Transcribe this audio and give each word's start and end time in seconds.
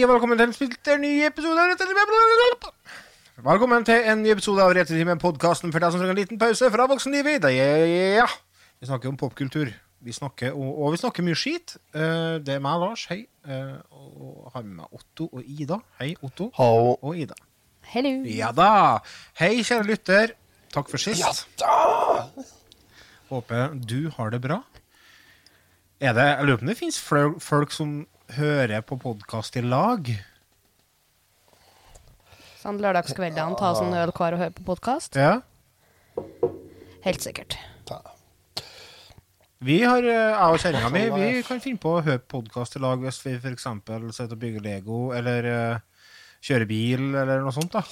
Og 0.00 0.08
velkommen 0.08 0.38
til 0.38 0.46
en 0.48 0.54
splitter 0.54 0.96
ny 1.00 1.10
episode 1.26 1.60
av. 1.60 2.68
Velkommen 3.44 3.84
til 3.84 4.06
en 4.08 4.22
ny 4.22 4.30
episode 4.32 4.62
av 4.64 4.72
Rettetimen, 4.76 5.20
podkasten 5.20 5.72
for 5.74 5.82
deg 5.82 5.92
som 5.92 6.00
trenger 6.00 6.14
en 6.14 6.20
liten 6.20 6.40
pause 6.40 6.70
fra 6.72 6.86
voksenlivet. 6.88 7.44
Ja. 7.52 8.24
Vi 8.80 8.88
snakker 8.88 9.10
om 9.10 9.18
popkultur. 9.20 9.68
Vi 10.00 10.14
snakker, 10.16 10.54
og, 10.56 10.70
og 10.80 10.94
vi 10.94 11.00
snakker 11.02 11.26
mye 11.26 11.36
skit. 11.36 11.74
Eh, 11.92 12.38
det 12.40 12.54
er 12.56 12.62
meg, 12.64 12.80
Lars. 12.80 13.04
Hei. 13.10 13.26
Eh, 13.44 13.76
og 13.92 14.48
har 14.54 14.64
med 14.64 14.78
meg 14.78 14.96
Otto 14.96 15.28
og 15.28 15.44
Ida. 15.44 15.82
Hei, 16.00 16.14
Otto 16.24 16.48
Hallo. 16.56 16.94
og 17.02 17.20
Ida. 17.20 17.36
Hello. 17.92 18.14
Ja 18.24 18.54
da. 18.56 18.70
Hei, 19.42 19.58
kjære 19.60 19.88
lytter. 19.90 20.32
Takk 20.72 20.88
for 20.88 21.02
sist. 21.02 21.20
Ja 21.20 21.34
da! 21.60 22.46
Håper 23.28 23.76
du 23.76 24.08
har 24.16 24.32
det 24.32 24.40
bra. 24.48 24.62
Er 26.00 26.16
det, 26.16 26.24
jeg 26.24 26.48
lurer 26.48 26.56
på 26.56 26.64
om 26.64 26.72
det 26.72 26.78
finnes 26.78 26.96
folk 27.44 27.74
som 27.76 27.90
hører 28.36 28.82
på 28.86 28.98
podkast 29.00 29.56
i 29.58 29.62
lag? 29.64 30.06
Sånn 32.60 32.78
lørdagskveldene, 32.82 33.56
ta 33.58 33.72
sånn 33.76 33.94
øl 33.96 34.12
hver 34.12 34.36
og 34.36 34.42
høre 34.42 34.54
på 34.56 34.64
podkast. 34.68 35.16
Ja. 35.16 35.40
Helt 37.06 37.24
sikkert. 37.24 37.56
Da. 37.88 38.02
Vi 39.64 39.80
har, 39.82 40.04
eh, 40.04 40.32
jeg 40.32 40.54
og 40.54 40.60
kjerringa 40.60 40.90
mi 40.92 41.02
vi 41.14 41.42
kan 41.44 41.60
finne 41.60 41.80
på 41.80 41.96
å 41.96 42.04
høre 42.04 42.20
podkast 42.20 42.76
i 42.76 42.80
lag 42.80 43.00
hvis 43.00 43.20
vi 43.24 43.34
f.eks. 43.36 43.64
sitter 43.64 44.36
og 44.36 44.40
bygger 44.40 44.64
Lego 44.64 45.00
eller 45.16 45.48
uh, 45.48 46.04
kjører 46.40 46.68
bil 46.68 47.02
eller 47.14 47.44
noe 47.44 47.52
sånt. 47.52 47.72
da. 47.72 47.82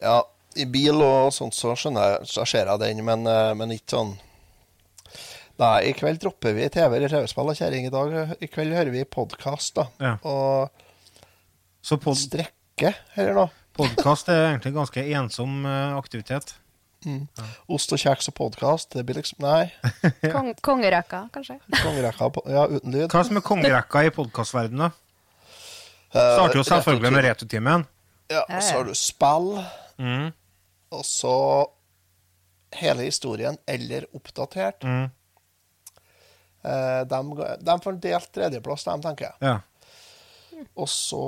Ja, 0.00 0.20
i 0.56 0.64
bil 0.68 1.00
og 1.04 1.32
sånt 1.36 1.56
så 1.56 1.74
skjønner 1.76 2.14
jeg, 2.14 2.30
så 2.32 2.46
ser 2.48 2.70
jeg 2.70 2.80
den, 2.80 3.04
men, 3.04 3.26
eh, 3.28 3.52
men 3.56 3.74
ikke 3.76 3.96
sånn 3.96 4.14
Nei, 5.56 5.86
i 5.88 5.92
kveld 5.96 6.20
dropper 6.20 6.52
vi 6.56 6.66
TV 6.72 6.98
eller 6.98 7.08
TV-spill 7.12 7.48
og 7.52 7.56
kjerring. 7.56 7.86
I 7.88 7.92
dag 7.94 8.34
I 8.44 8.48
kveld 8.52 8.74
hører 8.76 8.92
vi 8.92 9.04
podkast, 9.08 9.78
da. 9.78 9.86
Ja. 10.02 10.14
Og 10.28 10.68
Så 11.86 11.96
pod 12.02 12.18
strekke, 12.18 12.90
eller 13.16 13.32
noe. 13.38 13.50
podkast 13.76 14.28
er 14.32 14.50
egentlig 14.50 14.72
en 14.74 14.80
ganske 14.82 15.04
ensom 15.20 15.64
eh, 15.68 15.96
aktivitet. 15.96 16.54
Ost 17.70 17.92
og 17.94 18.00
kjeks 18.02 18.28
og 18.32 18.34
podkast. 18.34 18.90
Det 18.96 19.04
blir 19.06 19.20
liksom 19.20 19.44
Nei. 19.44 19.68
Kong 20.34 20.50
kongerekka, 20.66 21.24
kanskje. 21.32 21.60
Kongerekka 21.78 22.30
Ja, 22.50 22.64
uten 22.66 22.92
lyd. 22.96 23.06
Hva 23.12 23.20
er 23.22 23.28
som 23.30 23.38
er 23.40 23.44
kongerekka 23.46 24.02
i 24.08 24.12
podkastverdenen? 24.16 24.90
Eh, 24.90 26.32
Starter 26.34 26.58
jo 26.60 26.64
selvfølgelig 26.66 27.12
med 27.14 27.24
Retutimen. 27.30 27.86
Ja, 28.32 28.42
og 28.50 28.58
så 28.60 28.80
har 28.80 28.88
du 28.88 28.94
spill, 28.98 29.52
Mm. 29.96 30.26
og 30.92 31.04
så 31.08 31.30
hele 32.76 33.06
historien 33.06 33.56
eller 33.70 34.04
oppdatert. 34.12 34.82
Mm. 34.84 35.06
Eh, 36.66 37.02
de, 37.06 37.20
de 37.68 37.76
får 37.84 37.98
delt 38.02 38.30
tredjeplass, 38.34 38.84
de, 38.88 38.96
tenker 39.04 39.28
jeg. 39.30 39.36
Ja. 39.46 40.66
Og 40.74 40.88
så 40.90 41.22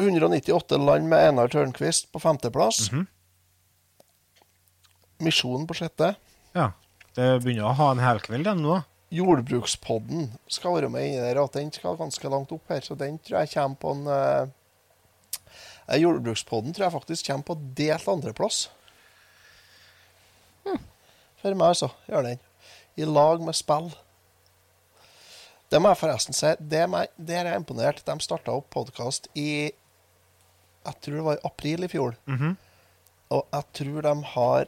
198 0.00 0.78
land 0.80 1.08
med 1.10 1.18
Einar 1.28 1.50
Tørnquist 1.52 2.10
på 2.12 2.22
femteplass. 2.22 2.90
Mhm. 2.92 3.06
Misjonen 5.20 5.66
på 5.68 5.76
sjette. 5.76 6.14
ja. 6.56 6.72
Det 7.18 7.24
begynner 7.42 7.66
å 7.66 7.74
ha 7.74 7.88
en 7.90 7.98
helkveld, 7.98 8.44
den 8.46 8.60
nå. 8.62 8.76
Jordbrukspodden 9.10 10.28
skal 10.46 10.76
være 10.76 10.88
med 10.94 11.08
inni 11.08 11.18
der. 11.24 11.40
og 11.42 11.50
Den 11.52 11.72
skal 11.74 11.96
ganske 11.98 12.30
langt 12.30 12.52
opp 12.54 12.70
her, 12.70 12.80
så 12.86 12.94
den 12.96 13.18
tror 13.18 13.40
jeg 13.40 13.50
kommer 13.56 13.80
på 13.82 13.94
en 13.96 14.06
eh, 14.14 15.98
Jordbrukspodden 15.98 16.70
tror 16.72 16.86
jeg 16.86 16.94
faktisk 16.94 17.26
kommer 17.26 17.48
på 17.48 17.56
delt 17.74 18.06
andreplass. 18.08 18.68
For 21.40 21.54
meg, 21.56 21.68
altså. 21.72 21.88
Gjør 22.08 22.26
den. 22.28 22.40
I 23.00 23.04
lag 23.08 23.40
med 23.44 23.54
spill. 23.56 23.90
Det 25.70 25.78
må 25.80 25.92
jeg 25.92 26.00
forresten 26.00 26.34
si. 26.36 26.54
Det 26.60 26.80
er 26.82 26.86
meg- 26.90 27.12
Der 27.16 27.44
er 27.44 27.52
jeg 27.52 27.60
imponert. 27.62 28.04
De 28.04 28.16
starta 28.20 28.52
opp 28.52 28.68
podkast 28.70 29.28
i 29.34 29.72
Jeg 30.86 30.94
tror 31.02 31.14
det 31.14 31.24
var 31.24 31.34
i 31.36 31.44
april 31.44 31.84
i 31.84 31.88
fjor. 31.88 32.14
Mhm. 32.26 32.56
Og 33.30 33.46
jeg 33.52 33.64
tror 33.74 34.02
de 34.02 34.22
har 34.34 34.66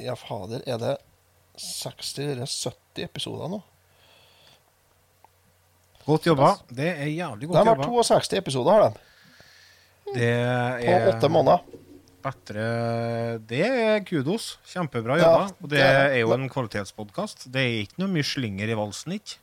Ja, 0.00 0.14
fader, 0.14 0.62
er 0.66 0.78
det 0.78 0.96
60 1.58 2.18
eller 2.18 2.46
70 2.46 3.02
episoder 3.02 3.48
nå? 3.48 3.62
Godt 6.06 6.26
jobba. 6.26 6.52
Det 6.70 6.86
er 7.00 7.06
jævlig 7.10 7.48
godt 7.48 7.58
jobba. 7.58 7.64
De 7.64 7.68
har 7.68 7.74
jobba. 7.74 7.84
62 8.04 8.32
episoder, 8.38 8.70
har 8.72 8.82
de. 8.90 8.94
Det 10.14 10.28
På 10.84 10.92
er 10.92 11.08
åtte 11.12 11.28
måneder. 11.28 11.58
Bedre 12.24 13.38
Det 13.48 13.62
er 13.66 14.00
kudos. 14.06 14.58
Kjempebra 14.68 15.18
Ja, 15.18 15.24
jobba. 15.24 15.44
og 15.62 15.68
det 15.68 15.78
det 15.78 15.86
er- 15.86 16.18
jo 16.20 16.32
en 16.32 16.48
kvalitetspodkast. 16.48 17.50
Det 17.52 17.60
er 17.60 17.86
ikke 17.86 17.98
noe 17.98 18.08
mye 18.08 18.24
slinger 18.24 18.68
i 18.68 18.74
valsen, 18.74 19.12
ikke? 19.12 19.38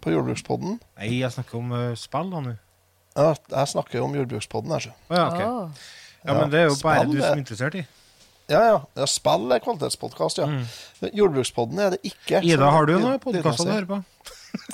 På 0.00 0.10
Jordbrukspodden. 0.10 0.80
Nei, 0.98 1.20
jeg 1.20 1.32
snakker 1.32 1.58
om 1.58 1.72
uh, 1.72 1.94
spill, 1.94 2.30
da 2.30 2.40
nå. 2.40 2.56
Ja, 3.16 3.34
jeg 3.34 3.68
snakker 3.68 4.02
om 4.02 4.14
Jordbrukspodden, 4.14 4.70
jeg, 4.70 4.82
så. 4.82 4.92
Ja, 5.10 5.26
okay. 5.26 5.70
Ja, 6.24 6.34
men 6.34 6.50
det 6.50 6.60
er 6.60 6.68
jo 6.68 6.76
bare 6.82 7.04
du 7.06 7.18
som 7.18 7.32
er 7.32 7.36
interessert 7.36 7.74
i. 7.74 7.86
Ja, 8.48 8.60
ja. 8.64 8.78
ja 8.96 9.06
spill 9.06 9.50
er 9.52 9.58
kvalitetspodkast, 9.60 10.38
ja. 10.38 10.46
Mm. 10.46 10.64
Jordbrukspodden 11.12 11.78
er 11.78 11.90
det 11.90 11.98
ikke. 12.02 12.40
Ida, 12.42 12.70
har 12.70 12.86
du 12.86 12.98
noen 12.98 13.18
podkaster 13.20 13.64
du 13.64 13.72
hører 13.74 13.90
på? 13.90 14.02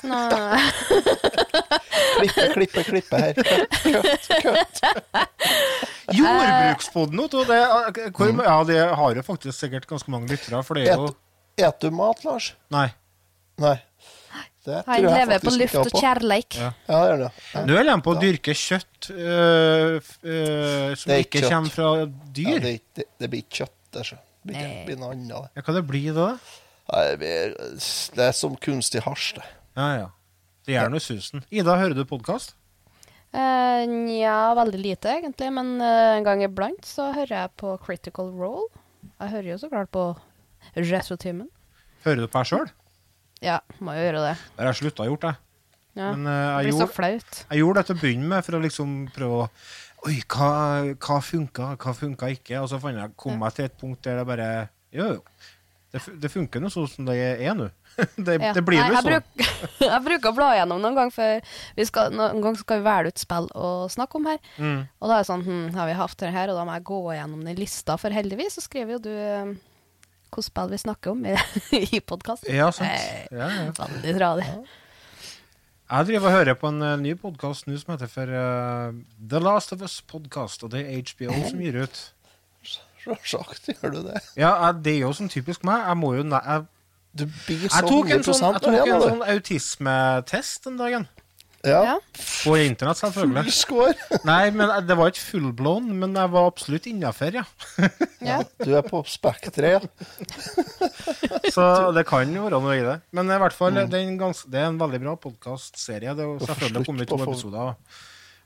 Nei. 0.07 0.61
Klippe, 2.15 2.45
klippe, 2.53 2.83
klippe 2.87 3.17
her. 3.19 3.33
Kutt, 3.35 4.29
kutt. 4.41 4.79
Jordbrukspodden, 6.13 7.19
Otto! 7.19 7.43
Det, 7.45 7.55
er- 7.57 8.11
hvor, 8.11 8.31
Mm. 8.31 8.43
ja, 8.45 8.63
det 8.63 8.95
har 8.95 9.15
jo 9.15 9.21
faktisk 9.25 9.57
sikkert 9.59 9.87
ganske 9.87 10.09
mange 10.11 10.27
lyttere, 10.29 10.63
for 10.63 10.73
det 10.75 10.87
er 10.89 10.95
jo 10.97 11.15
Et, 11.57 11.79
du 11.79 11.89
mat, 11.91 12.23
Lars? 12.25 12.53
Nei. 12.69 12.89
Nei. 13.57 13.77
Det 14.65 14.83
Han 14.87 14.95
tror 14.97 15.05
jeg 15.15 15.27
lever 15.27 15.39
på 15.39 15.51
luft 15.59 15.75
og 15.75 15.91
kjærleik. 16.01 16.55
Ja. 16.57 16.71
Ja, 16.89 16.99
det 17.15 17.19
det. 17.19 17.31
Ja. 17.53 17.65
Nå 17.65 17.75
er 17.79 17.83
de 17.83 18.01
på 18.01 18.11
å 18.15 18.19
dyrke 18.19 18.53
kjøtt 18.57 19.09
øh, 19.11 20.01
øh, 20.25 20.95
som 20.97 21.11
ikke 21.13 21.39
kjøtt. 21.39 21.49
kommer 21.51 21.69
fra 21.69 21.89
Ja, 22.01 22.05
dyr. 22.33 22.59
det, 22.59 22.81
det, 22.97 23.05
det 23.19 23.29
blir 23.29 23.43
ikke 23.45 23.61
kjøtt, 23.63 23.75
det. 23.93 24.03
blir, 24.43 24.55
det 24.57 24.85
blir 24.89 24.97
noe 24.97 25.11
annet. 25.13 25.31
Hva 25.31 25.49
Ja, 25.55 25.61
hva 25.61 25.73
det 25.77 25.85
blir 25.87 26.13
da? 26.17 26.27
Nei, 26.91 27.03
det, 27.11 27.19
blir, 27.21 27.55
det 28.17 28.25
er 28.27 28.31
som 28.33 28.55
kunstig 28.57 29.01
hasj, 29.05 29.35
det. 29.37 29.45
Ja, 29.77 29.87
ja. 30.01 30.09
Det 30.65 30.73
gjør 30.73 30.89
nå 30.89 30.99
susen. 30.99 31.43
Ida, 31.53 31.77
hører 31.77 31.93
du 31.95 32.03
podkast? 32.09 32.55
Eh, 33.35 33.83
Nja, 33.91 34.53
veldig 34.55 34.79
lite 34.79 35.11
egentlig, 35.17 35.49
men 35.51 35.75
uh, 35.83 36.15
en 36.15 36.23
gang 36.23 36.43
iblant 36.45 36.87
så 36.87 37.09
hører 37.11 37.33
jeg 37.33 37.53
på 37.59 37.73
Critical 37.83 38.31
Role. 38.31 38.69
Jeg 39.19 39.33
hører 39.33 39.49
jo 39.49 39.57
så 39.59 39.69
klart 39.71 39.91
på 39.91 40.05
Retrotimen. 40.77 41.49
Hører 42.05 42.23
du 42.23 42.29
på 42.29 42.39
deg 42.39 42.51
sjøl? 42.51 42.69
Ja, 43.43 43.57
må 43.83 43.95
jo 43.97 44.05
gjøre 44.05 44.21
det. 44.23 44.35
Det 44.55 44.63
har 44.63 44.71
jeg 44.71 44.79
slutta 44.79 45.03
å 45.03 45.09
gjort, 45.09 45.27
jeg. 45.27 45.41
Ja. 45.95 46.11
Men 46.11 46.27
det 46.27 46.37
jeg, 46.37 46.69
blir 46.69 46.79
så 46.79 46.87
flaut. 46.91 47.41
jeg 47.49 47.59
gjorde 47.61 47.81
det 47.81 47.87
til 47.87 47.95
å 47.95 48.01
begynne 48.01 48.29
med, 48.31 48.45
for 48.47 48.57
å 48.57 48.63
liksom 48.63 48.95
prøve 49.15 49.43
å 49.43 49.49
Oi, 50.05 50.19
hva, 50.29 50.49
hva 51.01 51.15
funka, 51.23 51.71
hva 51.81 51.91
funka 51.97 52.27
ikke? 52.35 52.59
Og 52.61 52.67
så 52.69 52.77
jeg, 52.77 53.13
kom 53.17 53.41
jeg 53.41 53.55
til 53.57 53.65
et 53.65 53.77
punkt 53.79 54.03
der 54.05 54.19
det 54.19 54.25
bare 54.29 54.49
Jo, 54.93 55.07
jo. 55.15 55.47
Det, 55.89 56.01
det 56.21 56.29
funker 56.29 56.61
nå 56.61 56.69
sånn 56.69 56.91
som 56.91 57.07
det 57.07 57.15
er 57.17 57.55
nå. 57.57 57.71
det, 58.27 58.37
Ja. 58.41 58.53
det 58.55 58.63
blir 58.67 58.79
jo 58.79 58.87
jeg, 58.93 59.01
sånn. 59.01 59.11
bruk, 59.11 59.51
jeg 59.89 60.01
bruker 60.07 60.31
å 60.31 60.37
bla 60.37 60.49
gjennom 60.57 60.81
noen 60.83 60.97
gang, 60.97 61.13
for 61.13 61.53
vi 61.77 61.85
skal, 61.87 62.15
noen 62.15 62.41
gang 62.43 62.57
skal 62.59 62.81
vi 62.81 62.87
velge 62.89 63.13
ut 63.13 63.21
spill 63.23 63.47
å 63.55 63.69
snakke 63.91 64.19
om 64.19 64.27
her. 64.31 64.41
Mm. 64.57 64.81
Og 64.99 65.07
da 65.09 65.17
er 65.17 65.23
det 65.23 65.29
sånn, 65.29 65.45
hm, 65.45 65.67
har 65.77 65.89
vi 65.89 65.99
hatt 66.01 66.17
det 66.23 66.33
her, 66.35 66.51
og 66.51 66.59
da 66.59 66.65
må 66.67 66.75
jeg 66.77 66.87
gå 66.91 67.01
gjennom 67.15 67.45
den 67.47 67.59
lista, 67.61 67.97
for 68.01 68.15
heldigvis 68.15 68.59
så 68.59 68.65
skriver 68.65 68.97
jo 68.97 69.03
du 69.07 69.13
eh, 69.13 69.53
hvilke 70.35 70.47
spill 70.49 70.73
vi 70.73 70.81
snakker 70.81 71.13
om 71.13 71.21
i, 71.29 71.35
i 71.95 72.01
podkasten. 72.03 72.51
Ja, 72.55 72.71
sant. 72.75 73.29
Ja, 73.31 73.47
ja. 73.47 73.69
Veldig 73.77 74.17
tradig. 74.17 74.49
Jeg 75.85 76.07
driver 76.09 76.31
og 76.31 76.33
hører 76.33 76.57
på 76.57 76.69
en 76.71 76.81
uh, 76.81 76.95
ny 76.97 77.11
podkast 77.21 77.67
nå 77.69 77.77
som 77.77 77.91
heter 77.93 78.09
for 78.09 78.31
uh, 78.33 78.95
The 79.21 79.37
Last 79.39 79.71
of 79.75 79.83
Us 79.85 79.99
Podcast, 80.01 80.63
og 80.65 80.71
det 80.73 80.81
er 80.81 81.03
HBO 81.05 81.35
som 81.45 81.61
gir 81.61 81.77
ut. 81.85 81.99
Selvsagt 83.05 83.69
gjør 83.69 83.93
du 83.93 83.99
det. 84.07 84.21
Ja, 84.33 84.55
jeg, 84.65 84.79
det 84.87 84.95
er 84.95 85.03
jo 85.03 85.11
sånn 85.13 85.29
typisk 85.29 85.61
meg. 85.67 85.83
Jeg 85.85 85.99
må 86.01 86.15
jo 86.17 86.23
jeg, 86.25 86.65
Du 87.15 87.25
blir 87.25 87.69
så 87.69 87.79
jeg 87.79 87.91
tok 87.91 88.09
en 88.11 88.25
sånn, 88.27 88.41
jeg 88.57 88.63
tok 88.65 88.89
en 88.89 89.05
sånn 89.05 89.21
autismetest 89.35 90.67
den 90.67 90.81
dagen. 90.81 91.05
Ja. 91.65 91.95
På 92.43 92.53
internett, 92.61 92.99
selvfølgelig. 92.99 93.43
Full 93.47 93.55
score. 93.55 93.93
Nei, 94.29 94.51
men 94.53 94.69
det 94.85 94.97
var 94.99 95.09
ikke 95.09 95.23
fullblown, 95.31 95.87
men 96.01 96.13
jeg 96.17 96.31
var 96.35 96.49
absolutt 96.51 96.89
innafor, 96.91 97.39
ja. 97.39 97.45
ja. 98.21 98.39
Du 98.61 98.75
er 98.77 98.85
på 98.85 99.01
spekteret, 99.09 99.87
ja. 99.87 100.11
Så 101.55 101.65
det 101.95 102.05
kan 102.09 102.29
jo 102.35 102.45
være 102.45 102.59
noe 102.61 102.75
i 102.77 102.83
det. 102.85 102.99
Men 103.15 103.31
i 103.31 103.39
hvert 103.41 103.55
fall, 103.55 103.77
det, 103.79 103.87
er 103.97 104.05
en 104.05 104.19
gans, 104.19 104.43
det 104.51 104.61
er 104.61 104.69
en 104.69 104.81
veldig 104.81 105.01
bra 105.07 105.15
podkastserie. 105.21 106.13
Det 106.17 106.27
har 106.27 106.51
selvfølgelig 106.51 106.85
kommet 106.89 107.09
to 107.09 107.21
episoder. 107.25 107.73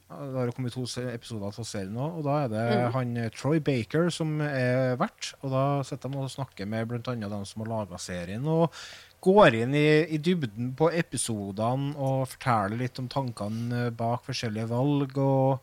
Det 0.09 0.39
har 0.39 0.49
kommet 0.57 0.73
to 0.73 0.81
episoder 1.05 1.51
av 1.51 1.65
serien 1.69 1.91
nå, 1.93 2.05
og 2.17 2.23
da 2.25 2.37
er 2.43 2.47
det 2.49 2.61
Mm. 2.79 2.91
han 2.95 3.17
eh, 3.17 3.29
Troy 3.29 3.59
Baker 3.61 4.09
som 4.09 4.39
er 4.41 4.95
vert. 4.97 5.35
Og 5.43 5.51
da 5.53 5.83
sitter 5.85 6.09
de 6.09 6.17
og 6.17 6.31
snakker 6.33 6.65
med 6.65 6.87
bl.a. 6.89 7.13
dem 7.13 7.45
som 7.45 7.61
har 7.61 7.69
laga 7.69 7.99
serien, 8.01 8.47
og 8.49 8.73
går 9.21 9.53
inn 9.61 9.75
i, 9.75 10.07
i 10.09 10.17
dybden 10.17 10.73
på 10.79 10.89
episodene 10.97 11.93
og 11.95 12.25
forteller 12.31 12.77
litt 12.81 12.97
om 12.99 13.07
tankene 13.07 13.91
bak 13.91 14.25
forskjellige 14.25 14.69
valg, 14.71 15.15
og, 15.17 15.59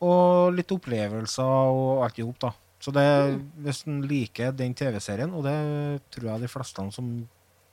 og 0.00 0.54
litt 0.54 0.70
opplevelser 0.70 1.42
og 1.74 2.04
alt 2.06 2.18
i 2.22 2.26
hop. 2.28 2.52
Så 2.82 2.90
det, 2.94 3.06
hvis 3.62 3.84
en 3.86 4.02
liker 4.06 4.52
den 4.54 4.74
TV-serien, 4.74 5.34
og 5.34 5.42
det 5.46 6.02
tror 6.14 6.32
jeg 6.36 6.40
de 6.46 6.48
fleste 6.54 6.86
som 6.94 7.14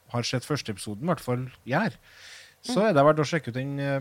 har 0.09 0.25
sett 0.25 0.45
første 0.45 0.71
episoden, 0.73 1.05
i 1.05 1.11
hvert 1.13 1.21
fall 1.21 1.47
gjør, 1.69 1.93
så 2.65 2.87
er 2.89 2.93
det 2.97 3.05
verdt 3.05 3.21
å 3.21 3.25
sjekke 3.29 3.51
ut 3.53 3.57
den 3.57 3.77
eh, 3.79 3.99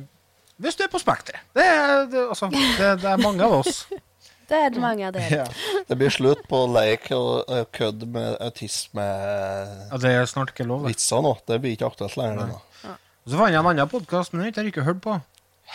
hvis 0.59 0.77
du 0.79 0.85
er 0.85 0.91
på 0.93 1.01
Spekteret. 1.01 1.41
Det, 1.55 1.65
det, 2.13 2.27
altså, 2.29 2.51
det, 2.53 2.93
det 3.03 3.11
er 3.13 3.23
mange 3.23 3.47
av 3.47 3.61
oss. 3.63 3.87
Det 4.49 4.57
er 4.57 4.71
det 4.73 4.81
mange 4.81 5.05
av 5.05 5.13
dere. 5.13 5.43
ja. 5.43 5.83
Det 5.85 5.97
blir 6.01 6.09
slutt 6.09 6.47
på 6.49 6.63
leik 6.73 7.11
og 7.13 7.51
kødd 7.77 8.07
med 8.09 8.39
autisme-vitser 8.41 9.91
Ja, 9.91 9.99
det 10.01 10.13
er 10.17 10.25
snart 10.31 10.55
ikke 10.55 10.65
lov. 10.65 10.87
Vitser 10.89 11.21
nå. 11.21 11.35
Det 11.45 11.59
blir 11.61 11.75
ikke 11.77 11.91
aktuelt 11.91 12.17
lenger. 12.17 12.55
Ja. 12.81 12.95
så 13.29 13.43
fant 13.43 13.53
jeg 13.53 13.61
en 13.61 13.69
annen 13.75 13.91
podkast, 13.93 14.33
men 14.33 14.47
den 14.47 14.55
har 14.57 14.65
jeg 14.65 14.73
ikke 14.73 14.87
hørt 14.87 15.03
på. 15.05 15.19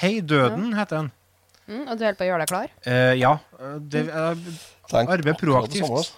Hei 0.02 0.16
Døden 0.26 0.74
heter 0.74 1.04
den. 1.04 1.12
Mm, 1.68 1.84
og 1.86 1.94
du 1.94 2.02
holder 2.02 2.18
på 2.18 2.26
å 2.26 2.30
gjøre 2.32 2.42
deg 2.42 2.50
klar? 2.50 2.74
Eh, 2.90 3.14
ja. 3.22 3.36
Det, 3.94 4.04
Tenk 4.90 5.14
Arbeid 5.20 5.30
det 5.30 5.38
proaktivt. 5.44 6.10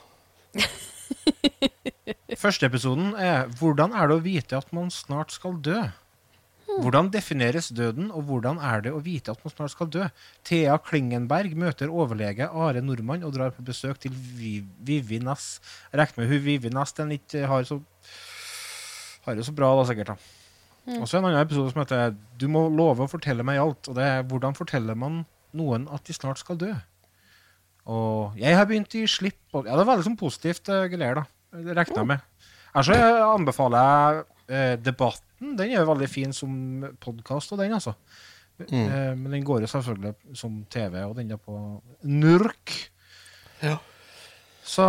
første 2.39 2.65
episoden 2.65 3.13
er 3.19 3.51
'Hvordan 3.51 3.91
er 3.91 4.07
det 4.07 4.15
å 4.15 4.23
vite 4.23 4.57
at 4.57 4.71
man 4.73 4.87
snart 4.91 5.35
skal 5.35 5.59
dø'? 5.59 5.91
Hvordan 6.65 7.11
defineres 7.13 7.69
døden, 7.69 8.09
og 8.11 8.25
hvordan 8.27 8.57
er 8.57 8.81
det 8.83 8.91
å 8.91 9.01
vite 9.03 9.31
at 9.31 9.41
man 9.45 9.53
snart 9.53 9.71
skal 9.71 9.89
dø? 9.91 10.07
Thea 10.47 10.77
Klingenberg 10.81 11.53
møter 11.57 11.93
overlege 11.93 12.49
Are 12.49 12.81
Nordmann 12.81 13.23
og 13.23 13.35
drar 13.37 13.53
på 13.55 13.63
besøk 13.65 14.01
til 14.01 14.15
Vivinas. 14.15 15.59
Jeg 15.91 16.01
Regner 16.01 16.23
med 16.23 16.33
hun 16.33 16.43
Vivinas 16.47 16.95
den 16.97 17.13
ikke 17.15 17.43
eh, 17.43 17.47
har, 17.49 17.67
så, 17.69 17.79
har 19.27 19.37
det 19.37 19.45
så 19.47 19.53
bra, 19.55 19.71
da, 19.77 19.85
sikkert. 19.87 20.15
da. 20.15 20.17
Mm. 20.85 20.99
Og 20.99 21.07
så 21.09 21.17
en 21.17 21.25
annen 21.29 21.41
episode 21.41 21.71
som 21.71 21.81
heter 21.81 22.15
'Du 22.37 22.47
må 22.51 22.67
love 22.69 23.05
å 23.05 23.09
fortelle 23.09 23.45
meg 23.45 23.61
alt'. 23.61 23.89
Og 23.89 23.95
det 23.95 24.03
er 24.03 24.23
'Hvordan 24.23 24.57
forteller 24.57 24.95
man 24.95 25.25
noen 25.53 25.87
at 25.93 26.03
de 26.03 26.13
snart 26.13 26.39
skal 26.39 26.57
dø'? 26.57 26.75
Og 27.85 28.33
'Jeg 28.37 28.57
har 28.57 28.65
begynt 28.65 28.93
i 28.95 29.05
slipp' 29.05 29.53
og 29.53 29.65
Ja, 29.65 29.77
det 29.77 29.85
var 29.85 29.95
veldig 29.95 30.09
sånn 30.09 30.17
positivt 30.17 30.69
uh, 30.69 30.85
greier, 30.85 31.15
da. 31.15 31.23
Det 31.53 31.77
regner 31.77 31.95
jeg 31.95 32.05
mm. 32.05 32.07
med. 32.07 32.19
Altså, 32.75 32.93
Ellers 32.93 33.39
anbefaler 33.39 33.79
jeg 33.79 34.25
uh, 34.49 34.83
debatt 34.83 35.23
13, 35.39 35.57
den 35.57 35.71
er 35.71 35.81
jo 35.81 35.89
veldig 35.89 36.09
fin 36.09 36.33
som 36.33 36.85
podkast, 37.03 37.51
og 37.51 37.59
den, 37.59 37.73
altså. 37.73 37.95
Mm. 38.59 38.85
Eh, 38.85 39.11
men 39.17 39.31
den 39.31 39.43
går 39.43 39.65
jo 39.65 39.67
selvfølgelig 39.67 40.37
som 40.37 40.63
TV, 40.71 41.03
og 41.03 41.15
den 41.17 41.31
er 41.31 41.37
på 41.37 41.81
NURK. 42.03 42.75
Ja. 43.63 43.77
Så, 44.65 44.85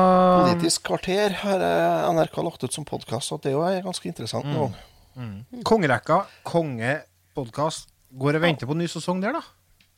Politisk 0.47 0.87
kvarter 0.89 1.35
har 1.43 1.61
eh, 1.61 2.07
NRK 2.15 2.39
lagt 2.47 2.65
ut 2.65 2.73
som 2.73 2.87
podkast, 2.89 3.33
og 3.33 3.43
det 3.45 3.53
er 3.53 3.81
jo 3.81 3.91
ganske 3.91 4.09
interessant. 4.09 4.47
Mm. 4.47 4.73
Mm. 5.17 5.45
mm. 5.51 5.63
Kongerekka, 5.65 6.23
kongepodkast. 6.47 7.93
Går 8.17 8.39
og 8.39 8.45
venter 8.47 8.65
ja. 8.65 8.71
på 8.71 8.77
en 8.77 8.85
ny 8.85 8.89
sesong 8.89 9.21
der, 9.21 9.37
da. 9.37 9.43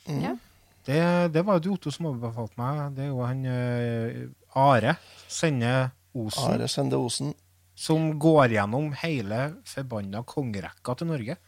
Mm. 0.09 0.39
Det, 0.89 1.01
det, 1.35 1.45
var 1.45 1.59
jo 1.59 1.67
du 1.67 1.73
Otto 1.75 1.93
som 1.93 2.09
overbefalte 2.09 2.57
meg. 2.59 2.81
Det 2.97 3.05
er 3.05 3.11
jo 3.13 3.21
han 3.21 3.45
eh, 3.45 4.23
Are 4.57 4.97
Sende 5.29 5.91
Osen. 6.17 6.55
Are 6.55 6.69
Sende 6.73 6.97
Osen 6.97 7.35
som 7.79 8.11
går 8.19 8.57
gjennom 8.57 8.91
hele 9.05 9.53
forbanna 9.69 10.25
kongerekka 10.27 10.97
til 10.99 11.13
Norge. 11.13 11.39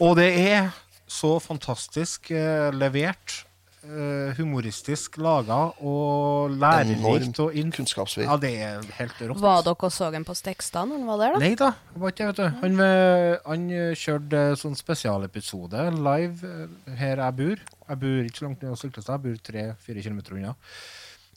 Og 0.00 0.16
det 0.18 0.30
er 0.38 0.70
så 1.10 1.34
fantastisk 1.42 2.30
eh, 2.30 2.70
levert, 2.70 3.40
eh, 3.82 4.30
humoristisk 4.38 5.18
laga 5.18 5.58
og 5.82 6.54
lærerikt 6.54 7.40
og 7.42 7.56
inn... 7.58 7.72
kunnskapsrik. 7.74 8.28
Ja, 8.28 8.38
det 8.40 8.52
er 8.62 8.86
helt 9.00 9.18
rått. 9.24 9.42
Var 9.42 9.66
dere 9.66 9.88
og 9.90 9.94
så 9.94 10.12
ham 10.14 10.26
på 10.28 10.36
Stekstad 10.38 10.88
når 10.88 11.02
han 11.02 11.10
var 11.10 11.20
der, 11.24 11.34
da? 11.34 11.42
Nei 11.42 11.52
da, 11.58 11.72
var 12.04 12.14
ikke 12.14 12.30
vet 12.30 12.40
du. 12.40 12.46
Han, 12.62 12.80
eh, 12.86 13.34
han 13.48 13.68
eh, 13.74 13.92
kjørte 13.98 14.46
sånn 14.62 14.78
spesialepisode 14.78 15.90
live 15.98 16.54
eh, 16.54 16.96
her 17.02 17.24
jeg 17.26 17.38
bor. 17.42 17.68
Jeg 17.90 18.02
bor 18.06 18.18
ikke 18.30 18.38
så 18.38 18.48
langt 18.48 18.64
ned 18.64 18.78
Syltestad, 18.78 19.18
jeg 19.18 19.26
bor 19.26 19.44
tre-fire 19.50 20.06
kilometer 20.06 20.38
unna. 20.38 20.56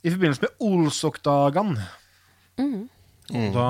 I 0.04 0.12
forbindelse 0.14 0.46
med 0.46 0.68
Olsokdagene. 0.70 1.88
Mhm. 2.62 2.90
Og 3.32 3.54
Da, 3.54 3.66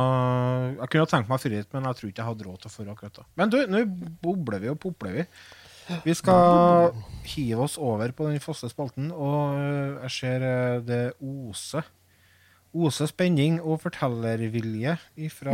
jeg 0.81 0.91
kunne 0.91 1.11
tenkt 1.11 1.29
meg 1.31 1.43
frihet, 1.43 1.69
men 1.71 1.85
jeg 1.87 1.99
tror 1.99 2.11
ikke 2.11 2.23
jeg 2.23 2.31
hadde 2.31 2.47
råd 2.49 2.63
til 2.63 2.71
å 2.71 2.75
føre 2.75 2.95
akkurat 2.95 3.21
da. 3.21 3.27
Men 3.39 3.53
du, 3.53 3.59
nå 3.71 3.85
bobler 4.25 4.65
vi 4.65 4.73
og 4.73 4.81
popler 4.83 5.21
vi. 5.21 5.27
Vi 6.03 6.15
skal 6.17 6.95
hive 7.29 7.67
oss 7.67 7.77
over 7.79 8.11
på 8.17 8.27
den 8.31 8.41
faste 8.43 8.71
spalten, 8.73 9.11
og 9.13 9.55
øh, 9.61 10.01
jeg 10.07 10.15
ser 10.17 10.47
øh, 10.49 10.81
det 10.87 11.03
oser. 11.21 11.87
Oser 12.75 13.07
spenning 13.07 13.61
og 13.63 13.79
fortellervilje 13.85 14.97
ifra 15.29 15.53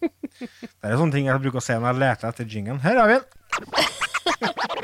Det 0.40 0.88
er 0.88 0.96
sånne 0.98 1.14
ting 1.14 1.28
jeg 1.28 1.44
bruker 1.44 1.60
å 1.60 1.62
se 1.62 1.76
når 1.78 1.92
jeg 1.92 2.00
leter 2.02 2.32
etter 2.32 2.56
jingen. 2.56 2.82
Her 2.82 2.98
har 2.98 3.12
vi 3.12 3.20
den! 3.20 4.80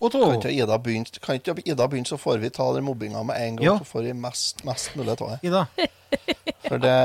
Kan 0.00 0.34
ikke 0.36 0.50
Ida 0.52 0.76
begynne, 0.82 1.20
kan 1.22 1.38
ikke 1.38 1.54
Ida 1.64 1.86
begynne, 1.88 2.08
så 2.08 2.18
får 2.20 2.40
vi 2.42 2.50
ta 2.52 2.66
den 2.74 2.84
mobbinga 2.84 3.22
med 3.24 3.40
en 3.40 3.56
gang. 3.56 3.64
Ja. 3.64 3.76
Så 3.78 3.84
får 3.88 4.02
vi 4.08 4.12
mest, 4.18 4.64
mest 4.66 4.96
mulig 4.98 5.14
av 5.14 5.30
det. 5.30 5.38
Ida. 5.48 5.66
For 6.68 6.80
det 6.80 6.98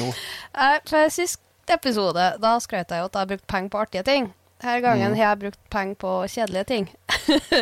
nå 0.00 0.08
Eh, 0.56 0.78
For 0.88 1.10
Sist 1.12 1.40
episode 1.72 2.26
da 2.40 2.54
skrøt 2.62 2.92
jeg 2.92 3.02
jo 3.02 3.08
at 3.08 3.14
jeg 3.16 3.20
har 3.24 3.30
brukt 3.32 3.46
penger 3.50 3.72
på 3.72 3.80
artige 3.82 4.04
ting. 4.06 4.30
Her 4.62 4.80
gangen 4.80 5.16
har 5.18 5.34
jeg 5.34 5.40
brukt 5.44 5.60
penger 5.72 5.98
på 6.00 6.12
kjedelige 6.32 6.64
ting. 6.70 6.88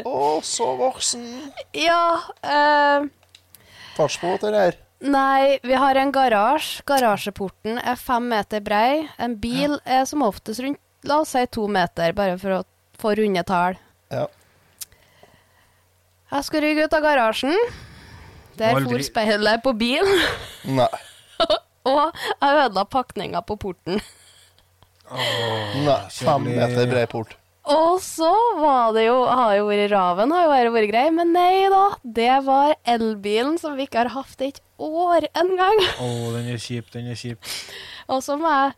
Å, 0.04 0.18
så 0.46 0.70
voksen! 0.78 1.24
Ja 1.86 2.20
Uh, 2.44 3.08
Fartsbåt, 3.96 4.44
eller? 4.46 4.76
Nei, 5.04 5.58
vi 5.62 5.74
har 5.78 5.98
en 6.00 6.12
garasje. 6.14 6.82
Garasjeporten 6.88 7.78
er 7.78 7.98
fem 8.00 8.28
meter 8.30 8.62
brei. 8.64 9.04
En 9.18 9.36
bil 9.40 9.76
er 9.84 10.06
som 10.08 10.22
oftest 10.26 10.62
rundt 10.64 10.80
la 11.04 11.20
oss 11.20 11.34
si 11.34 11.42
to 11.52 11.66
meter, 11.68 12.14
bare 12.16 12.38
for 12.40 12.60
å 12.60 12.62
få 12.98 13.12
runde 13.18 13.42
tall. 13.46 13.76
Ja. 14.14 14.24
Jeg 16.34 16.46
skal 16.48 16.64
rygge 16.64 16.86
ut 16.88 16.96
av 16.98 17.04
garasjen. 17.04 17.54
Der 18.58 18.74
Aldri- 18.74 18.90
for 18.96 19.06
speilet 19.06 19.62
på 19.64 19.72
bil, 19.78 20.06
Nei. 20.78 20.88
og 21.90 22.14
jeg 22.14 22.58
ødela 22.64 22.84
pakninga 22.86 23.40
på 23.46 23.56
porten. 23.58 23.98
Nei. 25.84 25.96
Fem 26.14 26.46
meter 26.46 26.86
brei 26.90 27.06
port. 27.10 27.34
Og 27.64 27.96
så 28.04 28.28
var 28.60 28.90
det 28.92 29.06
jo 29.06 29.22
Har 29.24 29.54
jo 29.56 29.64
vært 29.70 29.88
Raven, 29.92 30.32
har 30.36 30.42
jo 30.44 30.50
vært, 30.52 30.72
vært 30.74 30.90
grei, 30.90 31.04
men 31.16 31.32
nei 31.32 31.64
da. 31.72 31.84
Det 32.04 32.34
var 32.44 32.74
elbilen 32.84 33.56
som 33.60 33.76
vi 33.78 33.86
ikke 33.88 34.02
har 34.02 34.12
hatt 34.18 34.44
et 34.44 34.60
år 34.78 35.24
engang. 35.32 35.80
Å, 36.02 36.08
den 36.36 36.50
er 36.52 36.60
kjip, 36.60 36.90
den 36.92 37.08
er 37.12 37.16
kjip. 37.18 37.40
Og 38.12 38.20
så 38.24 38.36
må 38.36 38.50
jeg 38.52 38.74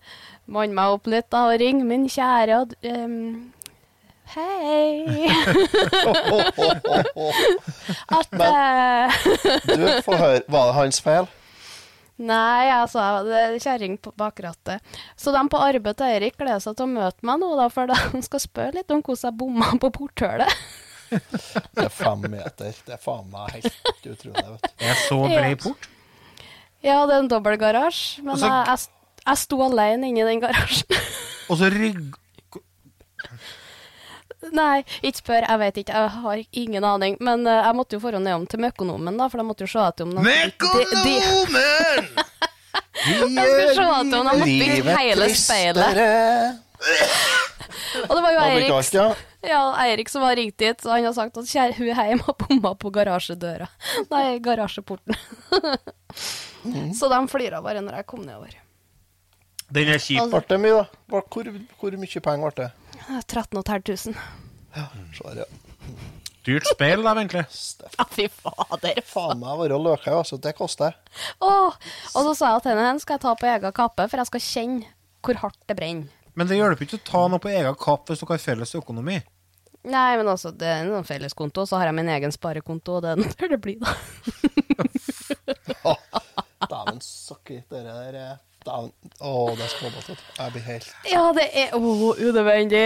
manne 0.55 0.79
meg 0.79 0.95
opp 0.95 1.11
litt 1.11 1.27
da, 1.35 1.49
og 1.51 1.59
ringe 1.59 1.83
min 1.89 2.07
kjære 2.11 2.61
ehm, 2.87 3.51
Hei! 4.35 5.29
At 8.19 8.33
Men, 8.33 9.11
Du, 9.67 9.87
få 10.03 10.17
høre. 10.19 10.43
Var 10.51 10.71
det 10.71 10.75
hans 10.77 11.01
feil? 11.05 11.29
Nei, 12.17 12.71
altså, 12.73 13.03
det 13.27 13.37
er 13.43 13.59
kjerring 13.61 13.99
på 14.01 14.11
bakrattet. 14.17 14.81
Så 15.21 15.33
de 15.35 15.43
på 15.53 15.61
arbeid 15.61 15.99
til 15.99 16.09
Eirik 16.09 16.39
gleder 16.41 16.63
seg 16.65 16.79
til 16.79 16.87
å 16.87 16.95
møte 16.95 17.29
meg 17.29 17.43
nå, 17.43 17.51
da, 17.59 17.69
for 17.73 17.91
de 17.91 18.23
skal 18.25 18.41
spørre 18.43 18.79
litt 18.79 18.91
om 18.95 19.03
hvordan 19.05 19.29
jeg 19.29 19.39
bomma 19.43 19.69
på 19.83 19.91
porthullet. 19.99 20.53
Det 21.11 21.85
er 21.85 21.93
fem 21.93 22.25
meter. 22.33 22.73
Det 22.87 22.97
er 22.97 23.03
faen 23.03 23.29
meg 23.31 23.53
helt 23.59 24.09
utrolig. 24.11 24.47
vet 24.49 24.65
du. 24.65 24.71
Det 24.81 24.89
er 24.91 25.03
så 25.05 25.21
brei 25.29 25.53
port. 25.61 25.91
Ja, 26.85 27.03
det 27.07 27.15
er 27.15 27.21
en 27.23 27.31
dobbeltgarasje, 27.31 28.25
men 28.25 28.35
Også, 28.35 28.49
jeg, 28.49 28.65
jeg, 28.73 29.23
jeg 29.27 29.43
sto 29.43 29.61
alene 29.67 30.11
inni 30.11 30.25
den 30.27 30.43
garasjen. 30.43 30.99
Og 31.51 31.61
så 31.61 31.71
rygg... 31.73 32.17
Nei, 34.55 34.85
ikke 35.03 35.23
spør. 35.23 35.47
Jeg 35.49 35.59
vet 35.63 35.81
ikke. 35.83 35.93
Jeg 36.03 36.11
har 36.23 36.43
ingen 36.63 36.85
aning. 36.85 37.17
Men 37.25 37.47
uh, 37.49 37.65
jeg 37.65 37.79
måtte 37.79 37.99
jo 37.99 38.03
forhånd 38.05 38.27
nedom 38.27 38.47
til 38.51 38.63
Møkonomen, 38.63 39.19
da, 39.19 39.29
for 39.33 39.43
de 39.43 39.47
måtte 39.49 39.67
jo 39.67 39.73
se 39.73 39.83
etter 39.83 40.07
om 40.07 40.15
de 40.15 40.23
om 43.87 44.11
de 44.11 44.23
måtte 44.25 44.47
livet 44.47 44.99
hele 44.99 45.29
speilet. 45.37 46.01
Og 48.09 48.13
det 48.13 48.23
var 48.23 48.33
jo 48.35 48.41
Eirik, 48.45 48.93
ja? 48.95 49.07
ja, 49.47 49.61
Eirik 49.87 50.11
som 50.13 50.25
har 50.27 50.37
ringt 50.37 50.59
dit, 50.61 50.85
og 50.85 50.93
han 50.93 51.07
har 51.07 51.15
sagt 51.17 51.39
at 51.41 51.49
kjære, 51.49 51.77
hun 51.79 51.89
hjemme 51.89 52.27
har 52.27 52.37
bomma 52.43 52.75
på 52.77 52.93
garasjedøra. 52.93 53.69
Nei, 54.13 54.25
garasjeporten. 54.45 55.17
Så 56.97 57.09
de 57.13 57.21
flira 57.33 57.63
bare 57.65 57.83
når 57.85 58.01
jeg 58.01 58.09
kom 58.11 58.25
nedover. 58.27 58.57
Den 59.73 59.89
er 59.91 60.03
kjip. 60.03 60.21
Hvor, 61.11 61.51
hvor 61.81 61.97
mye 61.99 62.23
penger 62.29 62.53
ble 62.53 62.67
det? 62.67 62.71
13 63.27 63.63
500. 63.63 64.15
Svar, 65.17 65.37
ja. 65.37 65.47
Dyrt 66.47 66.67
speil, 66.69 67.03
da, 67.03 67.15
egentlig. 67.17 67.43
Ja, 67.99 68.05
fy 68.11 68.29
fader. 68.31 69.01
Faen 69.09 69.41
meg 69.41 69.59
være 69.59 69.79
løka, 69.83 70.13
altså. 70.21 70.39
Det 70.39 70.53
koster. 70.59 70.95
Oh, 71.43 71.75
og 72.15 72.29
så 72.29 72.35
sa 72.39 72.53
jeg 72.55 72.67
til 72.67 72.79
henne 72.79 73.03
skal 73.03 73.19
jeg 73.19 73.25
ta 73.25 73.33
på 73.39 73.49
egen 73.51 73.75
kappe, 73.75 74.07
for 74.07 74.23
jeg 74.23 74.31
skal 74.31 74.45
kjenne 74.45 74.93
hvor 75.27 75.41
hardt 75.43 75.59
det 75.67 75.75
brenner. 75.79 76.13
Men 76.37 76.47
det 76.47 76.59
hjelper 76.59 76.87
ikke 76.87 77.01
å 77.01 77.07
ta 77.09 77.23
noe 77.33 77.43
på 77.43 77.51
egen 77.51 77.75
kapp 77.81 78.13
hvis 78.13 78.21
dere 78.23 78.37
har 78.37 78.45
felles 78.45 78.77
økonomi. 78.79 79.19
Nei, 79.87 80.17
men 80.19 80.29
altså, 80.29 80.51
det 80.55 80.69
er 80.69 80.87
en 80.87 81.07
felleskonto, 81.07 81.65
så 81.67 81.81
har 81.81 81.89
jeg 81.91 81.97
min 81.99 82.11
egen 82.15 82.35
sparekonto, 82.35 82.99
og 82.99 83.07
er 83.07 83.23
der 83.23 83.55
det 83.55 83.61
blir, 83.63 83.79
da. 83.83 83.91
Dæven 86.71 87.01
sokker, 87.03 87.63
det 87.71 87.83
der 87.87 88.19
er 88.19 88.37
Dæven. 88.67 88.93
Å, 89.23 89.33
det 89.55 89.65
er 89.65 89.73
småbåt. 89.73 90.09
vet. 90.11 90.23
Jeg 90.39 90.55
blir 90.57 90.65
helt 90.67 90.89
Ja, 91.07 91.25
det 91.37 91.47
er 91.55 91.75
oh, 91.79 92.11
unødvendig. 92.19 92.83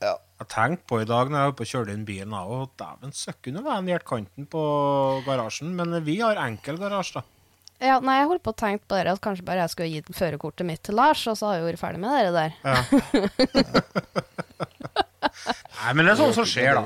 Ja. 0.00 0.14
Jeg 0.40 0.48
tenkte 0.52 0.86
på 0.88 1.00
i 1.02 1.08
dag 1.08 1.28
når 1.28 1.38
jeg 1.40 1.50
var 1.50 1.64
og 1.64 1.70
kjørte 1.72 1.94
inn 1.96 2.06
bilen, 2.08 2.36
òg, 2.36 2.70
dæven 2.80 3.12
søkken 3.16 3.58
det 3.58 3.64
var 3.66 3.80
en 3.80 3.90
hjertkanten 3.90 4.48
på 4.52 4.62
garasjen. 5.26 5.74
Men 5.76 5.98
vi 6.06 6.20
har 6.22 6.40
enkel 6.40 6.80
garasje, 6.80 7.20
da. 7.20 7.24
Ja, 7.80 7.96
nei, 8.04 8.18
jeg 8.20 8.28
holdt 8.28 8.44
på 8.44 8.52
å 8.52 8.60
tenke 8.60 8.84
på 8.84 8.98
det, 8.98 9.08
at 9.14 9.22
kanskje 9.24 9.44
bare 9.46 9.64
jeg 9.64 9.72
skulle 9.72 9.88
gi 9.88 10.16
førerkortet 10.16 10.68
mitt 10.68 10.82
til 10.84 10.98
Lars, 11.00 11.22
og 11.30 11.36
så 11.40 11.48
har 11.48 11.60
jeg 11.60 11.68
vært 11.70 11.80
ferdig 11.80 12.00
med 12.02 12.12
det 12.12 12.32
der. 12.36 12.50
Nei, 15.80 15.92
men 15.96 16.04
det 16.04 16.12
er 16.12 16.18
sånn 16.20 16.36
som 16.36 16.48
skjer, 16.48 16.76
da. 16.76 16.82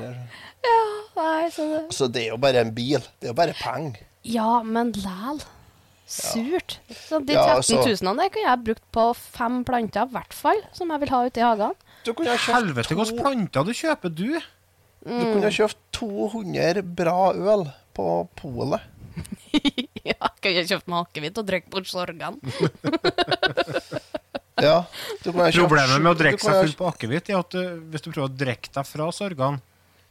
Ja, 0.63 0.77
Nei, 1.15 1.49
så 1.51 1.65
det... 1.67 1.81
Altså, 1.81 2.07
det 2.11 2.21
er 2.23 2.29
jo 2.31 2.39
bare 2.43 2.63
en 2.63 2.71
bil. 2.75 3.03
Det 3.19 3.27
er 3.27 3.33
jo 3.33 3.37
bare 3.37 3.55
penger. 3.59 4.07
Ja, 4.27 4.63
men 4.63 4.91
læl. 5.03 5.43
Surt. 6.05 6.77
Så 6.93 7.19
de 7.25 7.33
Ja, 7.33 7.45
13 7.57 7.77
altså- 7.77 8.03
000 8.05 8.17
der 8.17 8.29
kunne 8.29 8.45
jeg 8.49 8.63
brukt 8.63 8.83
på 8.93 9.05
fem 9.15 9.63
planter, 9.65 10.05
i 10.05 10.13
hvert 10.13 10.33
fall, 10.33 10.61
som 10.73 10.89
jeg 10.93 10.99
vil 11.01 11.09
ha 11.09 11.23
ute 11.25 11.37
i 11.41 11.43
hagen. 11.43 11.73
Helvete, 12.05 12.93
hvilke 12.95 13.17
planter 13.21 13.63
du 13.65 13.71
kjøper, 13.73 14.09
du? 14.13 14.39
du 15.05 15.23
kunne 15.33 15.41
ha 15.43 15.49
kjøpt 15.49 15.77
200 15.93 16.81
bra 16.95 17.33
øl 17.33 17.65
på 17.93 18.27
polet. 18.35 18.81
ja, 20.05 20.29
kunne 20.41 20.65
kjøpt 20.67 20.87
meg 20.91 21.07
akevitt 21.07 21.37
og 21.41 21.45
drikke 21.47 21.69
bort 21.69 21.87
sorgene. 21.87 22.37
Ja. 24.63 24.85
Du 25.23 25.31
kunne 25.33 25.49
kjøpt 25.51 25.67
Problemet 25.67 25.99
med 26.01 26.11
å 26.13 26.17
drikke 26.17 26.39
seg 26.39 26.61
full 26.63 26.75
på 26.79 26.85
akevitt 26.87 27.29
er 27.29 27.39
at 27.41 27.49
du, 27.51 27.61
hvis 27.91 28.05
du 28.05 28.11
prøver 28.13 28.29
å 28.29 28.35
drikke 28.39 28.71
deg 28.71 28.87
fra 28.87 29.09
sorgene, 29.11 29.61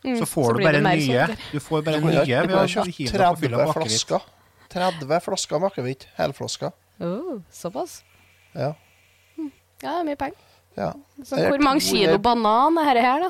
Mm, 0.04 0.18
så 0.20 0.26
får 0.28 0.44
så 0.50 0.56
du 0.58 0.64
bare 0.66 0.80
nye. 0.84 1.00
sukker. 1.00 1.30
Du 1.48 1.60
får 1.64 1.78
Du 1.80 1.84
bare 1.86 2.00
kunne 2.02 2.12
nye 2.12 2.24
du 2.26 2.28
ved 2.28 2.50
kunne 2.50 2.64
å 2.66 2.68
kjøpt 2.68 2.96
hive 2.98 3.12
deg 3.16 3.22
på 3.24 3.40
fylla 3.40 3.56
30 3.56 3.64
med 3.64 3.70
akevitt. 3.72 4.26
Flasker. 4.70 4.98
30 5.08 5.20
flasker 5.24 5.60
med 5.60 5.70
akevitt. 5.72 6.06
Helflasker. 6.16 6.72
Oh, 7.00 7.38
såpass. 7.52 8.02
Ja. 8.54 8.72
Ja, 9.38 9.50
det 9.82 10.00
er 10.00 10.04
mye 10.08 10.16
penger. 10.16 10.36
ja. 10.78 10.92
Så 11.22 11.36
hvor 11.38 11.60
mange 11.62 11.80
200 11.80 11.86
kilo 11.86 12.18
banan 12.18 12.78
er 12.82 12.94
dette 12.94 13.04
her, 13.06 13.20
da? 13.22 13.28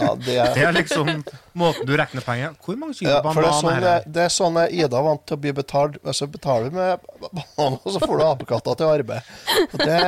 ja 0.00 0.12
det 0.16 0.36
er 0.40 0.54
Det 0.54 0.62
er 0.68 0.72
liksom 0.76 1.10
måten 1.60 1.84
du 1.88 1.92
regner 1.98 2.24
penger 2.24 2.54
Hvor 2.64 2.78
mange 2.80 2.94
kilo 2.96 3.10
Ja, 3.10 3.18
banan 3.24 3.42
det 3.42 3.48
er, 3.50 3.58
sånn, 3.58 3.72
er 3.74 3.80
det? 3.84 4.12
det 4.16 4.22
er 4.24 4.32
sånn 4.32 4.56
Ida 4.70 4.96
er 5.00 5.04
vant 5.08 5.24
til 5.28 5.36
å 5.36 5.42
bli 5.42 5.52
betalt. 5.58 5.98
Altså 6.04 6.28
betaler 6.32 6.70
du 6.70 6.78
med 6.78 7.04
banan, 7.20 7.76
og 7.82 7.88
så 7.92 8.00
får 8.00 8.16
du 8.16 8.24
apekatter 8.30 8.78
til 8.80 8.92
arbeid. 8.94 9.32
Og 9.68 9.84
det, 9.84 10.00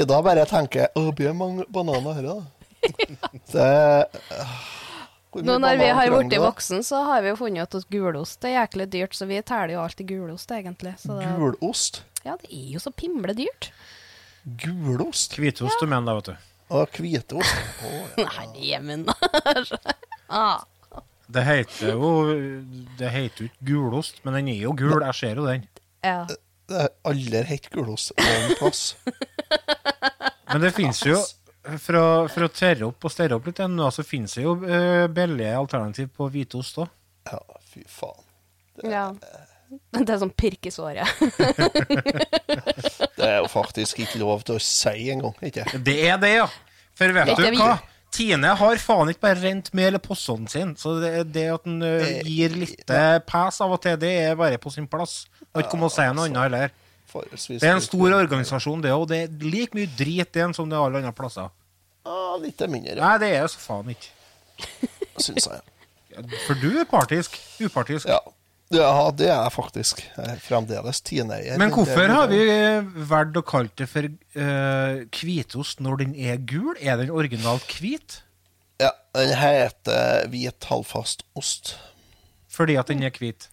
Ida 0.00 0.18
bare 0.26 0.46
tenker 0.50 0.90
Å, 0.98 1.04
blir 1.14 1.30
det 1.30 1.36
mange 1.38 1.66
bananer 1.70 2.18
her, 2.18 2.30
da? 2.32 2.38
Det 3.54 3.70
Nå 5.42 5.56
når 5.58 5.78
vi 5.80 5.88
har 5.98 6.10
blitt 6.12 6.36
voksen, 6.40 6.84
så 6.86 7.00
har 7.08 7.24
vi 7.24 7.32
jo 7.32 7.36
funnet 7.40 7.66
ut 7.66 7.78
at 7.80 7.88
gulost 7.90 8.44
er 8.46 8.54
jæklig 8.58 8.86
dyrt, 8.92 9.16
så 9.18 9.26
vi 9.26 9.40
teller 9.42 9.74
jo 9.74 9.82
alltid 9.82 10.06
gulost, 10.12 10.50
egentlig. 10.54 10.94
Så 11.02 11.18
det, 11.18 11.30
Gulost? 11.38 12.02
ja, 12.24 12.36
det 12.40 12.50
er 12.52 12.68
jo 12.76 12.82
så 12.82 12.92
pimle 12.94 13.34
dyrt. 13.36 13.70
Gulost? 14.44 15.34
Hvitost 15.40 15.80
du 15.80 15.88
mener, 15.88 16.06
da, 16.06 16.14
vet 16.20 16.30
du. 16.30 16.50
Og 16.74 17.00
hvitost? 17.00 17.58
Å, 17.84 17.90
ja. 18.20 18.28
Nei, 18.38 18.46
Jemen, 18.70 19.04
ah. 20.28 20.62
Det 21.34 21.40
heter 21.42 21.94
jo 21.94 22.08
Det 22.98 23.08
heter 23.10 23.46
jo 23.46 23.48
ikke 23.48 23.66
gulost, 23.70 24.18
men 24.24 24.36
den 24.38 24.50
er 24.52 24.58
jo 24.66 24.74
gul. 24.76 24.98
Jeg 25.00 25.16
ser 25.18 25.40
jo 25.40 25.46
den. 25.48 25.64
Ja. 26.04 26.18
Det 26.68 26.82
er 26.84 26.92
aldri 27.08 27.40
hett 27.48 27.70
gulost 27.72 28.12
noen 28.20 28.54
plass. 28.60 28.82
Men 30.54 30.62
det 30.62 30.70
finnes 30.76 31.00
jo 31.02 31.16
For 31.64 31.96
å, 31.96 32.06
for 32.28 32.44
å 32.44 32.50
tørre 32.52 32.90
opp 32.90 33.06
og 33.08 33.12
større 33.12 33.38
opp 33.38 33.48
litt 33.48 33.62
ennå, 33.64 33.88
så 33.94 34.04
finnes 34.04 34.36
det 34.36 34.44
jo 34.44 34.58
uh, 34.60 35.06
billige 35.12 35.56
alternativ 35.56 36.10
på 36.16 36.28
hvitost 36.32 36.82
òg. 36.84 36.92
Ja, 37.30 37.40
fy 37.72 37.84
faen. 37.88 38.24
ja. 38.84 39.08
Det 39.90 40.12
er 40.12 40.20
sånn 40.20 40.30
pirk 40.36 40.68
i 40.68 40.70
såret. 40.70 41.08
Det 43.16 43.24
er 43.26 43.40
jo 43.40 43.48
faktisk 43.50 44.04
ikke 44.04 44.20
lov 44.20 44.44
til 44.46 44.58
å 44.58 44.62
si 44.62 45.08
engang, 45.10 45.34
ikke 45.42 45.64
Det 45.82 45.96
er 46.04 46.20
det, 46.22 46.30
ja. 46.36 46.46
For 46.94 47.14
vet 47.16 47.32
du 47.34 47.58
hva? 47.58 47.72
Tine 48.14 48.52
har 48.60 48.78
faen 48.78 49.10
ikke 49.10 49.24
bare 49.24 49.40
rent 49.42 49.72
mel 49.74 49.98
i 49.98 50.02
posten 50.02 50.46
sin. 50.50 50.76
Så 50.78 50.98
det, 51.02 51.10
det 51.34 51.48
at 51.56 51.64
han 51.66 51.80
uh, 51.82 52.04
gir 52.22 52.54
litt 52.54 52.92
eh, 52.94 53.16
pes 53.26 53.58
av 53.64 53.74
og 53.74 53.80
til, 53.82 53.96
det 53.98 54.12
er 54.28 54.36
bare 54.38 54.60
på 54.62 54.70
sin 54.70 54.86
plass. 54.90 55.24
Og 55.50 55.64
ikke 55.64 55.72
komme 55.72 55.88
og 55.88 55.94
si 55.96 56.06
noe 56.06 56.28
annet 56.28 56.44
heller. 56.44 56.76
Forholdsvis 57.14 57.62
Det 57.62 57.68
er 57.70 57.76
en 57.78 57.84
stor 57.84 58.16
organisasjon, 58.16 58.82
det 58.82 58.90
òg. 58.94 59.06
Det 59.12 59.20
er 59.24 59.44
like 59.46 59.76
mye 59.76 59.90
drit 59.94 60.34
igjen 60.34 60.50
den 60.50 60.56
som 60.56 60.70
det 60.70 60.78
er 60.78 60.86
alle 60.88 61.02
andre 61.02 61.14
plasser. 61.14 61.52
Ah, 62.04 62.34
litt 62.42 62.60
mindre, 62.68 62.98
Nei, 62.98 63.14
det 63.22 63.30
er 63.38 63.46
så 63.48 63.60
faen 63.62 63.94
ikke. 63.94 64.10
syns 65.24 65.46
jeg. 65.48 65.62
For 66.46 66.58
du 66.58 66.72
er 66.78 66.88
partisk. 66.88 67.38
Upartisk. 67.62 68.10
Ja. 68.10 68.18
ja, 68.74 68.90
det 69.16 69.28
er 69.30 69.38
jeg 69.38 69.54
faktisk. 69.54 70.02
Jeg 70.04 70.34
er 70.34 70.42
fremdeles 70.42 71.00
tieneier. 71.06 71.58
Men 71.60 71.72
hvorfor 71.74 72.12
har 72.12 72.28
vi 72.30 72.42
valgt 73.10 73.40
å 73.40 73.44
kalle 73.46 73.72
det 73.78 73.88
for 73.90 74.10
hvitost 75.18 75.82
når 75.84 76.04
den 76.04 76.14
er 76.18 76.38
gul? 76.42 76.74
Er 76.80 77.00
den 77.00 77.14
originalt 77.14 77.78
hvit? 77.80 78.20
Ja, 78.82 78.90
den 79.14 79.34
heter 79.38 80.28
hvit 80.30 80.70
halvfast 80.70 81.24
ost. 81.38 81.76
Fordi 82.50 82.78
at 82.78 82.90
den 82.90 83.02
er 83.06 83.14
hvit? 83.14 83.48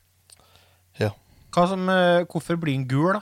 Ja. 0.99 1.11
Som, 1.55 1.89
eh, 1.89 2.23
hvorfor 2.29 2.57
blir 2.61 2.77
den 2.77 2.87
gul, 2.89 3.13
da? 3.17 3.21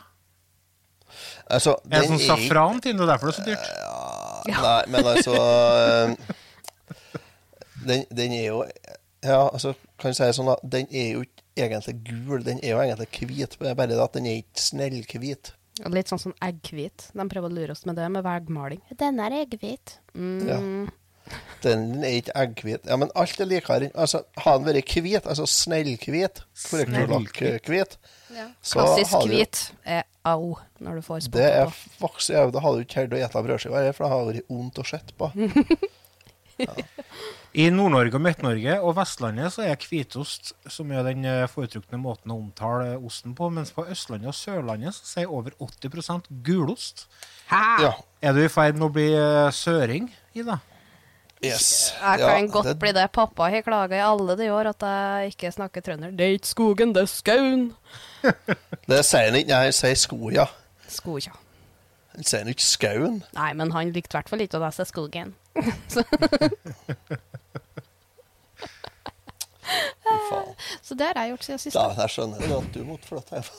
Altså, 1.49 1.75
Er 1.85 1.89
det 1.89 1.99
er 1.99 2.09
sånn 2.11 2.23
safran 2.25 2.81
til 2.83 2.95
den, 2.95 3.03
er 3.05 3.11
derfor 3.13 3.31
det 3.31 3.35
er 3.35 3.39
så 3.39 3.47
dyrt? 3.47 3.69
Ja, 4.49 4.61
Nei, 4.63 4.81
men 4.93 5.09
altså 5.11 5.35
eh, 5.35 6.35
den, 7.85 8.05
den 8.09 8.35
er 8.37 8.45
jo 8.45 8.63
Ja, 9.23 9.41
altså, 9.49 9.73
kan 9.99 10.13
jeg 10.13 10.19
si 10.19 10.27
det 10.29 10.35
sånn, 10.37 10.47
da. 10.47 10.55
Den 10.63 10.87
er 10.95 11.09
jo 11.17 11.23
ikke 11.27 11.65
egentlig 11.65 11.95
gul, 12.07 12.43
den 12.45 12.61
er 12.63 12.71
jo 12.71 12.83
egentlig 12.85 13.27
hvit. 13.27 13.57
Bare 13.59 13.89
det 13.91 13.97
at 13.99 14.15
den 14.15 14.29
er 14.29 14.37
ikke 14.39 14.63
snellhvit. 14.63 15.51
Litt 15.91 16.11
sånn 16.11 16.21
som 16.21 16.35
egghvit. 16.43 17.09
De 17.15 17.25
prøver 17.31 17.51
å 17.51 17.55
lure 17.55 17.75
oss 17.75 17.85
med 17.87 17.99
det, 17.99 18.07
med 18.11 18.23
veggmaling. 18.23 18.79
Den 18.99 19.19
er 19.23 19.35
egghvit. 19.41 19.97
Mm. 20.15 20.47
Ja. 20.47 20.59
Den 21.63 21.83
er 22.03 22.17
ikke 22.21 22.35
egghvit. 22.41 22.87
Ja, 22.87 22.97
men 22.99 23.11
alt 23.19 23.39
er 23.43 23.49
likere. 23.49 23.91
Altså, 23.93 24.23
har 24.43 24.59
den 24.59 24.69
vært 24.69 24.95
hvit, 24.95 25.27
altså 25.27 25.47
snellhvit, 25.49 26.43
korrekturlakk-hvit, 26.69 27.97
så 28.61 28.79
Klassisk 28.79 29.27
hvit 29.29 29.61
er 29.85 30.03
au 30.27 30.55
når 30.79 30.99
du 30.99 31.05
får 31.05 31.29
Det 31.33 31.47
er 31.47 31.65
på. 31.65 31.93
faktisk 32.03 32.35
ja, 32.35 32.45
Da 32.53 32.61
hadde 32.63 32.81
du 32.81 32.85
ikke 32.85 33.07
klart 33.07 33.15
å 33.15 33.21
spise 33.23 33.43
brødskiva, 33.47 33.83
her, 33.87 33.95
for 33.97 34.05
det 34.05 34.11
har 34.13 34.29
vært 34.29 34.51
vondt 34.53 34.79
å 34.83 34.85
se 34.87 35.01
på. 35.17 35.31
I 37.59 37.65
Nord-Norge 37.73 38.13
og 38.19 38.21
Midt-Norge 38.21 38.75
og 38.85 38.93
Vestlandet 38.97 39.53
så 39.55 39.63
er 39.65 39.79
hvitost 39.81 40.51
som 40.69 40.91
er 40.93 41.05
den 41.07 41.23
eh, 41.25 41.45
foretrukne 41.49 41.97
måten 42.01 42.33
å 42.33 42.37
omtale 42.37 42.91
osten 42.99 43.33
på, 43.37 43.47
mens 43.53 43.71
på 43.73 43.87
Østlandet 43.89 44.29
og 44.29 44.37
Sørlandet 44.37 44.93
så 44.97 45.07
sier 45.15 45.31
over 45.33 45.55
80% 45.57 46.29
gulost. 46.45 47.07
Ja. 47.49 47.95
Er 48.21 48.35
du 48.37 48.43
i 48.43 48.51
ferd 48.51 48.77
med 48.77 48.89
å 48.89 48.93
bli 48.93 49.07
eh, 49.15 49.47
søring, 49.55 50.11
Ida? 50.37 50.59
Yes. 51.43 51.93
Jeg 52.01 52.19
Ja, 52.19 52.27
kan 52.35 52.49
godt 52.51 52.65
det- 52.67 52.79
bli 52.79 52.91
det. 52.91 53.05
Pappa 53.15 53.49
har 53.49 53.61
klaga 53.63 53.95
i 53.95 53.99
alle 54.03 54.35
de 54.35 54.49
år 54.51 54.69
at 54.73 54.81
jeg 54.83 55.31
ikke 55.33 55.51
snakker 55.55 55.81
trønder. 55.81 56.11
Det 56.11 56.25
er 56.25 56.33
ikke 56.39 56.47
skogen, 56.51 56.93
det 56.93 57.01
er 57.03 57.05
skauen. 57.07 57.73
Det 58.89 59.05
sier 59.05 59.25
han 59.29 59.35
ikke. 59.39 59.47
Nei, 59.53 59.63
han 59.69 59.71
sier 59.77 59.95
skoja. 59.95 60.45
Skoja. 60.89 61.31
Han 62.15 62.23
sier 62.27 62.39
han 62.43 62.49
ikke 62.51 62.65
skauen. 62.65 63.21
Nei, 63.37 63.53
men 63.53 63.71
han 63.71 63.91
likte 63.95 64.15
i 64.15 64.17
hvert 64.19 64.29
fall 64.29 64.41
ikke 64.43 64.57
å 64.59 64.65
lese 64.65 64.83
skogen. 64.89 65.35
Så, 70.81 70.95
det 70.97 71.05
har 71.05 71.13
jeg 71.21 71.29
gjort 71.33 71.43
siden 71.45 71.59
sist. 71.61 71.75
Ja, 71.77 71.89
jeg 72.01 72.09
skjønner 72.13 72.41
det 72.41 72.51
at 72.57 72.69
du 72.73 72.79
måtte 72.87 73.09
flytte 73.09 73.37
hjem. 73.37 73.49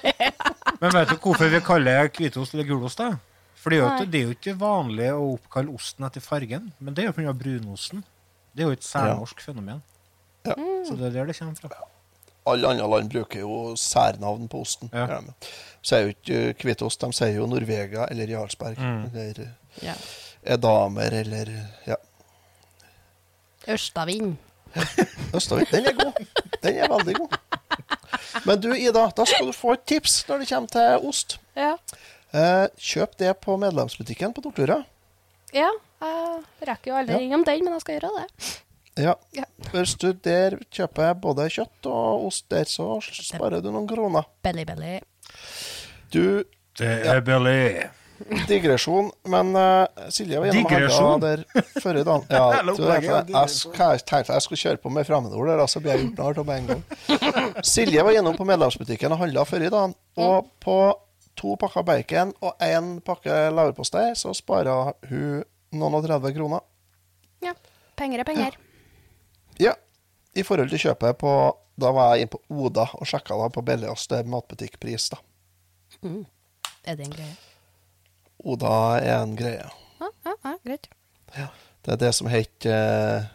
Men 0.80 0.92
vet 0.94 1.10
du 1.12 1.16
hvorfor 1.20 1.50
vi 1.52 1.60
kaller 1.64 2.08
hvitost 2.16 2.54
eller 2.56 2.66
gulost? 2.68 2.98
da? 3.00 3.10
For 3.66 3.74
det 3.74 3.80
er, 3.80 3.82
jo 3.82 3.94
ikke, 3.96 4.10
det 4.12 4.18
er 4.18 4.28
jo 4.28 4.34
ikke 4.36 4.52
vanlig 4.60 5.06
å 5.10 5.22
oppkalle 5.32 5.72
osten 5.74 6.04
etter 6.06 6.22
fargen, 6.22 6.68
men 6.78 6.94
det 6.94 7.02
er 7.02 7.08
jo 7.08 7.14
pga. 7.16 7.32
brunosten. 7.34 8.04
Det 8.54 8.62
er 8.62 8.68
jo 8.70 8.76
et 8.76 8.84
særnorsk 8.86 9.42
fenomen. 9.42 9.80
Ja. 10.46 10.54
Så 10.86 10.94
det 10.94 11.08
er 11.08 11.16
der 11.16 11.32
det 11.32 11.34
kommer 11.34 11.58
fra. 11.58 11.88
Alle 12.46 12.70
andre 12.70 12.86
land 12.92 13.10
bruker 13.10 13.42
jo 13.42 13.56
særnavn 13.74 14.46
på 14.52 14.60
osten. 14.62 14.92
Ja. 14.94 15.18
de. 15.18 15.34
Sier 15.82 16.06
jo 16.06 16.14
ikke 16.14 16.38
eh, 16.52 16.62
hvitost, 16.62 17.02
de 17.02 17.18
sier 17.18 17.34
jo 17.40 17.48
Norvega 17.50 18.06
eller 18.14 18.30
Jarlsberg. 18.36 18.78
Mm. 18.78 19.04
Eller 19.10 19.42
eh, 19.48 19.52
Ja. 19.82 19.98
Edamer 20.54 21.18
eller 21.24 21.50
ja. 21.88 21.98
Ørstavind. 23.66 24.36
Østavind. 25.34 25.66
Den 25.74 25.90
er 25.90 25.98
god. 25.98 26.22
Den 26.62 26.78
er 26.84 26.88
veldig 26.94 27.16
god. 27.18 27.34
Men 28.46 28.60
du, 28.62 28.70
Ida, 28.78 29.08
da 29.16 29.26
skal 29.26 29.50
du 29.50 29.52
få 29.56 29.74
et 29.74 29.82
tips 29.90 30.20
når 30.28 30.44
det 30.44 30.48
kommer 30.52 30.70
til 30.70 31.08
ost. 31.10 31.40
Ja. 31.58 31.72
Eh, 32.34 32.66
kjøp 32.78 33.16
det 33.20 33.32
på 33.40 33.56
medlemsbutikken 33.60 34.34
på 34.34 34.42
Tortura. 34.42 34.82
ja. 35.54 35.70
Jeg 35.96 36.68
rekker 36.68 36.90
jo 36.90 36.96
aldri 36.98 37.14
Ja. 37.14 37.20
innom 37.24 37.42
den, 37.44 37.64
men 37.64 37.72
jeg 37.72 37.80
skal 37.80 37.94
gjøre 37.96 38.10
det. 38.20 38.48
Ja. 39.02 39.14
Ja. 39.32 39.44
Hvis 39.72 39.94
du 39.96 40.12
der 40.12 40.58
kjøper 40.70 41.14
både 41.18 41.46
kjøtt 41.48 41.86
og 41.88 42.26
ost 42.26 42.44
der, 42.50 42.64
så 42.68 43.00
sparer 43.00 43.62
du 43.62 43.70
noen 43.72 43.88
kroner. 43.88 44.24
Belly, 44.44 44.64
belly. 44.68 45.00
Du, 46.12 46.44
Det 46.76 47.06
er 47.06 47.20
billig. 47.24 47.88
digresjon, 48.48 49.10
men 49.28 49.56
uh, 49.56 49.86
Silje 50.12 50.38
var 50.40 50.46
gjennom 50.50 50.68
Digresjon? 50.68 51.20
helga 51.22 51.36
der 51.36 51.80
forrige 51.80 52.04
dag. 52.04 52.22
Ja, 52.30 52.62
du, 52.62 52.82
jeg, 52.84 53.04
ja, 53.04 53.22
jeg, 53.24 53.48
jeg 53.78 54.04
tenkte 54.04 54.32
jeg 54.36 54.42
skulle 54.44 54.60
kjøre 54.60 54.76
på 54.84 54.92
med 54.92 55.06
fremmedord 55.08 55.48
der, 55.48 55.64
så 55.66 55.80
blir 55.80 55.92
jeg 55.96 56.04
gjort 56.10 56.18
narr 56.20 56.38
av 56.40 56.46
med 56.46 56.56
en 56.58 56.66
gang. 56.66 56.84
Silje 57.72 58.04
var 58.04 58.12
gjennom 58.12 58.36
på 58.36 58.44
medlemsbutikken 58.48 59.12
og 59.16 59.18
handla 59.24 59.44
forrige 59.48 59.70
dag. 59.72 59.94
og 60.16 60.48
på 60.60 60.78
to 61.36 61.56
pakker 61.60 61.84
bacon 61.86 62.32
og 62.40 62.62
én 62.64 62.96
pakke 63.04 63.34
leverpostei 63.52 64.10
så 64.18 64.32
sparer 64.36 64.94
hun 65.10 65.44
noen 65.76 65.98
og 65.98 66.06
30 66.06 66.36
kroner. 66.36 66.64
Ja. 67.44 67.52
Penger 67.96 68.22
er 68.22 68.28
penger. 68.28 68.56
Ja, 69.60 69.72
i 70.36 70.44
forhold 70.44 70.72
til 70.72 70.82
kjøpet 70.88 71.16
på 71.20 71.32
Da 71.80 71.90
var 71.92 72.14
jeg 72.14 72.24
inne 72.24 72.32
på 72.32 72.40
Oda 72.64 72.86
og 72.96 73.08
sjekka 73.08 73.36
da 73.36 73.50
på 73.52 73.60
billigste 73.64 74.22
matbutikkpris, 74.32 75.10
da. 75.12 75.18
Er 76.86 76.96
det 76.96 77.04
en 77.04 77.12
greie? 77.12 77.34
Oda 78.40 78.70
er 78.96 79.18
en 79.18 79.34
greie. 79.36 79.66
Ja, 80.00 80.08
ja, 80.24 80.34
ja 80.44 80.54
greit. 80.64 80.88
Det 81.84 81.92
er 81.92 82.00
det 82.00 82.12
som 82.16 82.30
het 82.32 82.64
eh, 82.64 83.28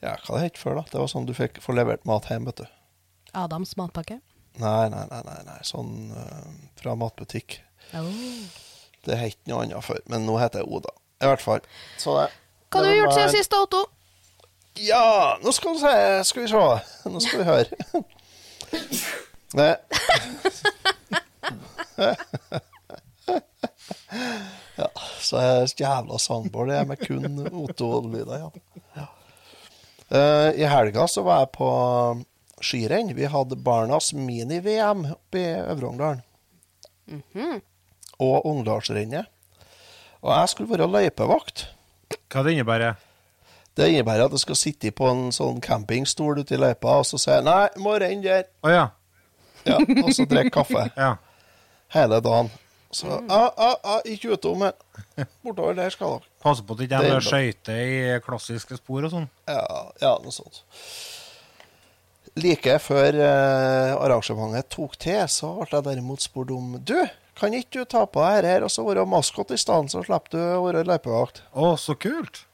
Ja, 0.00 0.14
hva 0.22 0.38
det 0.38 0.44
het 0.44 0.60
før, 0.60 0.78
da? 0.78 0.84
Det 0.92 1.02
var 1.02 1.10
sånn 1.10 1.26
du 1.26 1.34
fikk 1.34 1.58
få 1.64 1.74
levert 1.74 2.06
mat 2.08 2.30
hjem, 2.30 2.46
vet 2.46 2.62
du. 2.62 2.70
Adams 3.36 3.74
matpakke. 3.78 4.20
Nei, 4.58 4.88
nei, 4.90 5.06
nei, 5.10 5.22
nei, 5.24 5.44
nei. 5.46 5.60
sånn 5.64 6.10
uh, 6.10 6.48
fra 6.80 6.96
matbutikk. 6.98 7.60
Oh. 7.94 8.10
Det 9.06 9.16
het 9.16 9.38
noe 9.48 9.64
annet 9.64 9.84
før, 9.84 10.02
men 10.10 10.26
nå 10.26 10.36
heter 10.40 10.64
jeg 10.64 10.68
Oda. 10.68 10.92
I 11.20 11.28
hvert 11.28 11.44
fall. 11.44 11.62
Så 12.00 12.16
det, 12.18 12.28
Hva 12.70 12.82
har 12.82 12.90
du 12.90 12.96
gjort 12.98 13.16
siden 13.16 13.34
sist, 13.34 13.54
Otto? 13.56 13.84
Ja, 14.80 15.36
nå 15.42 15.52
skal 15.52 15.74
vi 15.74 15.80
se. 15.82 15.94
Skal 16.28 16.42
vi 16.42 16.48
se. 16.52 17.10
Nå 17.10 17.20
skal 17.24 17.38
vi 17.42 17.46
høre. 17.48 17.70
Ja, 24.80 24.86
så 25.20 25.36
er 25.36 25.50
det 25.60 25.80
jævla 25.80 26.18
soundboard 26.18 26.70
det 26.70 26.76
er 26.78 26.86
med 26.88 27.02
kun 27.02 27.40
Otto-lyder, 27.64 28.38
ja. 28.38 28.50
ja. 28.96 29.06
Uh, 30.10 30.48
I 30.58 30.66
helga 30.70 31.06
så 31.10 31.22
var 31.26 31.44
jeg 31.44 31.52
på 31.54 31.68
skirenn. 32.60 33.14
Vi 33.16 33.28
hadde 33.30 33.56
Barnas 33.56 34.12
mini-VM 34.16 35.04
oppe 35.12 35.40
i 35.40 35.50
Øvre-Ongdalen. 35.60 36.22
Og 38.20 38.46
Ungdalsrennet. 38.46 39.26
Og 40.20 40.32
jeg 40.36 40.48
skulle 40.52 40.70
være 40.70 40.90
løypevakt. 40.90 41.66
Hva 42.30 42.42
det 42.44 42.52
innebærer 42.54 42.98
Det 43.76 43.86
innebærer 43.88 44.26
at 44.26 44.32
du 44.34 44.38
skal 44.38 44.58
sitte 44.58 44.90
på 44.92 45.06
en 45.08 45.30
sånn 45.32 45.60
campingstol 45.64 46.42
ute 46.42 46.54
i 46.56 46.58
løypa 46.58 46.98
og 47.00 47.06
så 47.06 47.18
si 47.22 47.30
'nei, 47.30 47.68
må 47.78 47.94
renne 47.96 48.22
der', 48.22 48.48
Oh, 48.62 48.70
ja. 48.70 48.88
ja, 49.64 49.76
og 49.78 50.10
så 50.12 50.26
drikke 50.26 50.50
kaffe 50.50 50.90
ja. 50.96 51.14
hele 51.94 52.20
dagen. 52.20 52.50
Så 52.92 53.06
ah, 53.06 53.50
ah, 53.56 53.76
ah, 53.84 54.00
ikke 54.04 54.34
utom, 54.34 54.58
men 54.58 54.72
bortover 55.44 55.74
der 55.74 55.90
skal 55.90 56.06
dere. 56.06 56.26
Passe 56.42 56.62
på 56.62 56.74
at 56.74 56.78
det 56.78 56.84
ikke 56.90 56.98
Det 56.98 57.10
er 57.10 57.16
er 57.16 57.20
skøyter 57.20 58.16
i 58.16 58.20
klassiske 58.20 58.76
spor 58.76 59.04
og 59.06 59.10
sånn. 59.10 59.28
Ja, 59.48 59.62
ja, 60.02 60.16
noe 60.18 60.32
sånt. 60.34 60.64
Like 62.38 62.76
før 62.78 63.16
eh, 63.16 63.94
arrangementet 63.96 64.68
tok 64.70 64.94
til, 65.02 65.24
så 65.28 65.56
ble 65.58 65.80
jeg 65.80 65.86
derimot 65.88 66.22
spurt 66.22 66.52
om 66.54 66.76
Du, 66.86 66.96
kan 67.40 67.54
ikke 67.56 67.80
du 67.80 67.88
ta 67.88 68.04
på 68.06 68.22
deg 68.22 68.46
her 68.46 68.66
og 68.66 68.70
så 68.70 68.84
være 68.86 69.06
maskot 69.08 69.50
i 69.54 69.58
stedet, 69.58 69.90
så 69.90 70.04
slipper 70.06 70.36
du 70.36 70.38
å 70.38 70.62
være 70.68 70.84
løypevakt? 70.86 71.42
Å, 71.56 71.74
så 71.80 71.96
kult. 71.98 72.44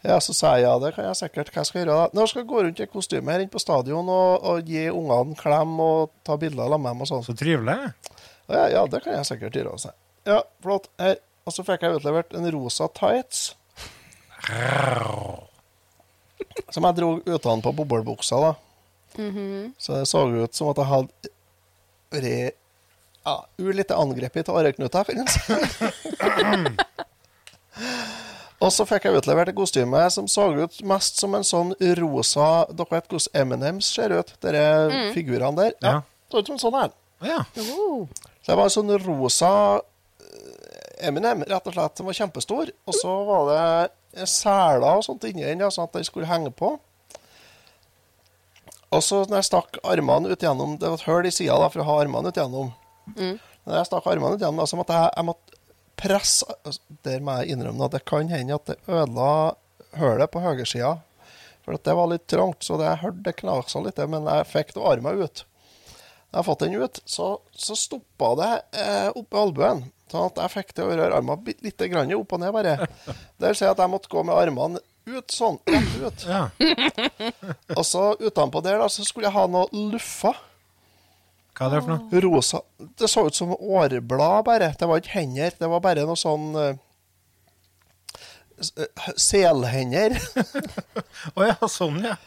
Ja, 0.00 0.16
så 0.24 0.32
sa 0.32 0.54
jeg 0.56 0.64
ja, 0.64 0.72
det 0.80 0.94
kan 0.96 1.04
jeg 1.04 1.18
sikkert. 1.18 1.50
Hva 1.52 1.62
skal 1.68 1.82
jeg 1.82 1.86
gjøre 1.86 1.96
da? 1.98 2.16
Nå 2.16 2.24
skal 2.28 2.40
jeg 2.40 2.48
gå 2.48 2.62
rundt 2.64 2.80
i 2.80 2.88
kostyme 2.88 3.34
her 3.34 3.42
inne 3.44 3.52
på 3.52 3.60
stadion 3.60 4.08
og, 4.08 4.46
og 4.48 4.70
gi 4.70 4.86
ungene 4.88 5.34
en 5.34 5.36
klem 5.36 5.74
og 5.84 6.14
ta 6.24 6.38
bilder 6.40 6.72
av 6.72 6.78
dem 6.78 7.04
og 7.04 7.10
sånn. 7.10 7.26
Så 7.26 7.36
trivelig. 7.36 7.76
Ja, 8.48 8.64
ja, 8.72 8.86
det 8.88 9.02
kan 9.04 9.18
jeg 9.18 9.28
sikkert 9.28 9.58
gjøre. 9.60 9.74
Også. 9.76 9.92
Ja, 10.28 10.40
flott. 10.64 10.88
Her. 11.00 11.20
Og 11.44 11.52
så 11.52 11.64
fikk 11.66 11.84
jeg 11.84 12.00
utlevert 12.00 12.32
en 12.36 12.48
rosa 12.54 12.88
tights. 12.96 13.50
Som 16.72 16.88
jeg 16.88 16.96
dro 16.96 17.12
utenpå 17.20 17.68
på 17.68 17.84
boblebuksa, 17.84 18.40
da. 18.40 18.54
Så 19.78 19.96
det 19.96 20.06
så 20.10 20.24
ut 20.28 20.54
som 20.54 20.70
at 20.72 20.80
jeg 20.80 20.90
hadde 20.90 21.32
vært 22.10 22.56
ja, 23.24 23.34
litt 23.58 23.90
angrepet 23.94 24.48
av 24.48 24.60
areknuter, 24.62 25.04
for 25.04 25.12
si. 25.20 25.40
Og 28.60 28.68
så 28.74 28.84
fikk 28.84 29.06
jeg 29.08 29.16
utlevert 29.16 29.48
et 29.48 29.56
kostyme 29.56 30.00
som 30.12 30.26
så 30.28 30.50
ut 30.52 30.82
mest 30.84 31.20
som 31.20 31.32
en 31.36 31.46
sånn 31.46 31.70
rosa 31.96 32.66
Dere 32.68 32.92
vet 32.92 33.06
hvordan 33.08 33.40
Eminems 33.42 33.88
ser 33.88 34.12
ut? 34.12 34.34
De 34.44 34.64
figurene 35.14 35.56
der. 35.56 35.76
Ja. 35.80 35.94
Ja. 35.94 36.02
Så 36.30 36.42
ut 36.42 36.50
som 36.50 36.58
en 36.58 36.64
sånn 36.64 36.76
her. 36.76 36.92
Ja. 37.24 37.40
Oh. 37.72 38.04
Så 38.40 38.52
det 38.52 38.58
var 38.58 38.68
en 38.68 38.74
sånn 38.74 38.92
rosa 39.04 39.52
eh, 40.20 41.08
M&M, 41.08 41.46
rett 41.48 41.66
og 41.70 41.74
slett, 41.74 41.96
som 41.96 42.08
var 42.08 42.18
kjempestor. 42.20 42.70
Og 42.84 42.96
så 42.96 43.16
var 43.28 43.48
det 43.50 44.28
seler 44.28 45.00
og 45.00 45.06
sånt 45.06 45.24
inni 45.28 45.46
den, 45.46 45.64
sånn 45.72 45.88
at 45.88 45.96
den 45.96 46.06
skulle 46.08 46.28
henge 46.28 46.52
på. 46.52 46.74
Og 48.90 49.02
så 49.06 49.20
når 49.28 49.38
jeg 49.38 49.48
stakk 49.50 49.78
armene 49.86 50.32
ut 50.32 50.42
gjennom 50.42 50.72
Det 50.80 50.88
var 50.90 50.98
et 50.98 51.06
hull 51.06 51.28
i 51.28 51.30
sida 51.34 51.68
for 51.70 51.82
å 51.82 51.86
ha 51.86 51.98
armene 52.02 52.32
ut 52.32 52.40
gjennom. 52.40 52.72
Når 53.66 53.76
jeg 53.78 53.88
stakk 53.90 54.08
armene 54.10 54.34
ut 54.34 54.42
gjennom, 54.42 54.66
så 54.66 54.78
måtte 54.80 54.96
jeg, 54.98 55.12
jeg 55.16 55.28
måtte 55.28 55.58
presse 56.00 56.48
altså, 56.64 56.96
Der 57.06 57.22
må 57.22 57.36
jeg 57.40 57.54
innrømme 57.54 57.86
at 57.86 57.94
det 57.94 58.02
kan 58.08 58.32
hende 58.32 58.56
at 58.56 58.66
det 58.70 58.78
ødela 58.88 59.30
hullet 60.00 60.32
på 60.32 60.42
høyresida. 60.42 60.96
For 61.64 61.76
at 61.76 61.84
det 61.86 61.94
var 61.98 62.10
litt 62.10 62.26
trangt, 62.30 62.64
så 62.64 62.78
det, 62.80 62.88
jeg 62.88 63.02
hørte 63.04 63.24
det 63.26 63.36
knasa 63.38 63.82
litt, 63.84 63.98
men 64.10 64.28
jeg 64.30 64.48
fikk 64.48 64.74
da 64.76 64.84
armen 64.90 65.22
ut. 65.22 65.42
Når 65.44 66.36
jeg 66.36 66.38
har 66.38 66.46
fått 66.46 66.62
den 66.62 66.76
ut, 66.78 67.00
så, 67.10 67.26
så 67.52 67.76
stoppa 67.76 68.30
det 68.38 68.50
eh, 68.80 69.08
i 69.10 69.24
albuen. 69.36 69.82
Sånn 70.10 70.28
at 70.30 70.38
jeg 70.42 70.54
fikk 70.54 70.72
til 70.74 70.88
å 70.88 70.94
røre 70.94 71.18
armene 71.18 71.46
litt, 71.46 71.60
litt 71.66 71.84
grann 71.92 72.14
opp 72.16 72.32
og 72.34 72.42
ned, 72.42 72.54
bare. 72.54 72.88
Det 73.38 73.50
vil 73.50 73.58
si 73.58 73.66
at 73.68 73.82
jeg 73.82 73.92
måtte 73.92 74.10
gå 74.10 74.22
med 74.26 74.38
armene 74.38 74.82
ut 75.08 75.32
sånn, 75.34 75.58
rett 75.66 75.96
ut. 76.02 76.26
ja. 76.28 76.44
Og 77.78 77.84
så 77.86 78.04
utenpå 78.20 78.62
der 78.64 78.80
da, 78.82 78.88
så 78.92 79.04
skulle 79.06 79.30
jeg 79.30 79.36
ha 79.36 79.46
noe 79.50 79.68
luffa. 79.92 80.34
Hva 81.56 81.66
er 81.66 81.74
det 81.74 81.80
for 81.84 81.92
noe? 81.92 82.20
Rosa. 82.24 82.62
Det 82.98 83.08
så 83.10 83.26
ut 83.26 83.36
som 83.36 83.52
åreblad, 83.52 84.44
bare. 84.46 84.70
Det 84.78 84.88
var 84.88 85.02
ikke 85.02 85.16
hender. 85.18 85.56
Det 85.58 85.68
var 85.68 85.82
bare 85.84 86.06
noe 86.08 86.16
sånn 86.16 86.54
uh, 86.56 86.72
Selhender 89.16 90.18
Å 91.36 91.46
ja, 91.48 91.56
sånn, 91.68 92.02
ja. 92.04 92.18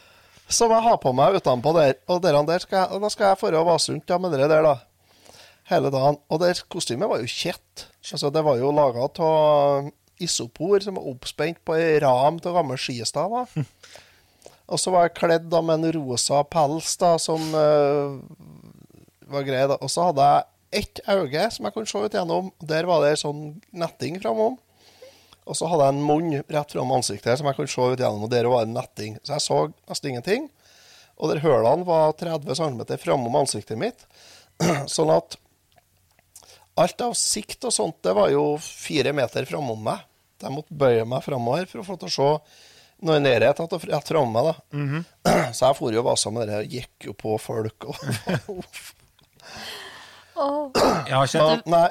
som 0.50 0.72
jeg 0.74 0.82
har 0.82 0.96
på 1.02 1.12
meg 1.14 1.38
utenpå 1.38 1.74
der. 1.76 1.96
Og, 2.08 2.20
der, 2.22 2.38
der 2.46 2.62
skal 2.62 2.80
jeg, 2.82 2.90
og 2.94 3.04
da 3.06 3.10
skal 3.12 3.30
jeg 3.30 3.52
dra 3.54 3.62
å 3.62 3.68
vase 3.68 3.94
rundt 3.94 4.10
ja, 4.10 4.20
med 4.22 4.34
det 4.34 4.48
der, 4.50 4.66
da. 4.66 5.34
Hele 5.70 5.90
dagen. 5.94 6.18
Og 6.28 6.42
det 6.42 6.54
kostymet 6.70 7.10
var 7.10 7.22
jo 7.22 7.30
kjett. 7.30 7.86
Altså, 8.10 8.30
det 8.34 8.42
var 8.44 8.58
jo 8.60 8.74
laga 8.74 9.06
av 9.08 9.90
isopor 10.22 10.80
som 10.84 10.98
var 10.98 11.06
oppspent 11.10 11.60
på 11.66 11.76
ei 11.78 11.98
ram 12.02 12.38
av 12.38 12.58
gamle 12.58 12.78
skistaver. 12.80 13.50
Og 14.64 14.80
så 14.80 14.92
var 14.94 15.06
jeg 15.06 15.16
kledd 15.18 15.48
da 15.52 15.60
med 15.64 15.82
en 15.82 15.94
rosa 15.98 16.40
pels 16.48 16.94
da, 17.00 17.14
som 17.20 17.42
uh, 17.52 18.16
var 19.28 19.44
grei. 19.46 19.64
da. 19.68 19.76
Og 19.80 19.92
så 19.92 20.08
hadde 20.08 20.28
jeg 20.28 20.44
ett 20.80 21.00
øye 21.06 21.48
som 21.52 21.68
jeg 21.68 21.74
kunne 21.74 21.90
se 21.90 22.00
ut 22.00 22.16
gjennom. 22.16 22.50
Der 22.64 22.88
var 22.88 23.04
det 23.04 23.18
sånn 23.20 23.58
netting 23.76 24.16
framom. 24.22 24.56
Og 25.44 25.58
så 25.58 25.68
hadde 25.68 25.90
jeg 25.90 25.94
en 25.98 26.06
munn 26.08 26.36
rett 26.40 26.72
fram 26.72 26.92
ansiktet 26.96 27.38
som 27.38 27.48
jeg 27.50 27.58
kunne 27.58 27.72
se 27.72 27.88
ut 27.92 28.00
gjennom, 28.00 28.24
og 28.24 28.30
der 28.32 28.48
var 28.48 28.64
det 28.64 28.72
netting. 28.72 29.18
Så 29.20 29.36
jeg 29.36 29.44
så 29.44 29.58
nesten 29.90 30.14
ingenting. 30.14 30.46
Og 31.20 31.30
der 31.30 31.42
hølene 31.44 31.84
var 31.86 32.14
30 32.18 32.56
cm 32.56 32.80
framom 33.02 33.36
ansiktet 33.42 33.78
mitt. 33.78 34.06
Sånn 34.90 35.12
at 35.12 35.36
alt 36.80 37.04
av 37.06 37.14
sikt 37.18 37.64
og 37.68 37.74
sånt, 37.74 38.00
det 38.04 38.14
var 38.16 38.30
jo 38.32 38.56
fire 38.62 39.14
meter 39.16 39.46
framom 39.48 39.82
meg. 39.86 40.04
Jeg 40.42 40.52
måtte 40.52 40.76
bøye 40.76 41.04
meg 41.08 41.24
framover 41.24 41.68
for 41.70 41.80
å 41.80 41.86
få 41.86 41.96
til 42.00 42.10
å 42.10 42.14
se 42.14 42.30
noe 43.04 43.18
i 43.18 43.22
nærheten 43.24 43.68
av 43.68 43.86
rett 43.90 44.10
framom 44.10 44.34
meg. 44.34 44.50
da. 44.50 44.54
Så 45.56 45.68
jeg 45.68 45.78
for 45.78 45.94
jo 45.94 46.02
og 46.02 46.08
vasa 46.10 46.32
med 46.34 46.50
det, 46.50 46.60
og 46.64 46.78
gikk 46.78 47.08
jo 47.10 47.16
på 47.18 47.36
folk 47.42 47.88
og 47.90 47.96
Jeg 50.34 51.14
har 51.14 51.28
ikke... 51.28 51.44
ikke 51.44 51.70
Nei, 51.70 51.86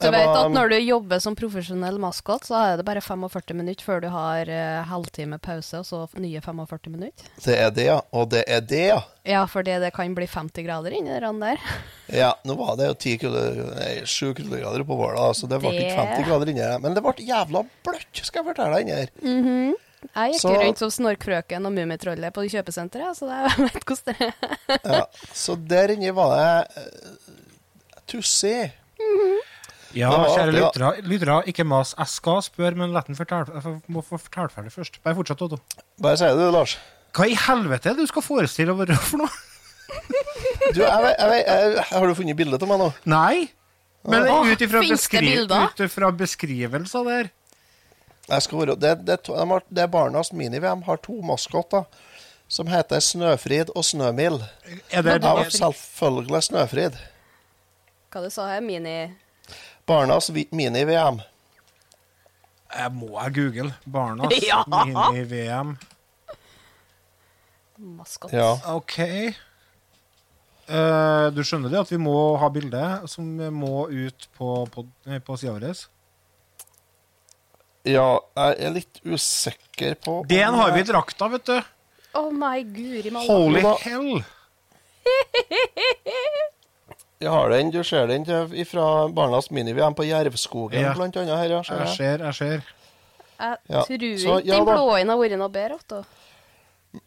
Du 0.00 0.10
vet 0.10 0.26
var- 0.26 0.46
at 0.46 0.52
når 0.52 0.68
du 0.70 0.76
jobber 0.80 1.18
som 1.20 1.34
profesjonell 1.36 1.98
maskot, 2.02 2.44
så 2.48 2.54
er 2.72 2.76
det 2.80 2.84
bare 2.84 3.00
45 3.00 3.54
minutter 3.54 3.84
før 3.84 4.00
du 4.02 4.08
har 4.08 4.48
uh, 4.48 4.84
halvtime 4.90 5.38
pause, 5.38 5.78
og 5.78 5.86
så 5.86 6.08
nye 6.20 6.40
45 6.40 6.90
minutter. 6.90 7.24
Det 7.44 7.56
er 7.58 7.70
det, 7.70 7.84
ja. 7.86 8.00
Og 8.12 8.28
det 8.30 8.44
er 8.48 8.60
det, 8.60 8.82
ja. 8.90 9.00
Ja, 9.24 9.44
fordi 9.46 9.78
det 9.80 9.92
kan 9.96 10.14
bli 10.14 10.26
50 10.26 10.66
grader 10.66 10.92
inni 10.92 11.20
den 11.20 11.40
der. 11.40 11.58
Ja, 12.12 12.34
nå 12.44 12.52
var 12.58 12.76
det 12.76 12.86
jo 12.90 12.94
10 13.00 13.16
kulde- 13.22 13.70
nei, 13.78 13.92
7 14.04 14.34
kuldegrader 14.36 14.84
på 14.84 14.96
Våla, 14.98 15.30
så 15.34 15.48
det 15.48 15.56
ble 15.62 15.70
Det- 15.72 15.86
ikke 15.86 15.96
50 15.96 16.26
grader 16.28 16.50
inni 16.52 16.60
der. 16.60 16.78
Men 16.78 16.92
det 16.94 17.02
ble 17.02 17.14
jævla 17.24 17.62
bløtt, 17.86 18.20
skal 18.26 18.42
jeg 18.42 18.50
fortelle 18.50 18.76
deg 18.76 18.84
inni 18.84 18.98
her. 19.00 19.74
Jeg 20.14 20.34
gikk 20.34 20.40
Så- 20.42 20.50
rundt 20.60 20.78
som 20.82 20.90
Snorkfrøken 20.92 21.64
og 21.64 21.72
Mummitrollet 21.72 22.34
på 22.36 22.44
kjøpesenteret, 22.52 23.16
så 23.16 23.24
jeg 23.24 23.56
vet 23.64 23.84
hvordan 23.88 24.18
det 24.20 24.28
er. 24.28 24.80
Ja, 24.84 25.06
så 25.32 25.56
der 25.56 25.94
inni 25.96 26.10
var 26.12 26.36
det 26.36 26.84
uh, 26.84 27.32
tussig. 28.06 28.72
Mm 29.00 29.40
Det 29.40 29.53
var 30.02 30.28
kjære 30.34 30.52
lyttere, 30.54 30.90
lyttere, 31.06 31.38
ikke 31.50 31.64
mas. 31.68 31.94
Jeg 31.98 32.10
skal 32.10 32.42
spørre, 32.42 32.74
men 32.80 32.92
la 32.94 33.02
den 33.06 33.16
fortelle 33.18 33.60
Jeg 33.62 33.80
må 33.94 34.02
få 34.02 34.18
fortelle 34.18 34.50
ferdig 34.50 34.72
først. 34.74 34.98
Bare 35.04 35.14
fortsett, 35.18 35.42
Otto. 35.46 35.58
Bare 36.02 36.18
si 36.20 36.24
det, 36.28 36.48
Lars. 36.54 36.76
Hva 37.14 37.28
i 37.30 37.36
helvete 37.38 37.90
er 37.92 37.94
det 37.98 38.06
du 38.08 38.10
skal 38.10 38.24
forestille 38.26 38.74
å 38.74 38.78
være 38.80 38.96
for 38.98 39.22
noe? 39.22 39.42
Du, 40.74 40.80
jeg, 40.80 41.02
vet- 41.04 41.18
jeg, 41.20 41.28
vet- 41.30 41.46
jeg, 41.46 41.84
har 41.92 42.08
du 42.08 42.14
funnet 42.18 42.38
bilde 42.38 42.58
av 42.58 42.68
meg 42.70 42.80
nå? 42.80 42.88
Nei. 43.10 43.44
Men 44.04 44.26
ut 44.50 44.60
ifra 44.60 44.82
beskri 44.84 45.30
beskrivelser 46.18 47.06
der 47.08 47.30
Jeg 48.28 48.42
skal 48.44 48.58
være, 48.60 48.76
det, 48.80 48.92
det, 49.06 49.18
de 49.28 49.46
har, 49.52 49.64
det 49.68 49.82
er 49.84 49.88
Barnas 49.92 50.32
mini-VM 50.32 50.82
har 50.88 51.00
to 51.04 51.20
maskotter 51.24 51.84
som 52.48 52.68
heter 52.68 53.00
Snøfrid 53.00 53.70
og 53.74 53.84
Snømild. 53.84 54.42
Er 54.92 55.04
det, 55.04 55.20
var 55.24 55.48
selvfølgelig 55.52 56.42
Snøfrid. 56.48 56.96
Hva 58.12 58.22
du 58.24 58.30
sa 58.32 58.48
her, 58.52 58.60
mini... 58.64 58.98
Barnas 59.86 60.30
mini-VM. 60.30 61.20
Jeg 62.74 62.92
må 62.96 63.10
jeg 63.20 63.34
google. 63.36 63.72
Barnas 63.86 64.32
Ja. 64.48 64.62
mini-VM. 64.66 65.74
Maskot. 67.76 68.32
Ja. 68.32 68.54
OK. 68.74 68.98
Uh, 70.64 71.28
du 71.36 71.42
skjønner 71.44 71.68
det 71.68 71.82
at 71.82 71.90
vi 71.92 71.98
må 72.00 72.14
ha 72.40 72.48
bilde 72.48 72.84
som 73.12 73.26
må 73.52 73.84
ut 73.92 74.28
på, 74.38 74.54
på, 74.72 74.86
på 75.26 75.36
sida 75.36 75.52
vår? 75.58 75.82
ja, 77.84 78.06
jeg 78.38 78.56
er 78.64 78.72
litt 78.72 79.00
usikker 79.04 79.98
på 80.00 80.22
Den 80.30 80.56
har 80.56 80.72
vi 80.72 80.80
i 80.80 80.86
drakta, 80.88 81.28
vet 81.28 81.44
du. 81.50 81.58
Oh 82.16 82.30
my 82.32 82.62
guri 82.64 83.10
malla. 83.12 83.28
Holy 83.28 83.60
hell. 83.84 84.24
Jeg 87.20 87.30
har 87.30 87.48
den, 87.50 87.70
du 87.70 87.82
ser 87.84 88.06
den 88.10 88.24
fra 88.66 89.08
Barnas 89.08 89.50
mini-VM 89.50 89.94
på 89.94 90.04
Jervskogen, 90.04 90.80
Ja. 90.80 90.92
blant 90.94 91.16
annet 91.16 91.38
her. 91.38 91.48
Ja, 91.48 91.62
ser 91.62 91.74
Jeg 91.78 91.86
jeg. 91.86 91.96
ser, 91.96 92.18
jeg 92.24 92.34
ser. 92.34 92.62
Jeg 93.40 93.58
Ja, 93.68 93.82
tror 93.82 94.18
så 94.18 94.38
ikke 94.40 94.46
ja 94.46 94.54
den 94.56 94.64
blå 94.64 94.90
har 94.90 95.18
vært 95.18 95.38
noe 95.38 95.48
bedre. 95.48 95.74
Otto. 95.74 96.04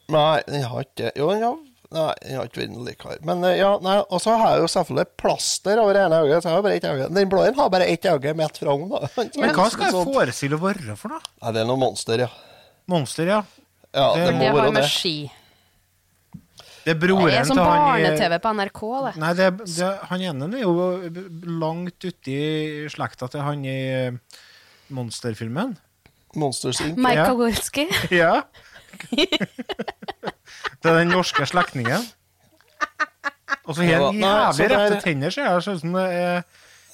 Nei, 0.09 0.41
den 0.47 0.63
har 0.63 0.83
ikke 0.83 1.11
Jo, 1.15 1.29
den 1.31 1.43
har 1.43 1.57
Nei, 1.89 2.13
den 2.21 2.35
har 2.35 2.43
ikke 2.49 2.59
vært 2.59 2.71
noe 2.75 2.83
likere. 2.83 3.17
Men 3.23 3.43
eh, 3.47 3.53
ja, 3.61 3.77
nei, 3.79 3.93
og 4.11 4.19
så 4.19 4.33
har 4.35 4.57
jeg 4.57 4.59
jo 4.65 4.67
selvfølgelig 4.73 5.07
plaster 5.21 5.79
over 5.79 5.95
hele 5.95 6.17
øyet. 6.25 6.41
Så 6.43 6.49
jeg 6.49 6.55
har 6.57 6.61
bare 6.65 6.75
ett 6.75 6.83
øye. 6.83 7.05
Den 7.15 7.29
blå 7.31 7.45
har 7.55 7.69
bare 7.71 7.85
ett 7.87 8.03
øye 8.11 8.33
midt 8.35 8.57
fram. 8.59 8.81
Men 9.37 9.53
hva 9.55 9.69
skal 9.71 9.85
jeg 9.87 9.93
forestille 10.09 10.57
å 10.59 10.63
være 10.65 10.97
for 10.99 11.13
noe? 11.15 11.21
Nei, 11.41 11.53
det 11.55 11.61
er 11.61 11.69
noe 11.69 11.79
monster, 11.79 12.19
ja. 12.19 12.27
Monster, 12.91 13.25
ja. 13.31 13.39
Ja, 13.95 14.13
Det- 14.15 14.25
det 14.27 14.33
må 14.35 14.39
Det 14.39 14.47
har 14.49 14.55
være 14.59 14.73
med 14.73 14.83
det. 14.83 14.89
ski. 14.91 15.31
Det 16.87 16.93
er 16.93 16.99
broren 17.01 17.27
til 17.27 17.33
som 17.33 17.33
Det 17.35 17.41
er 17.41 17.49
som 17.49 17.57
barne-TV 17.59 18.35
på 18.43 18.51
NRK, 18.55 18.81
det. 19.03 19.09
Nei, 19.19 19.31
det, 19.35 19.47
det, 19.75 19.89
han 20.07 20.21
ene 20.29 20.47
er 20.55 20.61
jo 20.61 20.75
langt 21.59 22.05
uti 22.07 22.37
slekta 22.93 23.27
til 23.33 23.43
han 23.43 23.65
i 23.67 23.75
eh, 23.91 24.39
monsterfilmen. 24.95 25.73
Monsters 26.39 26.79
Inc. 26.85 26.95
Mike 27.01 27.19
Ja. 27.19 27.25
Kagorski. 27.27 27.87
Ja. 28.21 28.31
det 29.11 30.87
er 30.87 30.99
den 31.01 31.11
norske 31.11 31.43
slektningen. 31.49 32.07
Og 33.67 33.75
så 33.75 33.83
har 33.83 34.07
han 34.07 34.21
jævlig 34.23 34.69
rette 34.71 35.01
tenner, 35.03 35.33
ser 35.33 35.49
jeg. 35.49 35.65
synes 35.67 35.83
som 35.83 35.97
det 35.99 36.07
er 36.15 36.43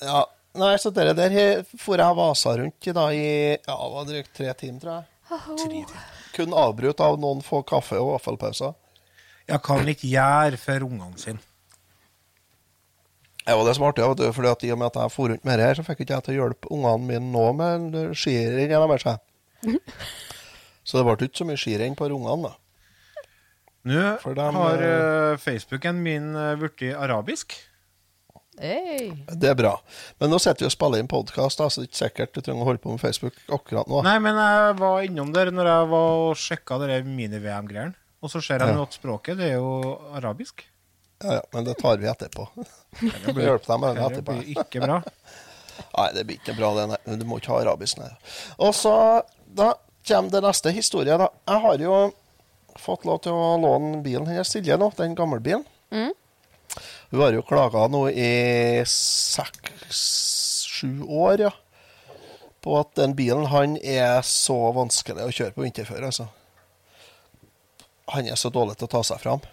Ja. 0.02 0.24
Nei, 0.58 0.76
så 0.78 0.92
dere 0.94 1.14
der 1.18 1.64
for 1.82 1.98
jeg 1.98 2.18
vasa 2.18 2.52
rundt 2.60 2.90
da 2.94 3.08
i 3.14 3.26
ja, 3.58 3.74
det 3.78 3.94
var 3.94 4.10
drygt 4.10 4.34
tre 4.38 4.54
timer, 4.58 4.80
tror 4.82 5.00
jeg. 5.02 5.86
Kun 6.34 6.54
avbrutt 6.54 7.02
av 7.02 7.18
noen 7.22 7.42
få 7.46 7.62
kaffe- 7.66 8.02
og 8.02 8.16
vaffelpauser. 8.16 8.74
Ja, 9.50 9.60
kan 9.60 9.88
ikke 9.90 10.08
gjøre 10.08 10.60
for 10.62 10.86
ungene 10.88 11.20
sine. 11.20 11.42
Det 13.44 13.56
var 13.60 13.66
det 13.68 13.74
som 13.76 13.84
var 13.84 13.92
artig, 13.92 14.06
vet 14.08 14.22
du, 14.22 14.28
fordi 14.32 14.52
at 14.54 14.62
i 14.64 14.72
og 14.72 14.80
med 14.80 14.88
at 14.88 15.00
jeg 15.02 15.12
for 15.12 15.32
rundt 15.34 15.44
med 15.44 15.58
det 15.60 15.66
her, 15.68 15.76
så 15.76 15.84
fikk 15.84 16.06
ikke 16.06 16.16
jeg 16.16 16.24
til 16.24 16.34
å 16.34 16.38
hjelpe 16.38 16.70
ungene 16.72 17.08
mine 17.10 17.32
nå 17.34 17.48
med 17.60 17.98
skirenn. 18.16 18.72
jeg. 18.72 19.18
Så 20.84 21.00
det 21.00 21.04
ble 21.08 21.28
ikke 21.28 21.40
så 21.40 21.48
mye 21.48 21.60
skirenn 21.60 21.94
på 21.96 22.10
ungene, 22.12 22.50
da. 22.50 22.58
Nå 23.88 24.02
For 24.24 24.36
dem, 24.36 24.56
har 24.56 24.82
eh, 24.84 25.34
uh, 25.34 25.40
Facebooken 25.40 26.00
min 26.04 26.34
uh, 26.36 26.56
blitt 26.60 26.84
arabisk. 26.96 27.56
Hey. 28.60 29.12
Det 29.28 29.50
er 29.50 29.56
bra. 29.58 29.74
Men 30.22 30.32
nå 30.32 30.40
sitter 30.40 30.64
vi 30.64 30.70
og 30.70 30.76
spiller 30.76 31.02
inn 31.02 31.10
podkast, 31.12 31.60
så 31.60 31.68
det 31.72 31.88
er 31.88 31.90
ikke 31.90 32.00
sikkert 32.00 32.36
du 32.36 32.42
trenger 32.42 32.64
å 32.64 32.68
holde 32.70 32.84
på 32.84 32.92
med 32.94 33.02
Facebook 33.02 33.40
akkurat 33.48 33.90
nå. 33.92 34.04
Nei, 34.06 34.18
men 34.24 34.40
jeg 34.40 34.78
var 34.80 35.08
innom 35.08 35.32
der 35.36 35.52
når 35.56 35.72
jeg 35.72 35.90
var 35.96 36.24
og 36.28 36.40
sjekka 36.40 36.80
mini-VM-greiene. 37.08 37.96
Og 38.24 38.32
så 38.32 38.40
ser 38.42 38.64
jeg 38.64 38.72
Ja. 38.76 38.82
at 38.88 38.96
språket 38.96 39.38
det 39.38 39.50
er 39.52 39.58
jo 39.60 40.00
arabisk. 40.16 40.64
Ja, 41.24 41.34
ja, 41.38 41.42
men 41.54 41.64
det 41.68 41.76
tar 41.80 41.98
vi 42.00 42.08
etterpå. 42.08 42.48
Det 42.56 43.34
blir, 43.36 43.46
hjelper 43.50 43.74
deg 43.74 43.80
med 43.84 43.90
det 43.90 44.00
det 44.00 44.08
etterpå. 44.12 44.32
blir 44.40 44.64
ikke 44.64 44.80
bra. 44.84 44.98
Nei, 45.98 46.08
det 46.16 46.24
blir 46.30 46.38
ikke 46.40 46.56
bra, 46.58 46.70
det. 46.78 46.86
Nei. 46.94 47.18
Du 47.20 47.26
må 47.28 47.38
ikke 47.42 47.52
ha 47.54 47.62
arabisk, 47.64 47.98
nei. 48.00 48.10
Og 48.62 48.74
så 48.78 48.94
da 49.54 49.74
kommer 50.08 50.30
det 50.36 50.42
neste 50.46 50.72
historie, 50.76 51.16
da. 51.18 51.28
Jeg 51.50 51.62
har 51.68 51.78
jo 51.84 51.96
fått 52.80 53.06
lov 53.06 53.20
til 53.26 53.32
å 53.38 53.54
låne 53.62 54.02
bilen 54.06 54.28
hennes 54.30 54.50
Silje 54.54 54.78
nå, 54.80 54.92
den 54.98 55.16
gamle 55.18 55.40
bilen. 55.44 55.64
Mm. 55.94 56.12
Hun 57.14 57.22
har 57.22 57.34
jo 57.36 57.44
klaga 57.46 57.88
nå 57.94 58.08
i 58.10 58.82
seks-sju 59.74 61.04
år, 61.08 61.40
ja. 61.48 61.52
På 62.64 62.78
at 62.80 62.94
den 62.96 63.16
bilen, 63.18 63.46
han 63.52 63.76
er 63.78 64.22
så 64.26 64.56
vanskelig 64.76 65.26
å 65.28 65.34
kjøre 65.36 65.54
på 65.58 65.66
vinterføre, 65.66 66.06
altså. 66.10 66.30
Han 68.14 68.30
er 68.30 68.40
så 68.40 68.52
dårlig 68.54 68.78
til 68.78 68.90
å 68.90 68.94
ta 68.94 69.04
seg 69.08 69.22
fram. 69.24 69.44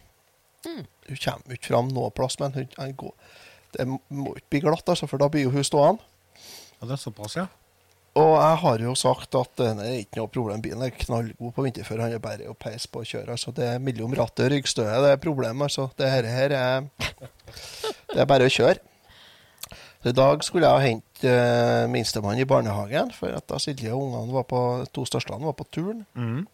Hun 0.67 0.85
kommer 1.09 1.57
ikke 1.57 1.71
fram 1.71 1.89
noe 1.95 2.11
plass, 2.13 2.37
men 2.41 2.53
hun, 2.53 2.69
han 2.77 2.93
går 2.99 3.15
Det 3.73 3.87
må 3.87 4.35
ikke 4.37 4.51
bli 4.53 4.61
glatt, 4.67 4.89
altså, 4.89 5.07
for 5.09 5.23
da 5.23 5.31
blir 5.33 5.47
jo 5.47 5.55
hun 5.55 5.65
stående. 5.65 6.05
Ja, 6.81 6.89
det 6.89 6.97
er 6.97 7.01
såpass, 7.01 7.37
ja. 7.39 7.47
Og 8.19 8.33
jeg 8.35 8.57
har 8.65 8.83
jo 8.83 8.93
sagt 8.99 9.37
at 9.39 9.53
det 9.61 9.69
er 9.85 9.99
ikke 10.01 10.19
noe 10.19 10.31
problem. 10.35 10.63
Bilen 10.65 10.83
er 10.83 10.91
knallgod 10.91 11.53
på 11.55 11.63
vinterføre. 11.63 12.09
Han 12.09 12.17
er 12.17 12.23
bare 12.23 12.49
å 12.51 12.57
peise 12.59 12.91
på 12.91 13.05
å 13.05 13.07
kjøre. 13.07 13.37
Altså, 13.37 13.53
det 13.55 13.69
er 13.69 13.83
mellom 13.83 14.17
rattet 14.19 14.49
og 14.49 14.51
ryggstøet 14.57 15.05
det 15.05 15.13
er 15.15 15.21
problemet. 15.23 15.69
Altså. 15.69 15.87
Det 15.95 16.11
her, 16.11 16.27
her 16.27 16.57
er 16.59 16.89
Det 18.11 18.19
er 18.19 18.27
bare 18.27 18.49
å 18.49 18.53
kjøre. 18.53 18.81
Så 20.01 20.11
I 20.11 20.17
dag 20.17 20.43
skulle 20.43 20.67
jeg 20.67 20.89
hente 20.89 21.31
uh, 21.31 21.87
minstemann 21.93 22.41
i 22.41 22.49
barnehagen, 22.49 23.13
for 23.15 23.37
at 23.37 23.47
da 23.53 23.61
Silje 23.63 23.93
og 23.93 24.09
ungene 24.09 24.35
var 24.35 24.47
på, 24.49 24.61
to 24.97 25.05
største 25.07 25.37
var 25.37 25.55
på 25.55 25.69
turen. 25.71 26.03
Mhm. 26.19 26.49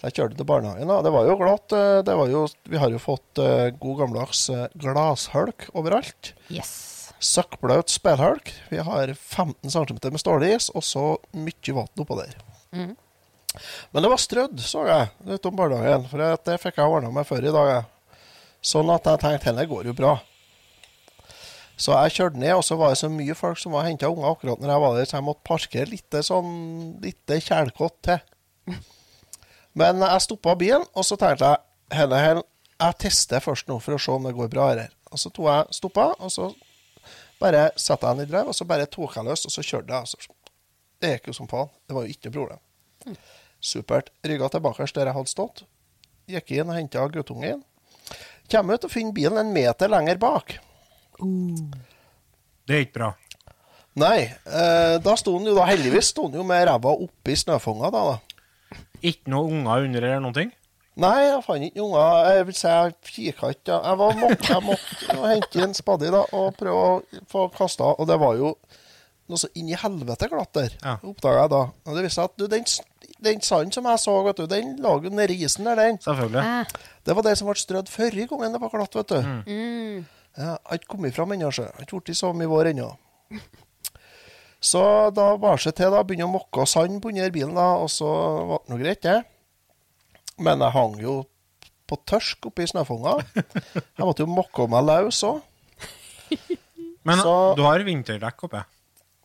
Så 0.00 0.08
jeg 0.08 0.16
kjørte 0.16 0.38
til 0.38 0.46
barnehagen. 0.48 0.88
da. 0.88 1.02
Det 1.04 1.12
var 1.12 1.26
jo 1.28 1.36
glatt. 1.36 1.72
eh, 1.76 2.00
Det 2.02 2.14
var 2.16 2.28
jo, 2.32 2.46
vi 2.64 2.78
har 2.80 2.88
jo 2.88 2.98
fått 2.98 3.38
eh, 3.38 3.68
god 3.76 3.98
gammeldags 3.98 4.48
uh, 4.48 5.68
overalt. 5.76 6.32
Yes. 6.48 7.12
Søkkblaut 7.20 7.92
spelhulk. 7.92 8.48
Vi 8.70 8.78
har 8.78 9.12
15 9.12 9.68
cm 9.68 9.98
med 10.08 10.20
stålis, 10.22 10.70
og 10.72 10.82
så 10.82 11.18
mye 11.36 11.74
vann 11.76 12.00
oppå 12.00 12.16
der. 12.16 12.32
Mm. 12.72 12.96
Men 13.92 14.02
det 14.02 14.10
var 14.10 14.16
strødd, 14.16 14.60
så 14.64 14.86
jeg, 14.88 15.10
utom 15.26 15.56
barnehagen. 15.58 16.08
For 16.08 16.16
det 16.48 16.56
fikk 16.62 16.80
jeg 16.80 16.88
ordna 16.88 17.10
meg 17.12 17.28
før 17.28 17.44
i 17.44 17.52
dag. 17.52 17.68
jeg. 17.74 18.16
Sånn 18.62 18.88
at 18.92 19.04
jeg 19.04 19.20
tenkte 19.20 19.50
denne 19.50 19.68
går 19.68 19.90
jo 19.90 19.92
bra. 19.92 20.14
Så 21.80 21.92
jeg 21.92 22.16
kjørte 22.16 22.40
ned, 22.40 22.54
og 22.56 22.64
så 22.64 22.76
var 22.76 22.92
det 22.92 23.00
så 23.00 23.08
mye 23.12 23.36
folk 23.36 23.60
som 23.60 23.72
var 23.76 23.84
henta 23.84 24.08
unger 24.08 24.32
akkurat 24.32 24.60
når 24.60 24.72
jeg 24.72 24.82
var 24.84 24.96
der, 24.96 25.04
så 25.08 25.16
jeg 25.16 25.26
måtte 25.28 25.48
parkere 25.48 25.92
litt 25.92 26.18
sånn 26.24 26.50
litt 27.04 27.36
kjælkott 27.44 28.00
til. 28.08 28.24
Men 29.78 30.02
jeg 30.02 30.24
stoppa 30.24 30.56
bilen, 30.58 30.86
og 30.94 31.06
så 31.06 31.18
tenkte 31.20 31.46
jeg 31.46 31.98
hele, 31.98 32.18
hele, 32.18 32.42
jeg 32.80 32.96
tester 33.04 33.42
først 33.44 33.68
nå 33.70 33.78
for 33.82 33.96
å 33.96 34.00
se 34.00 34.12
om 34.14 34.26
det 34.26 34.34
går 34.36 34.50
bra 34.52 34.70
her. 34.72 34.94
Og 35.10 35.20
så 35.20 35.30
tok 35.30 35.48
jeg 35.50 35.78
stoppa, 35.78 36.06
og 36.18 36.32
så 36.32 36.50
bare 37.40 37.68
satte 37.76 38.06
jeg 38.06 38.18
den 38.18 38.26
i 38.26 38.30
drev, 38.30 38.50
og 38.50 38.56
så 38.56 38.66
bare 38.68 38.88
tok 38.90 39.16
jeg 39.16 39.26
løs, 39.26 39.46
og 39.46 39.54
så 39.54 39.64
kjørte 39.64 39.92
jeg. 39.92 40.00
Altså. 40.00 40.38
det 41.00 41.14
gikk 41.14 41.30
jo 41.30 41.36
som 41.36 41.48
faen. 41.50 41.70
Det 41.88 41.96
var 41.96 42.06
jo 42.06 42.14
ikke 42.14 42.28
noe 42.28 42.36
problem. 42.38 43.18
Supert. 43.60 44.10
Rygga 44.24 44.48
tilbake 44.52 44.88
der 44.94 45.10
jeg 45.10 45.16
hadde 45.16 45.32
stått. 45.32 45.64
Gikk 46.30 46.52
inn 46.56 46.70
og 46.70 46.76
henta 46.78 47.06
guttungen. 47.12 47.64
Kommer 48.50 48.76
ut 48.76 48.86
og 48.86 48.92
finner 48.92 49.14
bilen 49.14 49.40
en 49.40 49.52
meter 49.54 49.90
lenger 49.90 50.18
bak. 50.20 50.56
Det 52.66 52.76
er 52.76 52.86
ikke 52.86 52.98
bra. 52.98 53.10
Nei, 54.00 54.30
eh, 54.30 54.96
da 55.02 55.14
sto 55.18 55.34
den 55.36 55.50
jo 55.50 55.56
da 55.56 55.66
heldigvis 55.68 56.12
sto 56.12 56.28
den 56.28 56.40
jo 56.40 56.46
med 56.46 56.62
ræva 56.68 56.92
oppi 56.94 57.34
snøfonga 57.36 57.90
da. 57.90 58.02
da. 58.12 58.29
Ikke 59.02 59.30
noen 59.32 59.60
unger 59.62 59.86
under 59.86 60.02
eller 60.08 60.20
noen 60.24 60.34
ting? 60.36 60.50
Nei, 61.00 61.14
jeg 61.24 61.42
fant 61.46 61.64
ikke 61.64 61.78
noen 61.80 61.94
unger. 61.94 62.28
Jeg 62.36 62.46
vil 62.50 62.56
si 62.58 62.68
jeg 62.68 62.94
kikka 63.08 63.50
ikke. 63.54 63.72
ja. 63.72 63.78
Jeg, 63.88 63.98
var, 64.02 64.14
måtte, 64.20 64.48
jeg 64.52 64.64
måtte 64.66 65.30
hente 65.30 65.62
en 65.64 65.74
spade 65.78 66.10
da, 66.12 66.22
og 66.36 66.56
prøve 66.58 66.82
å 66.84 67.24
få 67.30 67.46
kasta, 67.54 67.94
og 67.96 68.08
det 68.10 68.18
var 68.20 68.36
jo 68.36 68.54
noe 69.30 69.38
så 69.38 69.46
inn 69.54 69.68
i 69.70 69.76
helvete 69.78 70.26
glatt 70.28 70.52
der, 70.58 70.72
Ja. 70.82 70.96
oppdaga 71.06 71.44
jeg 71.44 71.50
da. 71.54 71.60
Og 71.86 71.94
det 71.96 72.02
viste 72.04 72.18
seg 72.18 72.24
at 72.32 72.36
du, 72.36 72.46
den, 72.50 72.64
den 73.22 73.40
sanden 73.46 73.72
som 73.72 73.86
jeg 73.86 74.02
så, 74.02 74.16
vet 74.26 74.40
du, 74.42 74.46
den 74.50 74.72
lå 74.82 74.96
jo 75.06 75.12
nedi 75.14 75.36
isen 75.46 75.64
der, 75.70 75.78
den. 75.78 76.00
Selvfølgelig. 76.02 76.42
Ja. 76.42 76.64
Det 77.06 77.16
var 77.16 77.22
det 77.28 77.36
som 77.38 77.48
ble 77.48 77.54
strødd 77.62 77.88
forrige 77.92 78.26
gangen 78.32 78.52
det 78.58 78.60
var 78.60 78.74
glatt, 78.74 78.98
vet 78.98 79.14
du. 79.14 79.20
mm. 79.46 80.00
Ja, 80.38 80.44
jeg 80.44 80.58
har 80.66 80.78
ikke 80.82 80.92
kommet 80.96 81.14
fram 81.16 81.32
ennå, 81.34 81.48
sjø. 81.54 81.64
Jeg 81.68 81.74
har 81.78 81.86
ikke 81.86 82.02
blitt 82.04 82.18
så 82.20 82.28
mye 82.34 82.50
vår 82.50 82.68
ennå. 82.74 82.90
Så 84.60 84.80
da 85.16 85.30
var 85.40 85.56
det 85.56 85.64
seg 85.64 85.76
til, 85.78 85.90
da. 85.94 86.02
Begynne 86.04 86.28
å 86.28 86.34
mokke 86.34 86.66
sand 86.68 87.00
på 87.02 87.08
under 87.12 87.32
bilen, 87.32 87.54
da, 87.56 87.68
og 87.80 87.88
så 87.92 88.08
var 88.50 88.60
det 88.64 88.72
noe 88.74 88.82
greit, 88.82 89.02
det. 89.06 89.18
Men 90.40 90.60
jeg 90.64 90.74
hang 90.76 90.96
jo 91.00 91.14
på 91.90 91.98
tørsk 92.06 92.50
oppi 92.50 92.68
snøfonga. 92.70 93.16
Jeg 93.34 94.04
måtte 94.04 94.22
jo 94.24 94.30
mokke 94.30 94.68
meg 94.70 94.84
løs 94.86 95.22
òg. 95.26 95.40
Men 97.08 97.18
Så- 97.24 97.56
du 97.56 97.64
har 97.64 97.82
vinterdekk 97.86 98.44
oppe. 98.46 98.62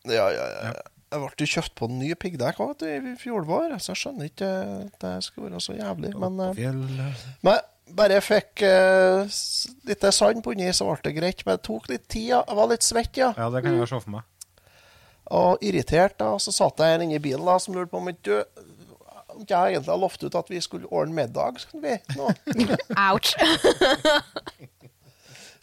Ja, 0.07 0.29
ja, 0.31 0.45
ja. 0.63 0.73
Jeg 1.15 1.21
ble 1.21 1.45
jo 1.45 1.47
kjøpt 1.47 1.75
på 1.77 1.87
en 1.87 1.99
ny 1.99 2.09
piggdekk 2.19 2.57
også, 2.59 2.87
i 2.89 3.13
fjor 3.19 3.45
vår, 3.47 3.75
så 3.79 3.93
jeg 3.93 4.01
skjønner 4.01 4.27
ikke 4.31 4.49
at 4.87 4.97
det 5.03 5.13
skulle 5.23 5.51
være 5.51 5.61
så 5.63 5.75
jævlig. 5.77 6.11
Men, 6.19 6.39
eh, 6.43 7.21
men 7.45 7.59
bare 7.95 8.17
jeg 8.17 8.25
fikk 8.25 8.63
uh, 8.65 9.35
litt 9.87 10.07
sand 10.17 10.41
på 10.43 10.55
inni, 10.55 10.71
så 10.75 10.87
ble 10.89 10.97
det 11.05 11.13
greit. 11.15 11.43
Men 11.45 11.59
det 11.59 11.65
tok 11.67 11.87
litt 11.91 12.07
tid. 12.09 12.31
Jeg 12.33 12.57
var 12.57 12.71
litt 12.71 12.83
svett, 12.83 13.19
ja. 13.21 13.31
Ja, 13.37 13.49
det 13.53 13.61
kan 13.63 13.77
jeg 13.77 13.87
se 13.91 13.99
for 14.01 14.15
meg. 14.17 14.25
Og 15.33 15.51
irritert, 15.65 16.15
da. 16.21 16.29
Så 16.41 16.49
satt 16.53 16.81
jeg 16.83 17.01
inne 17.01 17.17
i 17.17 17.23
bilen 17.23 17.47
da, 17.47 17.55
som 17.61 17.75
lurte 17.75 17.91
på 17.93 18.01
om 18.01 18.09
ikke 18.11 18.25
du 18.29 18.35
om 19.35 19.41
ikke 19.43 19.51
jeg 19.51 19.75
egentlig 19.75 19.91
har 19.91 19.99
lovt 19.99 20.21
ut 20.23 20.35
at 20.39 20.51
vi 20.51 20.59
skulle 20.63 20.87
ordne 20.95 21.15
middag. 21.17 21.53
Skulle 21.59 21.83
vi, 21.83 21.95
nå. 22.15 22.25
Ouch. 23.09 23.31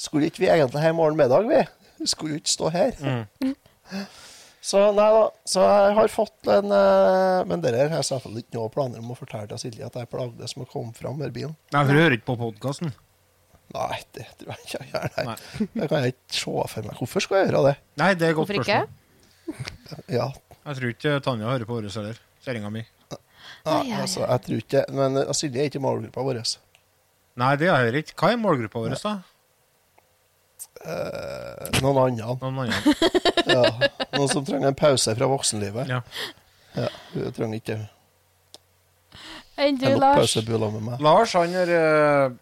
Skulle 0.03 0.27
ikke 0.29 0.43
vi 0.43 0.51
egentlig 0.51 0.83
hjem 0.83 0.99
og 0.99 1.05
ordne 1.07 1.21
middag, 1.23 1.43
vi? 1.47 1.61
Vi 2.03 2.07
skulle 2.11 2.35
jo 2.35 2.39
ikke 2.43 2.51
stå 2.51 2.67
her. 2.75 2.91
Mm. 2.99 3.55
Så 4.63 4.81
nei 4.97 5.09
da. 5.15 5.23
Så 5.47 5.63
jeg 5.63 5.95
har 5.99 6.11
fått 6.11 6.49
en 6.51 6.71
uh, 6.71 7.43
Men 7.51 7.63
dere 7.63 7.89
har 7.91 8.05
selvfølgelig 8.07 8.45
ikke 8.45 8.57
noe 8.57 8.71
planer 8.73 9.03
om 9.03 9.13
å 9.15 9.17
fortelle 9.19 9.47
til 9.51 9.61
Silje 9.61 9.87
at 9.87 9.97
jeg 9.99 10.11
plagdes 10.11 10.57
med 10.57 10.67
å 10.67 10.71
komme 10.71 10.93
fram 10.97 11.17
med 11.23 11.31
bilen. 11.35 11.55
Nei, 11.75 11.83
for 11.85 11.95
du 11.95 12.03
hører 12.03 12.17
ikke 12.19 12.31
på 12.33 12.39
podkasten. 12.41 12.89
Nei, 13.73 13.99
det 14.17 14.27
tror 14.41 14.51
jeg 14.53 14.61
ikke 14.67 14.83
jeg 14.83 14.89
gjør. 14.93 15.07
Nei. 15.31 15.37
Det 15.77 15.89
kan 15.89 16.03
jeg 16.03 16.09
ikke 16.17 16.41
se 16.41 16.57
for 16.75 16.81
meg. 16.89 16.95
Hvorfor 16.99 17.21
skal 17.25 17.35
jeg 17.39 17.45
gjøre 17.51 17.63
det? 17.71 17.77
Nei, 18.03 18.11
det 18.19 18.25
er 18.27 18.31
et 18.35 18.41
godt 18.41 18.53
spørsmål. 18.53 18.91
Ja, 20.19 20.31
Jeg 20.65 20.79
tror 20.79 20.93
ikke 20.95 21.17
Tanja 21.25 21.51
hører 21.51 21.69
på 21.69 21.79
vårt 21.79 21.97
heller. 21.99 22.19
Kjerringa 22.45 22.71
mi. 22.73 22.85
ai, 23.65 23.93
altså, 23.95 24.23
jeg 24.25 24.43
tror 24.47 24.61
ikke 24.63 24.85
Men 24.95 25.19
eh, 25.21 25.33
Silje 25.37 25.63
er 25.63 25.71
ikke 25.71 25.83
målgruppa 25.83 26.25
vår. 26.27 26.41
Nei, 27.41 27.53
det 27.61 27.69
er 27.73 27.89
jeg 27.89 28.05
ikke. 28.05 28.17
Hva 28.19 28.33
er 28.33 28.41
målgruppa 28.41 28.83
vår, 28.83 28.97
da? 29.03 29.15
Eh, 30.83 31.81
noen 31.83 32.01
andre. 32.07 32.37
Noen 32.43 32.63
andre? 32.67 32.95
Ja. 33.53 33.65
Noen 34.15 34.29
som 34.31 34.45
trenger 34.47 34.71
en 34.71 34.79
pause 34.79 35.13
fra 35.19 35.27
voksenlivet. 35.27 35.91
Ja. 35.91 36.01
Ja, 36.79 36.87
hun 37.13 37.35
trenger 37.37 37.59
ikke 37.59 37.77
Enn 39.61 39.77
du, 39.77 39.85
Lars? 40.01 40.33
Lars, 41.05 41.35
han 41.37 41.53
er 41.61 41.73
uh, 41.77 42.37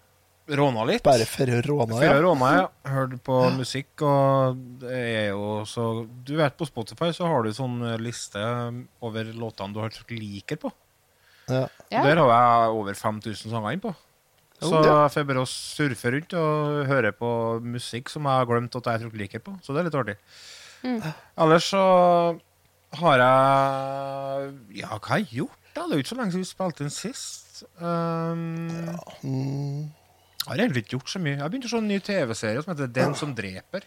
råna 0.58 0.84
litt. 0.88 1.02
Bare 1.06 1.26
for 1.28 1.50
å 1.50 1.58
ja. 1.60 1.86
For 1.92 2.04
ja. 2.06 2.18
råna, 2.24 2.50
jeg 2.56 2.92
hørte 2.94 3.18
på 3.26 3.38
musikk, 3.56 4.04
og 4.06 4.60
det 4.82 4.92
er 4.98 5.26
jo 5.30 5.62
så 5.68 5.86
Du 6.26 6.34
vet, 6.38 6.56
på 6.58 6.68
Spotify 6.68 7.10
så 7.16 7.28
har 7.30 7.46
du 7.46 7.52
sånn 7.56 7.80
eh, 7.86 7.98
liste 8.02 8.42
over 9.04 9.32
låtene 9.32 9.76
du 9.76 9.80
har 9.82 9.92
trukket 9.94 10.18
liker 10.18 10.60
på. 10.60 10.72
ja. 11.48 11.66
Og 11.66 12.06
Der 12.06 12.22
har 12.22 12.32
jeg 12.34 12.78
over 12.82 12.94
5000 12.94 13.50
sanger 13.50 13.76
innpå. 13.76 13.94
Så 14.60 14.76
ja. 14.76 15.06
jeg 15.06 15.12
får 15.14 15.28
bare 15.30 15.46
surfe 15.48 16.10
rundt 16.12 16.34
og 16.36 16.82
høre 16.90 17.14
på 17.16 17.30
musikk 17.64 18.10
som 18.12 18.26
jeg 18.28 18.42
har 18.42 18.48
glemt 18.48 18.74
at 18.76 18.84
jeg 18.90 18.92
har 18.98 19.04
trukket 19.06 19.22
liker 19.22 19.44
på. 19.44 19.54
Så 19.64 19.72
det 19.72 19.80
er 19.80 19.88
litt 19.88 19.96
artig. 19.96 20.16
Mm. 20.84 21.00
Ellers 21.44 21.70
så 21.72 21.84
har 23.00 23.22
jeg 23.22 24.52
Ja, 24.80 24.96
hva 24.98 25.14
har 25.14 25.22
jeg 25.22 25.32
gjort? 25.40 25.56
da? 25.74 25.86
Det 25.86 25.92
er 25.92 26.00
jo 26.00 26.04
ikke 26.04 26.12
så 26.12 26.18
lenge 26.18 26.34
siden 26.34 26.44
vi 26.44 26.50
spilte 26.50 26.84
inn 26.84 26.92
sist. 26.94 27.62
Um, 27.80 28.98
Mm, 29.22 29.90
jeg 30.40 30.48
har 30.54 30.62
egentlig 30.64 30.84
ikke 30.84 30.96
gjort 30.96 31.12
så 31.12 31.20
mye. 31.22 31.34
Jeg 31.36 31.42
har 31.44 31.50
begynt 31.52 31.66
å 31.68 31.72
se 31.72 31.80
en 31.82 31.90
ny 31.90 31.98
TV-serie 32.04 32.62
som 32.64 32.72
heter 32.72 32.92
Den 32.96 33.14
som 33.18 33.34
dreper. 33.36 33.84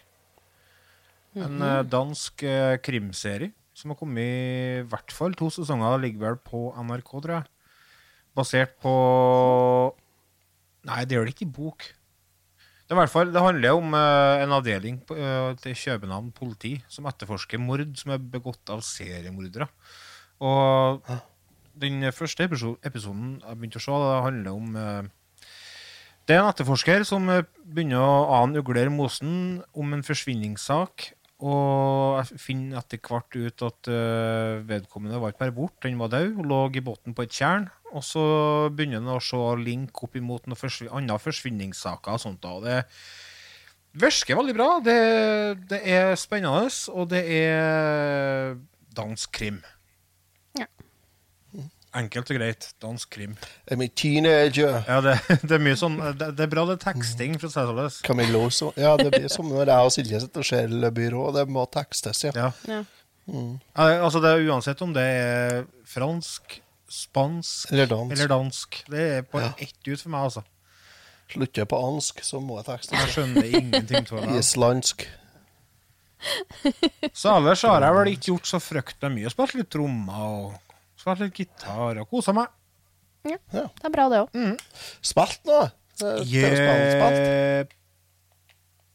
En 1.34 1.58
eh, 1.66 1.80
dansk 1.90 2.44
eh, 2.46 2.76
krimserie 2.84 3.50
som 3.74 3.90
har 3.90 3.98
kommet 3.98 4.22
i 4.22 4.84
hvert 4.86 5.10
fall 5.14 5.34
to 5.34 5.48
sesonger. 5.50 5.98
Ligger 6.04 6.28
vel 6.28 6.38
på 6.46 6.68
NRK, 6.78 7.10
tror 7.24 7.34
jeg. 7.40 7.50
Basert 8.38 8.76
på 8.82 8.94
Nei, 10.84 11.00
det 11.08 11.16
gjør 11.16 11.26
det 11.26 11.32
ikke 11.34 11.46
i 11.46 11.54
bok. 11.56 11.84
Det, 12.84 12.92
er 12.92 13.08
fall, 13.08 13.30
det 13.32 13.40
handler 13.40 13.78
om 13.78 13.94
eh, 13.96 14.42
en 14.44 14.52
avdeling 14.58 14.98
på, 15.08 15.16
eh, 15.16 15.54
til 15.62 15.74
København 15.80 16.30
politi 16.36 16.74
som 16.92 17.08
etterforsker 17.08 17.62
mord 17.62 17.86
som 17.96 18.12
er 18.12 18.20
begått 18.20 18.68
av 18.70 18.82
seriemordere. 18.84 19.66
Og 20.44 21.08
den 21.80 22.04
første 22.14 22.44
episo- 22.46 22.76
episoden 22.84 23.38
jeg 23.40 23.58
begynte 23.58 23.80
å 23.80 23.86
se, 23.86 23.96
det 24.04 24.20
handler 24.28 24.58
om 24.60 24.76
eh, 24.76 25.08
Det 26.24 26.32
er 26.32 26.40
en 26.40 26.48
etterforsker 26.48 27.02
som 27.04 27.26
eh, 27.28 27.44
begynner 27.68 28.00
å 28.00 28.38
ane 28.38 28.62
ugler 28.62 28.88
i 28.88 28.92
mosen 28.92 29.60
om 29.76 29.92
en 29.92 30.04
forsvinningssak. 30.06 31.10
Og 31.44 32.16
jeg 32.16 32.40
finner 32.40 32.80
etter 32.80 33.00
hvert 33.04 33.36
ut 33.36 33.64
at 33.66 33.90
eh, 33.92 34.62
vedkommende 34.64 35.20
var 35.20 35.34
ikke 35.34 35.42
bare 35.42 35.56
borte, 35.58 35.84
den 35.84 36.00
var 36.00 36.12
død. 36.14 36.30
Hun 36.38 36.48
lå 36.48 36.60
i 36.72 36.84
bunnen 36.84 37.16
på 37.16 37.26
et 37.26 37.36
tjern. 37.36 37.68
Og 37.92 38.06
så 38.06 38.24
begynner 38.72 39.02
han 39.02 39.18
å 39.18 39.20
se 39.22 39.42
link 39.60 40.00
opp 40.06 40.16
imot 40.16 40.48
noen 40.48 40.58
forsvi 40.58 40.88
andre 40.88 41.20
forsvinningssaker 41.20 42.16
og 42.16 42.24
sånt. 42.24 42.40
da, 42.42 42.56
det 42.64 44.00
virker 44.00 44.40
veldig 44.40 44.56
bra. 44.56 44.70
Det, 44.82 44.98
det 45.70 45.82
er 45.84 46.16
spennende, 46.18 46.72
og 46.96 47.12
det 47.12 47.22
er 47.36 48.56
dansk 48.96 49.36
krim. 49.36 49.60
Enkelt 51.94 52.30
og 52.32 52.38
greit. 52.40 52.66
Dansk 52.82 53.10
krim. 53.14 53.36
I'm 53.70 53.84
a 53.84 53.86
teenager. 53.94 54.80
Ja, 54.88 54.96
det, 55.04 55.14
det 55.46 55.54
er 55.56 55.62
mye 55.62 55.76
sånn 55.78 55.94
Det, 56.18 56.32
det 56.34 56.46
er 56.46 56.50
bra 56.50 56.64
det 56.66 56.74
er 56.80 56.82
teksting, 56.88 57.36
for 57.38 57.46
å 57.46 57.52
si 57.54 57.62
det 57.68 57.86
sånn. 57.86 58.06
Camillo 58.08 58.42
så. 58.50 58.72
Ja, 58.80 58.96
det 58.98 59.12
blir 59.14 59.28
som 59.32 59.46
når 59.52 59.70
jeg 59.70 59.88
og 59.88 59.94
Silje 59.94 60.20
sitter 60.24 60.42
og 60.42 60.48
ser 60.48 60.90
Byrå. 60.98 61.28
Det 61.36 61.46
må 61.54 61.66
tekstes, 61.70 62.24
ja. 62.26 62.34
Ja. 62.34 62.50
Ja. 62.70 62.80
Mm. 63.30 63.54
Altså, 63.78 64.20
det 64.20 64.34
er 64.34 64.42
uansett 64.50 64.82
om 64.84 64.90
det 64.92 65.04
er 65.06 65.62
fransk, 65.88 66.58
spansk 66.92 67.70
Eller 67.72 67.88
dansk, 67.88 68.12
eller 68.12 68.28
dansk. 68.34 68.80
Det 68.92 69.06
er 69.14 69.22
på 69.24 69.40
Ja. 69.40 69.52
ett 69.56 69.78
ut 69.88 70.00
for 70.02 70.10
meg, 70.12 70.26
altså. 70.28 70.42
Slutter 71.32 71.62
jeg 71.62 71.70
på 71.70 71.78
ansk, 71.80 72.20
så 72.26 72.40
må 72.42 72.58
jeg 72.60 72.66
tekste. 72.68 72.98
Jeg 73.00 73.14
skjønner 73.14 73.46
ingenting 73.48 74.10
av 74.12 74.26
det. 74.26 74.42
Islandsk. 74.42 75.06
Så 77.12 77.32
ellers 77.36 77.62
har 77.66 77.84
jeg 77.84 77.96
vel 77.98 78.10
ikke 78.12 78.30
gjort 78.32 78.48
så 78.48 78.60
fryktelig 78.62 79.12
mye. 79.14 79.32
Spilt 79.32 79.56
litt 79.58 79.70
trommer 79.72 80.20
og 80.24 80.63
spilt 81.04 81.22
litt 81.24 81.40
gitar 81.44 82.00
og 82.02 82.10
kosa 82.10 82.34
meg. 82.36 82.52
Ja, 83.24 83.38
Det 83.52 83.86
er 83.88 83.92
bra, 83.92 84.08
det 84.12 84.24
òg. 84.24 84.60
Spilt 85.04 85.46
nå? 85.48 85.62
Eh, 86.02 86.20
TV-spill 86.26 86.86
spilt? 86.96 87.74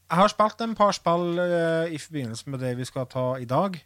Jeg 0.09 0.17
har 0.17 0.31
spilt 0.33 0.61
en 0.65 0.75
par 0.77 0.93
spill 0.97 1.39
eh, 1.41 1.93
i 1.93 1.99
forbindelse 2.01 2.49
med 2.49 2.61
det 2.65 2.75
vi 2.79 2.85
skal 2.89 3.07
ta 3.09 3.25
i 3.41 3.45
dag. 3.49 3.77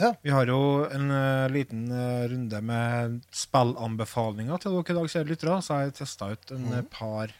Ja. 0.00 0.14
Vi 0.24 0.32
har 0.32 0.48
jo 0.48 0.86
en 0.88 1.10
eh, 1.12 1.46
liten 1.52 1.90
eh, 1.92 2.24
runde 2.32 2.60
med 2.64 3.18
spillanbefalinger 3.36 4.62
til 4.62 4.78
dere 4.78 4.94
i 4.94 4.98
dag, 5.00 5.10
kjære 5.12 5.28
lyttere. 5.28 5.58
Så 5.64 5.74
har 5.76 5.82
jeg 5.86 5.96
testa 6.00 6.30
ut 6.32 6.54
en 6.56 6.68
eh, 6.78 6.86
par 6.92 7.34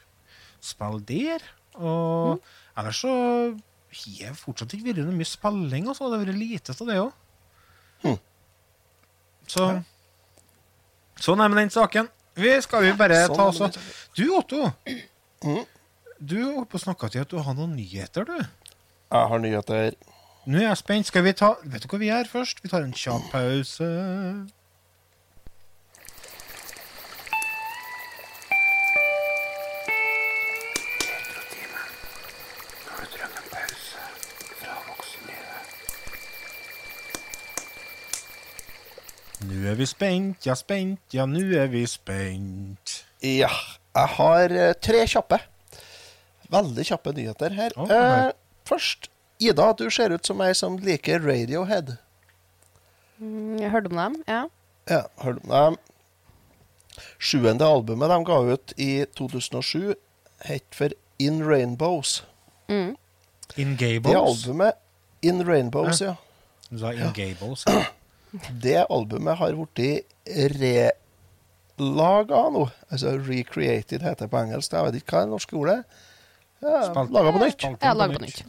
spill 0.61 1.01
der. 1.09 1.45
Og 1.81 2.43
ellers 2.77 3.01
så 3.05 3.13
har 3.15 4.19
jeg 4.21 4.37
fortsatt 4.39 4.75
ikke 4.77 4.91
vært 4.91 5.05
noe 5.07 5.17
mye 5.17 5.29
spilling. 5.29 5.89
Altså. 5.89 6.11
Det 6.11 6.19
har 6.19 6.27
vært 6.27 6.41
lite 6.43 6.77
av 6.77 6.91
det 6.91 6.99
òg. 7.07 7.15
Hm. 8.05 8.19
Så 9.51 9.71
Sånn 11.21 11.43
er 11.43 11.53
med 11.53 11.61
den 11.61 11.73
saken. 11.75 12.09
Vi 12.41 12.53
skal 12.65 12.87
vi 12.87 12.93
bare 12.97 13.19
Sånn 13.27 13.37
ta 13.37 13.49
oss 13.51 13.61
av 13.65 13.77
Du, 14.17 14.25
Otto. 14.37 14.71
Mm. 15.45 15.65
Du 16.21 16.39
holdt 16.45 16.71
på 16.73 16.79
å 16.79 16.85
snakke 16.85 17.11
til 17.13 17.25
at 17.25 17.33
du 17.33 17.39
har 17.41 17.57
noen 17.57 17.75
nyheter, 17.77 18.25
du. 18.29 18.39
Jeg 19.11 19.29
har 19.33 19.43
nyheter. 19.43 19.97
Nå 20.51 20.61
er 20.61 20.69
jeg 20.71 20.81
spent. 20.81 21.09
Skal 21.11 21.25
vi 21.27 21.35
ta 21.37 21.55
Vet 21.63 21.85
du 21.85 21.91
hva 21.91 22.01
vi 22.01 22.09
gjør 22.09 22.31
først? 22.31 22.63
Vi 22.65 22.71
tar 22.73 22.85
en 22.87 22.97
kjapp 22.97 23.29
pause. 23.33 23.89
Nå 39.61 39.69
er 39.69 39.77
vi 39.77 39.85
spent, 39.85 40.47
ja, 40.49 40.55
spent, 40.57 41.01
ja, 41.13 41.27
nå 41.29 41.41
er 41.61 41.67
vi 41.69 41.83
spent. 41.91 42.95
Ja, 43.21 43.51
jeg 43.93 44.13
har 44.17 44.55
eh, 44.57 44.71
tre 44.81 45.03
kjappe. 45.11 45.37
Veldig 46.51 46.87
kjappe 46.89 47.13
nyheter 47.13 47.53
her. 47.59 47.75
Oh, 47.77 47.91
eh, 47.93 48.31
først, 48.65 49.11
Ida, 49.41 49.67
du 49.77 49.85
ser 49.93 50.15
ut 50.17 50.25
som 50.27 50.41
ei 50.45 50.55
som 50.57 50.79
liker 50.81 51.21
Radiohead. 51.25 51.93
Mm, 53.21 53.59
Jeg 53.61 53.71
hørte 53.75 53.93
om 53.93 54.01
dem, 54.01 54.17
ja. 54.29 54.41
Ja, 54.89 55.03
hørte 55.21 55.45
om 55.45 55.53
dem? 55.53 55.79
Sjuende 57.21 57.69
albumet 57.69 58.09
de 58.13 58.19
ga 58.25 58.41
ut 58.55 58.75
i 58.81 58.91
2007, 59.17 59.95
het 60.49 60.65
for 60.77 60.97
In 61.21 61.43
Rainbows. 61.45 62.23
Mm. 62.73 62.95
In 63.61 63.77
Det 63.77 64.01
Gables. 64.03 64.17
albumet 64.17 64.81
In 65.23 65.45
Rainbows, 65.45 66.01
ja. 66.01 66.15
Du 66.71 66.79
sa 66.81 66.93
In 66.97 67.13
Gables. 67.13 67.65
ja. 67.69 67.85
Det 68.63 68.85
albumet 68.91 69.39
har 69.41 69.57
blitt 69.59 70.07
relaga 70.61 72.43
nå. 72.55 72.67
Altså 72.93 73.17
recreated 73.19 74.05
heter 74.05 74.27
det 74.27 74.31
på 74.33 74.41
engelsk. 74.43 74.73
Jeg 74.77 74.87
vet 74.91 75.01
ikke 75.01 75.17
hva 75.17 75.23
er 75.23 75.27
det 75.29 75.35
norske 75.35 75.57
ordet 75.59 75.81
ja, 76.61 76.77
Spalt- 76.91 77.13
Laga 77.15 77.33
på 77.33 77.41
nytt. 77.41 77.65
Ja, 77.81 77.93
laga 77.97 78.19
på 78.19 78.25
nytt. 78.27 78.43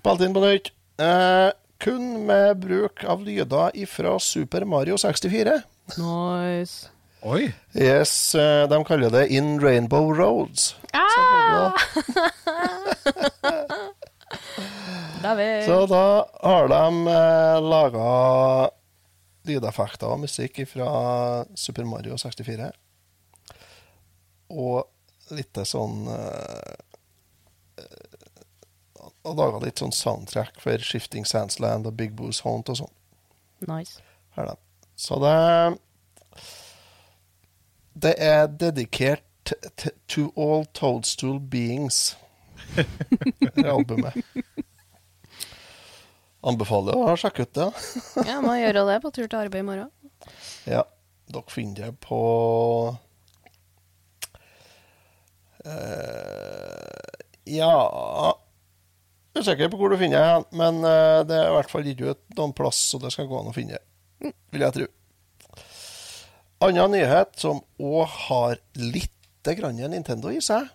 Spilt 0.00 0.22
inn 0.24 0.34
på 0.36 0.40
nytt. 0.40 0.70
Eh, 1.02 1.50
kun 1.84 2.06
med 2.26 2.60
bruk 2.62 3.04
av 3.04 3.20
lyder 3.26 3.74
fra 3.90 4.14
Super 4.22 4.64
Mario 4.64 4.96
64. 4.96 5.58
Nice. 6.00 6.88
Oi. 7.26 7.50
Yes, 7.74 8.34
eh, 8.34 8.64
de 8.70 8.78
kaller 8.88 9.10
det 9.12 9.26
In 9.34 9.60
Rainbow 9.60 10.14
Roads. 10.16 10.76
Ah! 10.94 11.74
Er 15.26 15.62
Så 15.66 15.86
da 15.90 16.02
har 16.42 16.68
de 16.70 17.06
eh, 17.10 17.60
laga 17.60 18.70
lydeffekter 19.48 20.10
og 20.10 20.22
musikk 20.24 20.60
fra 20.70 20.88
Super 21.58 21.86
Mario 21.88 22.18
64. 22.20 22.70
Og 24.56 25.34
litt 25.34 25.58
sånn 25.66 26.06
eh, 26.12 26.74
Og 29.26 29.34
laga 29.34 29.58
litt 29.64 29.80
sånn 29.82 29.90
soundtrack 29.90 30.60
for 30.62 30.78
Shifting 30.78 31.26
Sandsland 31.26 31.88
og 31.88 31.96
Big 31.98 32.12
Boo's 32.14 32.44
Haunt 32.46 32.70
og 32.70 32.78
sånn. 32.78 32.92
Nice. 33.66 33.98
Her 34.36 34.52
da. 34.52 34.54
Så 34.96 35.18
det 35.22 35.78
Det 37.96 38.14
er 38.22 38.46
dedikert 38.46 39.24
to 40.06 40.30
all 40.36 40.64
toadstool 40.74 41.40
beings, 41.40 42.16
det 42.76 43.66
albumet. 43.66 44.14
Anbefaler 46.46 46.94
å 46.94 47.16
sjekke 47.18 47.46
ut 47.46 47.54
det. 47.58 47.66
Ja, 48.28 48.38
må 48.44 48.54
gjøre 48.58 48.84
det 48.86 49.00
på 49.02 49.10
tur 49.14 49.26
til 49.26 49.40
arbeid 49.40 49.64
i 49.64 49.66
morgen. 49.66 49.90
Ja, 50.66 50.82
dere 51.30 51.52
finner 51.52 51.86
det 51.86 52.00
på 52.02 52.18
uh, 55.66 57.14
Ja 57.46 57.74
Usikker 59.36 59.70
på 59.70 59.78
hvor 59.78 59.92
du 59.92 59.98
finner 60.00 60.22
det, 60.24 60.56
men 60.56 60.80
uh, 60.82 61.20
det 61.28 61.36
er 61.36 61.50
i 61.50 61.56
hvert 61.58 61.70
fall 61.70 61.86
gitt 61.86 62.00
ut 62.00 62.38
noen 62.38 62.54
plass, 62.56 62.80
så 62.90 62.98
det 63.02 63.12
skal 63.14 63.28
gå 63.28 63.36
an 63.38 63.50
å 63.50 63.54
finne, 63.54 63.78
vil 64.24 64.64
jeg 64.64 64.74
tro. 64.78 64.86
Annen 66.64 66.94
nyhet 66.96 67.36
som 67.38 67.60
òg 67.76 68.08
har 68.30 68.62
lite 68.80 69.54
grann 69.58 69.76
Nintendo 69.92 70.32
i 70.32 70.40
seg, 70.42 70.70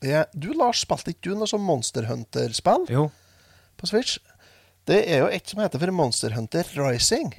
er 0.00 0.24
Du, 0.32 0.54
Lars, 0.56 0.80
spilte 0.86 1.12
ikke 1.12 1.34
du 1.34 1.42
noe 1.42 1.50
som 1.50 1.60
Monster 1.60 2.08
Hunter-spill 2.08 2.86
på 3.76 3.90
Switch? 3.90 4.16
Det 4.86 5.00
er 5.10 5.24
jo 5.24 5.30
et 5.34 5.48
som 5.50 5.60
heter 5.64 5.82
for 5.82 5.90
Monster 5.94 6.34
Hunter 6.36 6.68
Rising. 6.76 7.32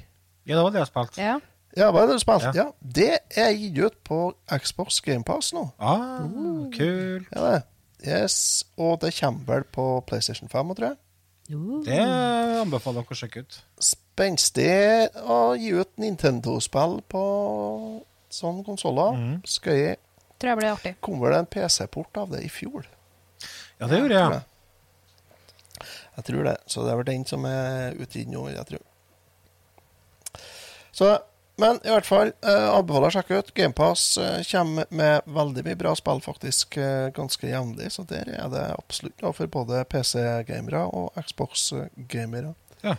Ja, 0.48 0.56
det 0.56 0.64
var 0.64 0.74
det 0.74 0.82
jeg 0.82 0.90
spilte. 0.90 1.22
Ja. 1.22 1.38
Ja, 1.76 1.90
hva 1.92 2.02
er 2.02 2.10
det 2.10 2.16
du 2.18 2.22
spilte? 2.22 2.52
Ja. 2.56 2.64
Ja. 2.64 2.70
Det 2.80 3.10
er 3.38 3.50
gitt 3.56 3.78
ut 3.78 3.98
på 4.08 4.20
Xbox 4.64 5.00
GamePass 5.04 5.52
nå. 5.56 5.66
Ah, 5.78 6.24
kul. 6.74 7.26
Ja, 7.32 7.44
det. 7.44 7.60
Yes, 8.06 8.64
Og 8.78 9.00
det 9.02 9.10
kommer 9.18 9.44
vel 9.48 9.64
på 9.74 9.84
PlayStation 10.06 10.48
5, 10.48 10.74
tror 10.78 10.92
jeg. 10.92 10.98
Det 11.88 11.98
anbefaler 12.60 13.02
dere 13.02 13.16
å 13.16 13.18
sjekke 13.18 13.42
ut. 13.42 13.56
Spenstig 13.82 14.68
å 15.24 15.38
gi 15.58 15.72
ut 15.80 15.90
Nintendo-spill 16.00 16.98
på 17.08 17.22
sånne 18.32 18.64
konsoller. 18.66 19.16
Mm. 19.16 19.40
Skøy. 19.48 19.96
Tror 20.38 20.52
jeg 20.52 20.60
blir 20.60 20.70
artig. 20.74 20.94
Kom 21.02 21.22
vel 21.22 21.38
en 21.38 21.48
PC-port 21.50 22.20
av 22.20 22.34
det 22.34 22.44
i 22.46 22.50
fjor? 22.52 22.86
Ja, 23.80 23.88
det 23.88 24.02
gjorde 24.02 24.20
jeg. 24.20 24.42
Jeg 26.18 26.26
tror 26.26 26.48
det. 26.48 26.56
Så 26.66 26.82
det 26.82 26.92
er 26.92 26.98
vel 26.98 27.06
den 27.06 27.24
som 27.30 27.44
er 27.46 27.94
ute 27.94 28.24
nå, 28.26 28.48
jeg 28.50 28.66
tror. 28.66 28.86
Så, 30.90 31.12
men 31.62 31.78
i 31.86 31.92
hvert 31.92 32.08
fall, 32.08 32.32
eh, 32.42 32.64
anbefaler 32.74 33.06
å 33.06 33.14
sjekke 33.14 33.38
ut. 33.38 33.52
GamePass 33.54 34.06
eh, 34.18 34.40
kommer 34.50 34.88
med 34.90 35.28
veldig 35.30 35.62
mye 35.68 35.78
bra 35.78 35.92
spill, 35.94 36.22
faktisk, 36.24 36.74
eh, 36.82 37.10
ganske 37.14 37.46
jevnlig. 37.46 37.92
Så 37.94 38.02
der 38.10 38.32
er 38.34 38.50
det 38.50 38.64
absolutt 38.74 39.22
noe 39.22 39.36
for 39.36 39.50
både 39.54 39.84
PC-gamere 39.94 40.82
og 40.90 41.14
Xbox-gamere. 41.22 42.56
Ja. 42.82 42.96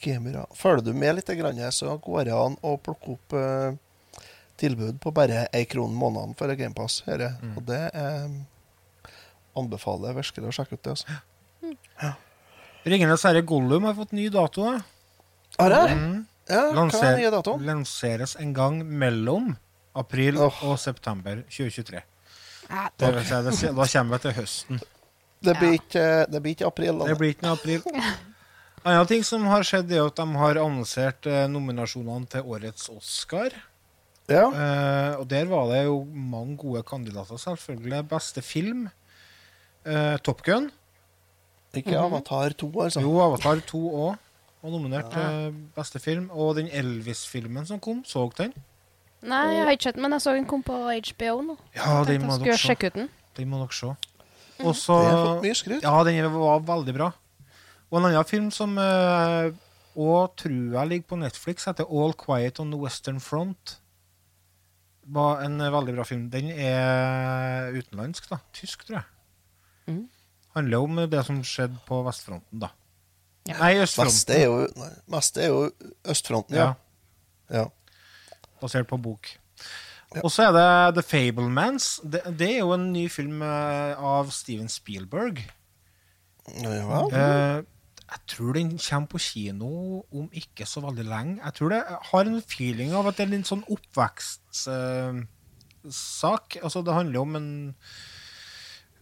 Gamere. 0.00 0.46
Følger 0.56 0.88
du 0.88 0.92
med 0.96 1.18
litt, 1.18 1.36
grann, 1.36 1.60
så 1.76 1.98
går 2.00 2.30
det 2.30 2.36
an 2.36 2.56
å 2.64 2.78
plukke 2.80 3.18
opp 3.18 3.36
eh, 3.36 3.76
tilbud 4.56 4.96
på 5.04 5.12
bare 5.12 5.44
én 5.52 5.68
krone 5.68 5.96
måneden 5.96 6.32
for 6.40 6.56
GamePass. 6.56 7.02
Mm. 7.04 7.52
Og 7.52 7.66
det 7.68 7.82
eh, 7.92 9.10
anbefaler 9.60 10.14
jeg 10.14 10.22
virkelig 10.22 10.54
å 10.54 10.56
sjekke 10.62 10.80
ut. 10.80 10.88
det. 10.88 10.96
Altså. 10.96 12.16
Ringenes 12.86 13.24
herre 13.26 13.42
Gollum 13.42 13.84
har 13.88 13.96
fått 13.98 14.12
ny 14.14 14.28
dato. 14.30 14.64
da. 14.64 14.80
Har 15.58 15.72
det? 15.72 15.94
Mm. 15.96 16.18
Ja, 16.46 16.60
hva 16.70 17.00
er 17.02 17.16
nye 17.18 17.30
datoen? 17.34 17.64
lanseres 17.66 18.36
en 18.38 18.52
gang 18.54 18.78
mellom 18.86 19.56
april 19.98 20.38
oh. 20.38 20.60
og 20.68 20.76
september 20.78 21.40
2023. 21.50 22.02
Ja. 22.68 22.84
Det 22.98 23.10
vil 23.16 23.26
si, 23.26 23.40
det, 23.46 23.72
da 23.74 23.86
kommer 23.90 24.16
vi 24.16 24.22
til 24.22 24.36
høsten. 24.36 24.84
Det 25.46 25.54
blir 25.58 25.76
ikke, 25.80 26.06
det 26.30 26.42
blir 26.42 26.56
ikke 26.56 26.68
april. 26.68 27.00
Da. 27.00 27.08
Det 27.10 27.18
blir 27.18 27.34
ikke 27.34 27.46
noe 27.46 27.58
april. 27.58 27.82
Annen 28.86 29.08
ting 29.10 29.24
som 29.26 29.46
har 29.50 29.66
skjedd, 29.66 29.90
er 29.90 30.06
at 30.06 30.20
de 30.20 30.38
har 30.38 30.60
annonsert 30.62 31.26
eh, 31.26 31.48
nominasjonene 31.50 32.30
til 32.30 32.46
årets 32.54 32.86
Oscar. 32.92 33.54
Ja. 34.30 34.46
Uh, 34.50 35.12
og 35.20 35.26
der 35.30 35.46
var 35.50 35.68
det 35.70 35.84
jo 35.86 36.00
mange 36.06 36.56
gode 36.58 36.82
kandidater, 36.86 37.38
selvfølgelig. 37.38 38.04
Beste 38.10 38.42
film. 38.42 38.86
uh, 39.86 40.16
Top 40.22 40.42
Gun. 40.46 40.70
Ikke 41.74 41.98
Avatar 41.98 42.54
2, 42.56 42.70
altså. 42.82 43.00
Jo, 43.00 43.18
Avatar 43.20 43.60
2 43.66 43.80
òg 43.92 44.16
Og 44.62 44.72
nominert 44.72 45.10
til 45.12 45.52
beste 45.76 45.98
film. 46.02 46.30
Og 46.30 46.56
den 46.56 46.68
Elvis-filmen 46.68 47.66
som 47.66 47.80
kom, 47.80 48.04
så 48.04 48.24
den? 48.36 48.54
Nei, 49.22 49.42
jeg 49.54 49.64
har 49.64 49.70
ikke 49.76 49.82
sett 49.88 49.94
den, 49.96 50.02
men 50.02 50.12
jeg 50.16 50.22
så 50.24 50.34
den 50.34 50.46
kom 50.46 50.62
på 50.62 50.74
HBO 50.74 51.36
nå. 51.42 51.56
Ja, 51.76 52.02
den 52.04 52.26
må 52.26 52.38
dere 52.42 52.56
se. 52.58 52.74
den. 52.94 53.08
Den 53.36 53.48
må 53.50 53.60
dere 53.62 53.72
se. 53.72 53.92
Og 54.64 54.74
så 54.74 54.96
Det 55.02 55.10
har 55.10 55.24
fått 55.26 55.42
mye 55.44 55.54
skryt. 55.54 55.82
Ja, 55.82 56.04
den 56.04 56.32
var 56.32 56.60
veldig 56.60 56.94
bra. 56.96 57.12
Og 57.90 57.98
en 58.00 58.08
annen 58.08 58.24
film 58.28 58.50
som 58.50 58.76
eh, 58.78 59.50
òg 59.96 60.36
tror 60.36 60.74
jeg 60.74 60.88
ligger 60.90 61.08
på 61.12 61.18
Netflix, 61.20 61.66
heter 61.68 61.86
All 61.88 62.14
Quiet 62.18 62.58
on 62.60 62.70
the 62.72 62.80
Western 62.80 63.20
Front. 63.20 63.76
Var 65.06 65.44
en 65.46 65.60
eh, 65.60 65.70
veldig 65.72 65.94
bra 65.94 66.04
film. 66.08 66.28
Den 66.32 66.50
er 66.50 67.70
utenlandsk, 67.76 68.28
da. 68.32 68.40
Tysk, 68.56 68.86
tror 68.88 69.00
jeg. 69.02 69.08
Mhm. 69.86 70.04
Handler 70.56 70.78
om 70.86 71.00
det 71.12 71.22
som 71.26 71.42
skjedde 71.44 71.78
på 71.86 72.00
vestfronten, 72.06 72.60
da. 72.64 72.72
Ja. 73.46 73.58
Nei, 73.60 73.74
Mest 73.78 73.98
østfronten. 74.00 74.34
er 74.34 74.44
jo, 74.46 74.54
nei, 74.80 74.92
mest 75.14 75.36
er 75.38 75.50
jo 75.52 75.58
østfronten, 76.10 76.56
ja. 76.58 76.70
Ja, 77.52 77.60
ja. 77.60 77.66
basert 78.62 78.88
på 78.90 78.98
bok. 78.98 79.28
Ja. 80.14 80.22
Og 80.24 80.30
så 80.32 80.46
er 80.48 80.52
det 80.56 80.94
The 80.96 81.04
Fablemans. 81.04 82.00
Det, 82.02 82.22
det 82.38 82.48
er 82.56 82.60
jo 82.64 82.72
en 82.74 82.88
ny 82.94 83.04
film 83.12 83.42
eh, 83.44 83.94
av 83.98 84.30
Steven 84.34 84.68
Spielberg. 84.72 85.42
Ja. 86.62 87.00
Eh, 87.10 87.62
jeg 88.06 88.20
tror 88.30 88.52
den 88.54 88.78
kommer 88.78 89.10
på 89.10 89.18
kino 89.18 89.70
om 90.14 90.28
ikke 90.32 90.66
så 90.66 90.80
veldig 90.84 91.04
lenge. 91.08 91.40
Jeg 91.42 91.54
tror 91.58 91.68
det 91.74 91.80
jeg 91.82 91.98
har 92.10 92.24
en 92.30 92.42
feeling 92.42 92.94
av 92.94 93.06
at 93.10 93.18
det 93.18 93.26
er 93.26 93.34
en 93.34 93.48
sånn 93.48 93.64
oppvekstsak. 93.66 95.26
altså, 96.62 96.82
det 96.86 96.94
handler 96.94 97.20
om 97.20 97.36
en 97.36 97.50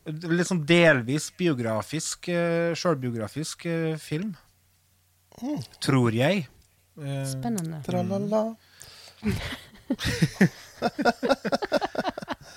litt 0.05 0.49
sånn 0.49 0.65
delvis 0.69 1.31
biografisk, 1.39 2.29
uh, 2.33 2.73
sjølbiografisk 2.77 3.65
uh, 3.71 3.95
film. 4.01 4.35
Tror 5.85 6.15
jeg. 6.15 6.47
Uh, 6.99 7.25
Spennende. 7.27 7.81
Tralala. 7.87 8.55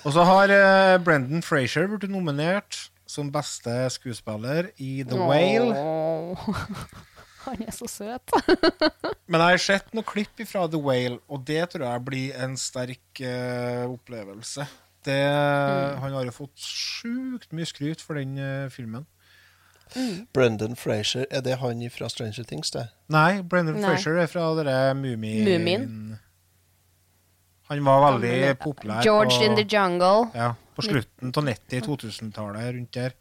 og 0.04 0.12
så 0.14 0.26
har 0.28 0.52
uh, 0.52 1.00
Brendan 1.02 1.42
Frazier 1.44 1.88
blitt 1.90 2.10
nominert 2.12 2.90
som 3.08 3.30
beste 3.32 3.72
skuespiller 3.94 4.70
i 4.76 5.02
The 5.08 5.16
Whale. 5.16 5.72
Han 7.48 7.62
er 7.64 7.72
så 7.72 7.88
søt. 7.88 8.34
Men 9.30 9.40
jeg 9.40 9.54
har 9.54 9.62
sett 9.62 9.94
noen 9.96 10.04
klipp 10.06 10.42
fra 10.50 10.66
The 10.68 10.80
Whale, 10.82 11.16
og 11.32 11.46
det 11.48 11.62
tror 11.72 11.86
jeg 11.86 12.04
blir 12.04 12.36
en 12.44 12.58
sterk 12.60 13.22
uh, 13.24 13.88
opplevelse. 13.88 14.66
Det, 15.06 15.18
Han 16.02 16.12
har 16.12 16.24
jo 16.26 16.34
fått 16.34 16.58
sjukt 16.58 17.52
mye 17.54 17.68
skryt 17.68 18.02
for 18.02 18.18
den 18.18 18.38
uh, 18.38 18.68
filmen. 18.72 19.06
Brendan 20.34 20.76
Frazier, 20.76 21.24
er 21.30 21.40
det 21.40 21.58
han 21.62 21.80
fra 21.90 22.08
Stranger 22.12 22.44
Things, 22.44 22.70
det? 22.70 22.88
Nei, 23.08 23.42
Brendan 23.42 23.78
Nei. 23.80 23.94
Frazier 23.94 24.18
er 24.20 24.26
fra 24.28 24.50
dere 24.58 24.94
Mumien. 24.94 25.46
Mumin. 25.46 26.18
Han 27.68 27.84
var 27.84 28.18
veldig 28.18 28.58
populær 28.60 29.02
George 29.04 29.38
på, 29.38 29.44
in 29.44 29.56
the 29.56 29.64
Jungle. 29.64 30.28
ja, 30.34 30.54
på 30.76 30.82
slutten 30.82 31.32
av 31.36 31.48
90-, 31.48 31.82
2000-tallet, 31.84 32.74
rundt 32.74 32.94
der. 32.94 33.16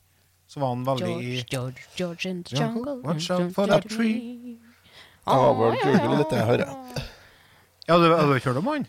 Så 0.47 0.59
var 0.63 0.71
han 0.71 0.85
veldig 0.87 1.11
i 1.19 1.33
George, 1.35 1.47
George, 1.51 1.87
George 1.97 2.29
in 2.29 2.43
the 2.43 2.55
Jungle, 2.55 3.01
watch 3.03 3.31
out 3.31 3.53
for 3.55 3.67
that 3.67 3.89
tree. 3.89 4.57
Oh, 5.25 5.33
oh, 5.35 5.59
Åh, 5.59 5.75
ja, 5.75 5.91
ja. 5.91 6.13
litt, 6.15 6.31
jeg 6.31 6.45
hører. 6.47 6.69
Ja, 7.87 7.97
du, 7.99 8.05
har 8.13 8.27
du 8.27 8.35
ikke 8.35 8.53
hørt 8.53 8.61
om 8.61 8.69
han? 8.71 8.85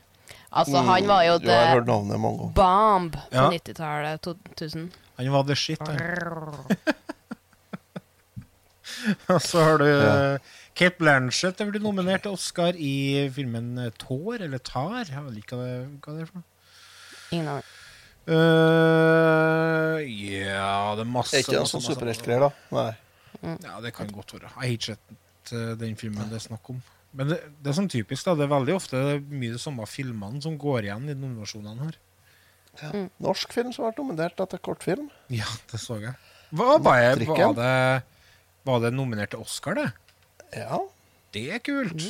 Altså, 0.50 0.80
han 0.80 1.06
var 1.08 1.22
jo 1.26 1.38
Du 1.38 1.48
har 1.50 1.74
hørt 1.74 1.86
navnet 1.86 2.20
mange 2.20 2.38
ganger. 2.38 2.54
bomb 2.56 3.12
på 3.12 3.18
Ja. 3.36 3.48
90-tallet. 3.50 4.20
2000. 4.22 4.92
Han 5.18 5.32
var 5.32 5.42
the 5.44 5.54
shit, 5.56 5.78
han. 5.86 5.98
Og 9.28 9.40
så 9.44 9.60
har 9.62 9.78
du 9.78 9.84
Ja. 9.86 10.38
Kate 10.78 10.94
Blanchett 10.98 11.60
er 11.60 11.70
blitt 11.72 11.82
nominert 11.82 12.22
til 12.22 12.30
Oscar 12.36 12.72
i 12.78 13.28
filmen 13.34 13.72
eh, 13.82 13.90
Tår, 13.98 14.40
eller 14.46 14.58
Tar. 14.62 15.04
Jeg 15.10 15.24
vet 15.24 15.36
ikke 15.40 15.56
hva 15.58 15.64
det, 15.66 15.88
hva 16.04 16.12
det 16.14 16.22
er 16.22 16.26
for 16.30 16.38
noe. 16.38 16.44
Ingen 17.34 17.48
aning. 17.48 17.64
Eh, 18.28 20.04
ja, 20.38 20.94
det 20.94 21.02
er 21.02 21.10
masse 21.10 21.34
Er 21.34 21.42
ikke 21.42 21.50
det 21.50 21.58
en 21.58 21.64
masse, 21.64 21.72
sånn 21.74 21.82
masse- 21.82 21.96
superheltgreier, 21.96 22.40
da? 22.46 22.50
Nei. 22.76 22.92
Ja, 23.66 23.80
det 23.84 23.92
kan 23.96 24.06
godt 24.14 24.32
være. 24.36 24.46
Jeg 24.48 24.54
har 24.54 24.70
ikke 24.76 24.88
sett 24.92 25.52
eh, 25.52 25.74
den 25.82 25.96
filmen 25.98 26.30
det 26.30 26.38
er 26.40 26.44
snakk 26.46 26.70
om. 26.70 26.78
Men 27.18 27.32
det, 27.32 27.38
det 27.58 27.72
er 27.72 27.76
sånn 27.80 27.90
typisk, 27.90 28.28
da. 28.28 28.36
Det 28.38 28.44
er 28.46 28.52
veldig 28.52 28.74
ofte 28.78 28.98
mye 29.26 29.54
de 29.56 29.58
samme 29.60 29.86
filmene 29.90 30.38
som 30.44 30.54
går 30.60 30.86
igjen 30.86 31.08
i 31.10 31.16
nominasjonene 31.18 31.88
her. 31.88 31.98
Norsk 33.18 33.50
film 33.56 33.72
som 33.74 33.88
ble 33.88 33.96
nominert 33.98 34.38
etter 34.44 34.60
kortfilm. 34.62 35.08
Ja, 35.34 35.48
det 35.72 35.80
så 35.82 35.96
jeg. 35.98 36.14
Hva, 36.54 36.76
var, 36.78 37.00
jeg, 37.02 37.26
var, 37.28 37.56
det, 37.58 37.72
var 38.68 38.84
det 38.84 38.92
nominert 38.94 39.32
til 39.34 39.42
Oscar, 39.42 39.74
det? 39.80 39.88
Ja. 40.54 40.78
Det 41.34 41.42
er 41.56 41.60
kult. 41.60 42.06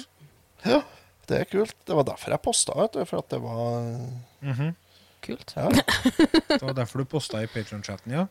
ja, 0.68 0.82
det 1.30 1.40
er 1.40 1.48
kult. 1.50 1.72
Det 1.88 1.96
var 1.96 2.04
derfor 2.12 2.36
jeg 2.36 2.44
posta, 2.44 2.76
vet 2.78 2.98
du. 2.98 3.00
For 3.08 3.24
at 3.24 3.32
det 3.32 3.40
var 3.42 3.88
Mhm. 4.44 4.74
Kult. 5.24 5.50
Ja. 5.56 5.66
Det 5.72 6.60
var 6.62 6.76
derfor 6.78 7.00
du 7.02 7.08
posta 7.10 7.40
i 7.42 7.48
Patreon-chatten, 7.50 8.12
ja. 8.14 8.28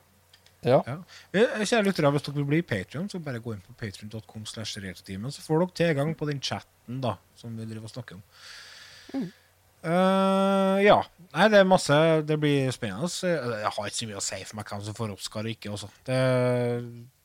Ja. 0.68 0.80
ja. 0.86 0.98
Eh, 1.34 1.64
Kjære 1.64 1.88
lyttere, 1.88 2.12
hvis 2.14 2.28
dere 2.28 2.38
vil 2.40 2.48
bli 2.52 2.62
Patreon, 2.68 3.10
så 3.12 3.22
bare 3.24 3.42
gå 3.44 3.56
inn 3.56 3.64
på 3.64 4.44
slash 4.46 4.80
retrotimen, 4.84 5.32
så 5.32 5.44
får 5.46 5.64
dere 5.64 5.78
tilgang 5.82 6.16
på 6.18 6.30
den 6.30 6.42
chatten 6.44 7.02
da, 7.04 7.18
som 7.36 7.58
vi 7.58 7.66
driver 7.66 7.90
og 7.90 7.94
snakker 7.96 8.20
om. 8.20 9.28
Uh, 9.88 10.80
ja. 10.84 10.98
Nei, 11.36 11.46
det 11.54 11.60
er 11.62 11.68
masse 11.70 11.96
Det 12.26 12.36
blir 12.42 12.72
spennende. 12.74 13.08
Jeg 13.08 13.70
har 13.76 13.90
ikke 13.90 14.00
så 14.00 14.08
mye 14.10 14.20
å 14.20 14.24
si 14.26 14.40
for 14.42 14.60
meg 14.60 14.72
hvem 14.72 14.82
som 14.88 14.98
får 14.98 15.14
Oscar 15.14 15.46
og 15.46 15.54
ikke. 15.54 15.74
Også. 15.76 15.90
Det, 16.08 16.18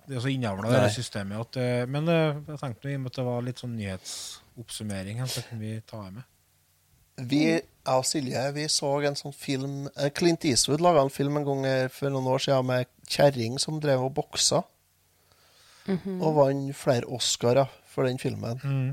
det 0.08 0.18
er 0.18 0.24
så 0.24 0.32
innavla, 0.32 0.72
det 0.74 0.92
systemet. 0.94 1.40
At, 1.46 1.58
eh, 1.62 1.84
men 1.90 2.10
eh, 2.12 2.42
jeg 2.52 2.60
tenkte 2.60 2.92
i 2.92 2.98
og 2.98 3.04
med 3.04 3.12
at 3.12 3.18
det 3.20 3.26
var 3.28 3.46
litt 3.46 3.62
sånn 3.62 3.74
nyhetsoppsummering, 3.78 5.22
så 5.26 5.44
kunne 5.48 5.62
vi 5.62 5.74
ta 5.88 6.04
med. 6.10 6.28
Vi, 7.20 7.42
jeg 7.52 7.98
og 7.98 8.06
Silje 8.08 8.42
vi 8.56 8.64
så 8.72 8.88
en 9.04 9.18
sånn 9.18 9.34
film 9.36 9.88
eh, 9.98 10.08
Clint 10.16 10.46
Eastwood 10.48 10.80
laga 10.80 11.02
en 11.04 11.12
film 11.12 11.36
en 11.40 11.44
gang 11.46 11.66
eh, 11.68 11.88
for 11.92 12.12
noen 12.12 12.30
år 12.32 12.44
siden 12.46 12.68
med 12.70 12.88
kjerring 13.10 13.58
som 13.60 13.80
drev 13.82 14.06
og 14.06 14.14
boksa. 14.16 14.62
Og 16.22 16.36
vant 16.36 16.76
flere 16.78 17.08
Oscarer 17.10 17.70
for 17.90 18.06
den 18.06 18.20
filmen. 18.22 18.60
Mm. 18.62 18.90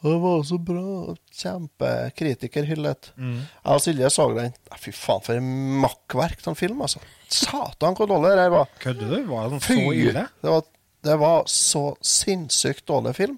Og 0.00 0.06
det 0.08 0.18
var 0.22 0.42
så 0.48 0.58
bra. 0.64 1.14
Kjempekritikerhyllet. 1.36 3.10
Mm. 3.20 3.40
Jeg 3.40 3.74
og 3.74 3.82
Silje 3.84 4.10
så 4.12 4.26
den. 4.36 4.54
Fy 4.80 4.94
faen, 4.96 5.24
for 5.24 5.36
en 5.36 5.50
makkverk 5.82 6.40
av 6.44 6.54
en 6.54 6.60
film, 6.60 6.80
altså. 6.86 7.02
Satan, 7.28 7.96
hvor 7.96 8.08
dårlig 8.08 8.32
det 8.38 8.46
var. 8.54 8.70
Kødder 8.80 9.12
du? 9.12 9.18
Var 9.28 9.50
den 9.52 9.64
så 9.64 9.78
ille? 9.92 10.26
Det 10.40 10.54
var, 10.54 10.64
det 11.04 11.18
var 11.20 11.44
så 11.52 11.84
sinnssykt 12.00 12.86
dårlig 12.88 13.14
film. 13.18 13.36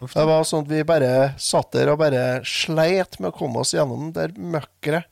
Det 0.00 0.24
var 0.28 0.42
sånn 0.44 0.64
at 0.66 0.70
vi 0.72 0.82
bare 0.84 1.12
satt 1.40 1.70
der 1.72 1.88
og 1.94 1.98
bare 2.02 2.42
sleit 2.44 3.18
med 3.20 3.30
å 3.32 3.36
komme 3.36 3.62
oss 3.62 3.72
gjennom 3.72 4.10
det 4.16 4.34
møkkeret. 4.36 5.06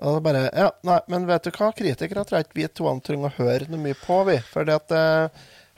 Og 0.00 0.18
det 0.18 0.22
bare 0.26 0.42
Ja, 0.52 0.70
nei, 0.84 0.98
men 1.08 1.26
vet 1.28 1.44
du 1.44 1.50
hva? 1.56 1.70
Kritikere 1.76 2.24
tror 2.24 2.38
jeg 2.40 2.46
ikke 2.48 2.58
vi 2.60 2.66
to 2.68 2.90
trenger 3.04 3.30
å 3.30 3.36
høre 3.38 3.68
noe 3.72 3.80
mye 3.80 3.96
på, 3.96 4.18
vi. 4.28 4.38
For 4.52 4.64
det 4.68 4.74
at 4.76 4.92
eh, 4.92 5.28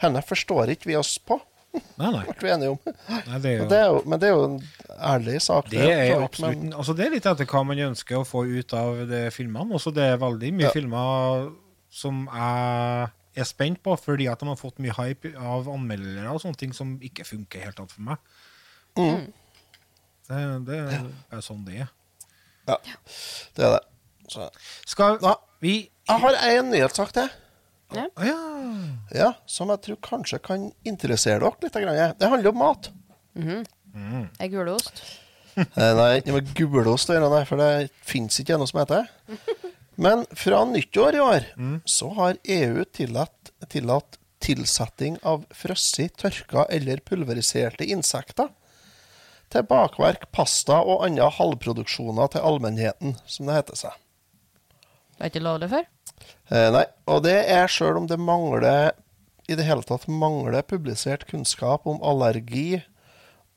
henne 0.03 0.22
forstår 0.26 0.70
ikke 0.74 0.91
vi 0.93 0.97
oss 0.99 1.16
på, 1.18 1.41
Nei, 2.01 2.09
nei. 2.11 2.22
ble 2.41 2.49
vi 2.49 2.51
enige 2.55 2.70
om. 2.72 2.78
nei 3.28 3.39
det 3.45 3.51
er 3.51 3.59
jo, 3.61 3.66
det 3.70 3.80
jo, 3.84 3.99
men 4.09 4.18
det 4.22 4.26
er 4.30 4.32
jo 4.34 4.45
en 4.49 4.57
ærlig 5.12 5.36
sak. 5.45 5.68
det 5.70 5.82
er 5.84 6.07
jo 6.14 6.22
absolutt 6.24 6.62
men- 6.62 6.72
altså 6.74 6.95
Det 6.97 7.05
er 7.07 7.11
litt 7.12 7.26
etter 7.28 7.47
hva 7.53 7.61
man 7.68 7.82
ønsker 7.91 8.18
å 8.18 8.24
få 8.26 8.43
ut 8.49 8.72
av 8.74 9.03
de 9.11 9.20
filmene. 9.34 9.74
Også 9.76 9.93
det 9.95 10.07
er 10.14 10.18
veldig 10.22 10.51
mye 10.57 10.66
Ja. 10.70 10.74
filmer 10.74 11.51
som 11.91 12.24
jeg 12.32 13.11
er 13.41 13.49
spent 13.49 13.80
på, 13.84 13.95
fordi 14.01 14.26
at 14.30 14.41
de 14.43 14.49
har 14.51 14.59
fått 14.61 14.78
mye 14.82 14.95
hype 14.99 15.32
av 15.39 15.68
anmeldere 15.72 16.30
og 16.34 16.41
sånne 16.43 16.59
ting 16.61 16.72
som 16.76 16.97
ikke 17.05 17.26
funker 17.28 17.64
helt 17.68 17.80
alt 17.82 17.93
for 17.95 18.07
meg. 18.09 18.18
Mm. 18.99 19.28
Det, 20.28 20.41
det 20.68 20.78
er 21.32 21.45
sånn 21.45 21.62
det 21.66 21.82
er. 21.84 21.93
Ja, 22.68 22.76
det 23.57 23.64
er 23.68 23.76
det. 23.78 23.84
Så. 24.28 24.49
Skal 24.89 25.16
Da, 25.22 25.36
vi 25.64 25.76
jeg 26.09 26.20
har 26.24 26.36
en 26.51 26.70
nyhetssak 26.72 27.14
til. 27.16 27.30
Ja. 27.97 28.05
Ja, 29.16 29.28
som 29.49 29.70
jeg 29.72 29.80
tror 29.86 29.97
kanskje 30.05 30.39
kan 30.45 30.66
interessere 30.84 31.41
dere 31.41 31.57
litt. 31.62 31.72
grann. 31.80 32.14
Det 32.20 32.28
handler 32.28 32.53
om 32.53 32.59
mat. 32.61 32.91
Er 34.41 34.51
gulost? 34.53 35.01
Eh, 35.59 35.95
Nei, 35.97 36.11
ikke 36.20 36.34
med 36.36 36.51
gulost 36.55 37.09
å 37.11 37.16
gjøre, 37.16 37.41
for 37.49 37.59
det 37.61 37.89
fins 38.07 38.36
ikke 38.43 38.59
noe 38.61 38.68
som 38.70 38.82
heter 38.82 39.07
det. 39.07 39.39
Men 39.99 40.24
fra 40.30 40.62
nyttår 40.64 41.18
i 41.18 41.20
år 41.20 41.46
så 41.84 42.12
har 42.14 42.38
EU 42.44 42.84
tillatt, 42.94 43.51
tillatt 43.68 44.18
tilsetting 44.38 45.16
av 45.26 45.42
frosset, 45.51 46.14
tørka 46.20 46.68
eller 46.70 47.03
pulveriserte 47.03 47.88
insekter 47.90 48.53
til 49.51 49.64
bakverk, 49.66 50.28
pasta 50.30 50.78
og 50.84 51.03
andre 51.07 51.26
halvproduksjoner 51.34 52.30
til 52.30 52.46
allmennheten, 52.46 53.16
som 53.26 53.49
det 53.49 53.59
heter 53.59 53.80
seg. 53.80 53.99
Det 55.16 55.24
er 55.24 55.32
ikke 55.32 55.42
lovlig 55.42 55.70
før? 55.72 55.88
Eh, 56.53 56.68
nei, 56.74 56.84
og 57.11 57.24
det 57.26 57.36
er 57.51 57.72
sjøl 57.72 57.99
om 58.03 58.09
det 58.11 58.20
mangler 58.22 58.92
i 59.49 59.57
det 59.57 59.64
hele 59.64 59.82
tatt 59.88 60.05
mangler 60.07 60.62
publisert 60.62 61.24
kunnskap 61.30 61.88
om 61.88 62.03
allergi 62.05 62.82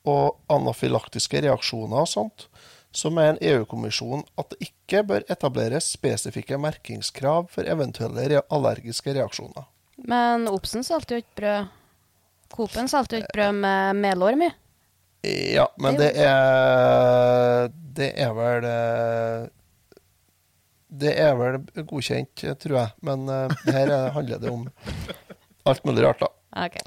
og 0.08 0.40
anafylaktiske 0.50 1.44
reaksjoner 1.44 2.02
og 2.02 2.10
sånt, 2.10 2.48
så 2.92 3.10
mener 3.10 3.38
EU-kommisjonen 3.40 4.24
at 4.38 4.50
det 4.52 4.68
ikke 4.68 5.02
bør 5.08 5.24
etableres 5.32 5.86
spesifikke 5.96 6.58
merkingskrav 6.60 7.46
for 7.52 7.64
eventuelle 7.68 8.26
re 8.34 8.42
allergiske 8.52 9.14
reaksjoner. 9.16 9.64
Men 10.08 10.48
Obsen 10.50 10.84
solgte 10.84 11.14
jo 11.16 11.22
ikke 11.22 11.38
brød. 11.40 11.70
Coop-en 12.52 12.88
solgte 12.92 13.16
jo 13.16 13.22
ikke 13.24 13.36
brød 13.38 13.58
med 13.62 14.00
melorm 14.02 14.42
i. 14.44 14.50
Ja, 15.54 15.68
men 15.78 15.94
det 16.00 16.10
er 16.18 17.68
Det 17.94 18.08
er 18.18 18.32
vel 18.34 18.64
eh, 18.66 19.44
Det 20.90 21.12
er 21.22 21.36
vel 21.38 21.60
godkjent, 21.88 22.42
tror 22.60 22.76
jeg. 22.80 22.90
Men 23.06 23.28
eh, 23.30 23.54
her 23.70 23.86
er- 23.94 24.10
handler 24.16 24.38
det 24.42 24.50
om 24.50 24.66
alt 25.64 25.84
mulig 25.86 26.04
rart, 26.04 26.20
da. 26.20 26.28
Okay. 26.66 26.82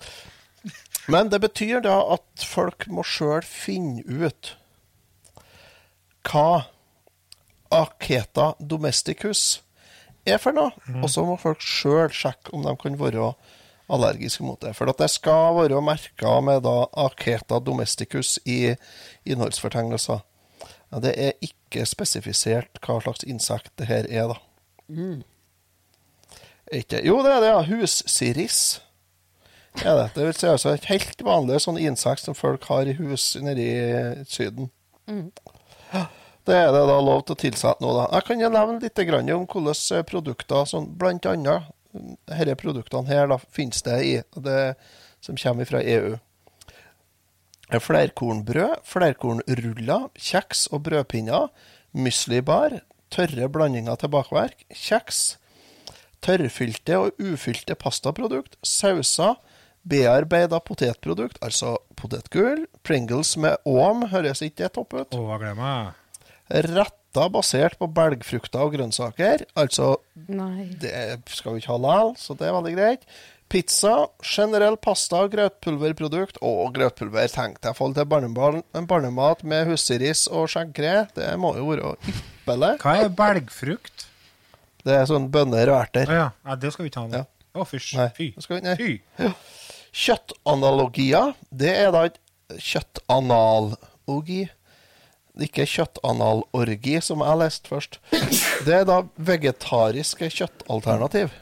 Men 1.08 1.30
det 1.32 1.39
betyr 1.41 1.80
da 1.86 1.95
at 2.18 2.43
folk 2.45 2.88
må 2.91 3.03
sjøl 3.06 3.41
finne 3.45 4.03
ut 4.06 4.56
hva 6.26 6.66
Aketa 7.74 8.54
domesticus 8.60 9.62
er 10.26 10.40
for 10.42 10.56
noe. 10.56 10.72
Og 11.02 11.10
så 11.12 11.26
må 11.26 11.36
folk 11.42 11.62
sjøl 11.62 12.10
sjekke 12.14 12.54
om 12.56 12.64
de 12.66 12.74
kan 12.82 12.98
være 13.00 13.34
allergiske 13.92 14.46
mot 14.46 14.60
det. 14.62 14.74
For 14.78 14.90
at 14.90 15.02
det 15.02 15.10
skal 15.14 15.58
være 15.60 15.82
merka 15.86 16.40
med 16.46 16.64
da 16.66 16.86
Aketa 17.06 17.60
domesticus 17.62 18.38
i 18.46 18.76
innholdsfortegnelser. 19.26 20.24
Ja, 20.94 21.02
det 21.02 21.14
er 21.20 21.38
ikke 21.46 21.86
spesifisert 21.90 22.80
hva 22.86 23.00
slags 23.04 23.26
insekt 23.28 23.74
det 23.82 23.90
her 23.90 24.08
er, 24.10 24.34
da. 24.34 24.38
Ikke, 26.74 27.02
jo, 27.06 27.20
det 27.26 27.34
er 27.34 27.42
det, 27.44 27.52
ja. 27.52 27.62
Hussiris 27.70 28.62
er 29.84 29.98
det. 30.00 30.08
Det 30.16 30.30
vil 30.30 30.38
si 30.38 30.48
altså 30.50 30.74
et 30.74 30.88
helt 30.90 31.22
vanlig 31.26 31.60
sånn 31.66 31.82
insekt 31.82 32.26
som 32.26 32.38
folk 32.38 32.64
har 32.70 32.88
i 32.90 32.96
hus 32.98 33.34
nede 33.42 33.62
i 33.66 34.26
Syden. 34.30 34.72
Ja, 35.10 35.55
Det 36.46 36.54
er 36.54 36.70
det 36.74 36.84
da 36.86 37.00
lov 37.02 37.24
til 37.26 37.34
å 37.34 37.41
tilsette 37.41 37.82
nå, 37.82 37.93
da. 37.96 38.06
Jeg 38.14 38.28
kan 38.28 38.43
jo 38.43 38.52
nevne 38.54 38.78
litt 38.84 39.00
om 39.34 39.48
hvilke 39.50 40.04
produkter, 40.06 40.68
som 40.70 40.86
blant 41.00 41.26
annet 41.26 41.72
disse 42.30 42.56
produktene 42.60 43.10
her, 43.10 43.30
da, 43.32 43.39
finnes 43.56 43.82
det 43.86 43.98
i, 44.06 44.16
det 44.46 44.76
som 45.26 45.38
kommer 45.39 45.66
fra 45.70 45.82
EU. 45.82 46.16
Flerkornbrød, 47.82 48.84
flerkornruller, 48.86 50.12
kjeks 50.22 50.68
og 50.70 50.84
brødpinner, 50.86 51.50
muslibar, 51.98 52.78
tørre 53.10 53.50
blandinger 53.50 53.98
til 53.98 54.14
bakverk, 54.14 54.68
kjeks, 54.70 55.39
tørrfylte 56.26 57.02
og 57.02 57.26
ufylte 57.26 57.78
pastaprodukt, 57.80 58.60
sauser, 58.62 59.39
bearbeida 59.86 60.60
potetprodukt, 60.66 61.41
altså 61.46 61.78
potetgull, 61.98 62.66
Pringles 62.86 63.36
med 63.38 63.58
åm, 63.66 64.08
høres 64.14 64.41
ikke 64.46 64.66
det 64.66 64.74
topp 64.78 64.98
ut? 64.98 65.14
Å, 65.14 65.26
hva 65.26 65.41
gleder 65.41 65.58
meg. 65.58 66.05
Retter 66.50 67.30
basert 67.32 67.78
på 67.80 67.88
belgfrukter 67.96 68.66
og 68.66 68.76
grønnsaker, 68.76 69.46
altså 69.58 69.96
Nei. 70.28 70.68
det 70.82 71.22
skal 71.32 71.56
vi 71.56 71.64
ikke 71.64 71.72
ha 71.74 71.80
likevel, 71.80 72.12
så 72.20 72.36
det 72.38 72.50
er 72.50 72.54
veldig 72.58 72.74
greit. 72.76 73.08
Pizza, 73.50 73.93
generell 74.26 74.76
pasta, 74.82 75.22
grøtpulverprodukt 75.32 76.39
og 76.43 76.74
grøtpulver. 76.76 77.30
Tenk 77.32 77.60
deg 77.64 77.78
å 77.78 77.91
til 77.93 78.08
barnemat 78.10 79.43
med 79.46 79.70
hussiris 79.70 80.26
og 80.28 80.50
skjeggkre. 80.52 80.96
Det 81.16 81.30
må 81.39 81.54
jo 81.60 81.70
være 81.70 81.93
ypperlig. 82.10 82.72
Hva 82.82 82.96
er 83.04 83.14
belgfrukt? 83.16 84.08
Det 84.86 84.98
er 84.98 85.06
sånn 85.10 85.30
bønner 85.34 85.72
og 85.72 85.80
erter. 85.84 86.10
ja. 86.14 86.28
Nei, 86.46 86.58
det 86.62 86.74
skal 86.74 86.86
vi 86.86 86.91
ikke 86.91 87.06
ha 87.06 87.10
nå. 87.10 87.22
Ja. 87.22 87.26
Å, 87.56 87.64
fysj. 87.70 87.93
Fy. 88.18 88.28
Fy. 88.76 88.89
Kjøttanalogier, 89.96 91.32
det 91.56 91.72
er 91.86 91.93
da 91.96 92.04
et 92.10 92.20
kjøttanalogi. 92.60 94.43
Ikke 95.42 95.66
kjøttanalorgi, 95.68 97.02
som 97.04 97.20
jeg 97.26 97.38
leste 97.42 97.68
først. 97.72 97.98
Det 98.66 98.74
er 98.74 98.86
da 98.88 99.02
vegetariske 99.18 100.30
kjøttalternativ. 100.32 101.34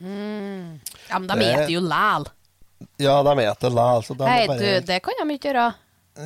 Ja, 0.00 1.18
men 1.18 1.26
de 1.28 1.34
Det- 1.38 1.52
eter 1.58 1.72
jo 1.74 1.80
læl. 1.80 2.26
Ja, 3.02 3.22
de 3.26 3.32
spiser 3.34 3.70
læl, 3.74 4.02
så 4.06 4.14
de 4.16 4.24
Hei, 4.30 4.46
bare... 4.46 4.58
du, 4.58 4.86
det 4.86 5.02
kan 5.02 5.14
de 5.28 5.34
ikke 5.34 5.52
gjøre. 5.52 5.74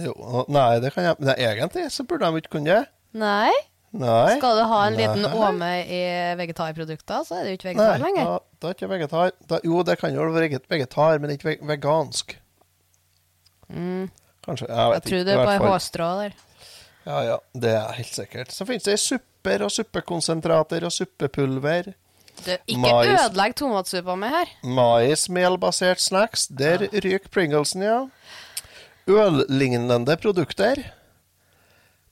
jo, 0.05 0.45
Nei, 0.49 0.81
det 0.81 0.93
kan 0.95 1.05
jeg 1.05 1.17
Nei, 1.19 1.35
egentlig 1.35 1.91
så 1.93 2.05
burde 2.07 2.29
de 2.31 2.37
ikke 2.43 2.51
kunne 2.59 2.67
det. 2.67 2.87
Nei. 3.15 3.51
Nei. 3.93 4.39
Skal 4.39 4.57
du 4.57 4.65
ha 4.65 4.87
en 4.87 4.95
liten 4.97 5.25
åme 5.37 5.71
i 5.85 6.01
vegetarprodukter, 6.37 7.25
så 7.29 7.35
er 7.41 7.45
det 7.45 7.51
jo 7.53 7.57
ikke 7.59 7.75
Nei, 7.77 7.85
vegetar 7.85 8.01
lenger. 8.01 8.25
da, 8.25 8.39
da 8.61 8.69
er 8.69 8.75
ikke 8.75 8.89
vegetar. 8.89 9.33
Da, 9.49 9.59
jo, 9.65 9.83
det 9.83 9.99
kan 10.01 10.15
jo 10.15 10.29
være 10.33 10.61
vegetar, 10.69 11.19
men 11.21 11.31
ikke 11.35 11.59
vegansk. 11.61 11.67
vegansk. 11.69 12.39
Kanskje. 14.45 14.67
Jeg 14.69 14.77
Jeg 14.77 14.93
vet 14.93 15.03
tror 15.05 15.19
ikke. 15.19 15.25
det 15.25 15.33
i 15.33 15.37
er 15.37 15.45
hvert 15.45 15.61
bare 15.61 15.71
hårstrå 15.73 16.09
der. 16.23 16.33
Ja, 17.05 17.19
ja, 17.27 17.39
det 17.59 17.73
er 17.75 17.93
helt 17.99 18.15
sikkert. 18.15 18.53
Så 18.55 18.67
finnes 18.69 18.87
det 18.87 18.99
supper 19.03 19.65
og 19.67 19.73
suppekonsentrater 19.75 20.87
og 20.87 20.95
suppepulver. 20.95 21.93
Du, 22.43 22.53
ikke 22.67 22.81
Mais. 22.81 23.11
ødelegg 23.13 23.55
tomatsuppa 23.59 24.15
mi 24.19 24.31
her. 24.33 24.51
Maismelbasert 24.65 26.01
snacks. 26.01 26.47
Der 26.49 26.87
ryker 26.89 27.29
Pringlesen, 27.31 27.85
ja. 27.85 27.99
Øllignende 29.11 30.17
produkter. 30.17 30.81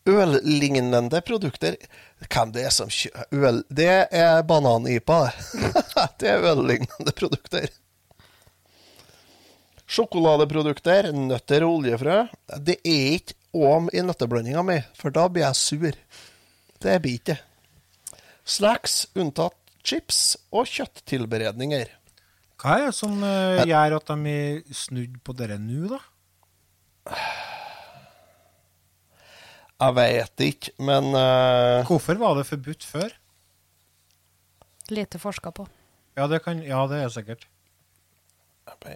Øllignende 0.08 1.20
produkter 1.20 1.76
Hvem 2.24 2.52
det 2.54 2.64
er 2.66 2.72
som 2.74 2.90
kjører 2.92 3.46
øl? 3.48 3.60
Det 3.68 3.92
er 4.10 4.42
bananipa, 4.48 5.22
det. 5.28 5.84
det 6.20 6.32
er 6.34 6.48
øllignende 6.50 7.14
produkter. 7.16 7.68
Sjokoladeprodukter, 9.90 11.10
nøtter 11.16 11.64
og 11.66 11.80
oljefrø. 11.80 12.18
Det 12.60 12.76
er 12.84 13.16
ikke 13.16 13.39
åm 13.52 13.88
i 13.92 14.02
nøtteblandinga 14.04 14.62
mi, 14.66 14.78
for 14.98 15.14
da 15.14 15.26
blir 15.30 15.46
jeg 15.46 15.58
sur. 15.58 15.96
Det 16.80 16.98
blir 17.02 17.18
ikke 17.18 17.34
det. 17.34 17.40
Snacks 18.50 19.04
unntatt 19.18 19.56
chips 19.86 20.34
og 20.50 20.68
kjøtttilberedninger. 20.68 21.90
Hva 22.60 22.76
er 22.76 22.88
det 22.90 22.96
som 22.96 23.14
uh, 23.24 23.62
gjør 23.64 23.96
at 23.96 24.10
de 24.10 24.32
er 24.32 24.74
snudd 24.76 25.20
på 25.24 25.34
dere 25.36 25.56
nå, 25.60 25.86
da? 25.92 26.00
Jeg 29.80 29.96
vet 29.96 30.44
ikke, 30.44 30.74
men 30.84 31.14
uh, 31.16 31.86
Hvorfor 31.88 32.20
var 32.20 32.36
det 32.36 32.48
forbudt 32.50 32.84
før? 32.84 33.14
Lite 34.92 35.20
forska 35.22 35.54
på. 35.56 35.64
Ja, 36.18 36.26
det, 36.28 36.42
kan, 36.44 36.60
ja, 36.66 36.82
det 36.90 37.00
er 37.00 37.12
sikkert. 37.14 37.46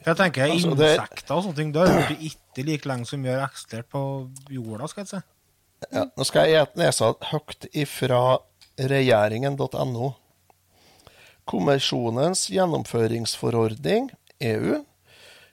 Jeg 0.06 0.16
tenker 0.16 0.48
Altså, 0.50 0.74
det- 0.76 0.90
Insekter 0.98 1.34
og 1.34 1.44
sånne 1.44 1.56
ting, 1.56 1.72
da 1.72 1.86
har 1.86 2.08
det 2.08 2.18
ikke 2.20 2.64
like 2.64 2.88
lenge 2.88 3.06
som 3.06 3.22
vi 3.22 3.28
har 3.28 3.46
eksistert 3.48 3.88
på 3.90 4.30
jorda, 4.50 4.88
skal 4.88 5.04
jeg 5.04 5.08
si. 5.08 5.20
ja, 5.92 6.04
Nå 6.16 6.24
skal 6.24 6.48
jeg 6.50 6.66
lese 6.76 7.14
høyt 7.30 7.66
ifra 7.74 8.38
regjeringen.no. 8.78 10.14
Kommisjonens 11.46 12.46
gjennomføringsforordning, 12.48 14.10
EU, 14.40 14.84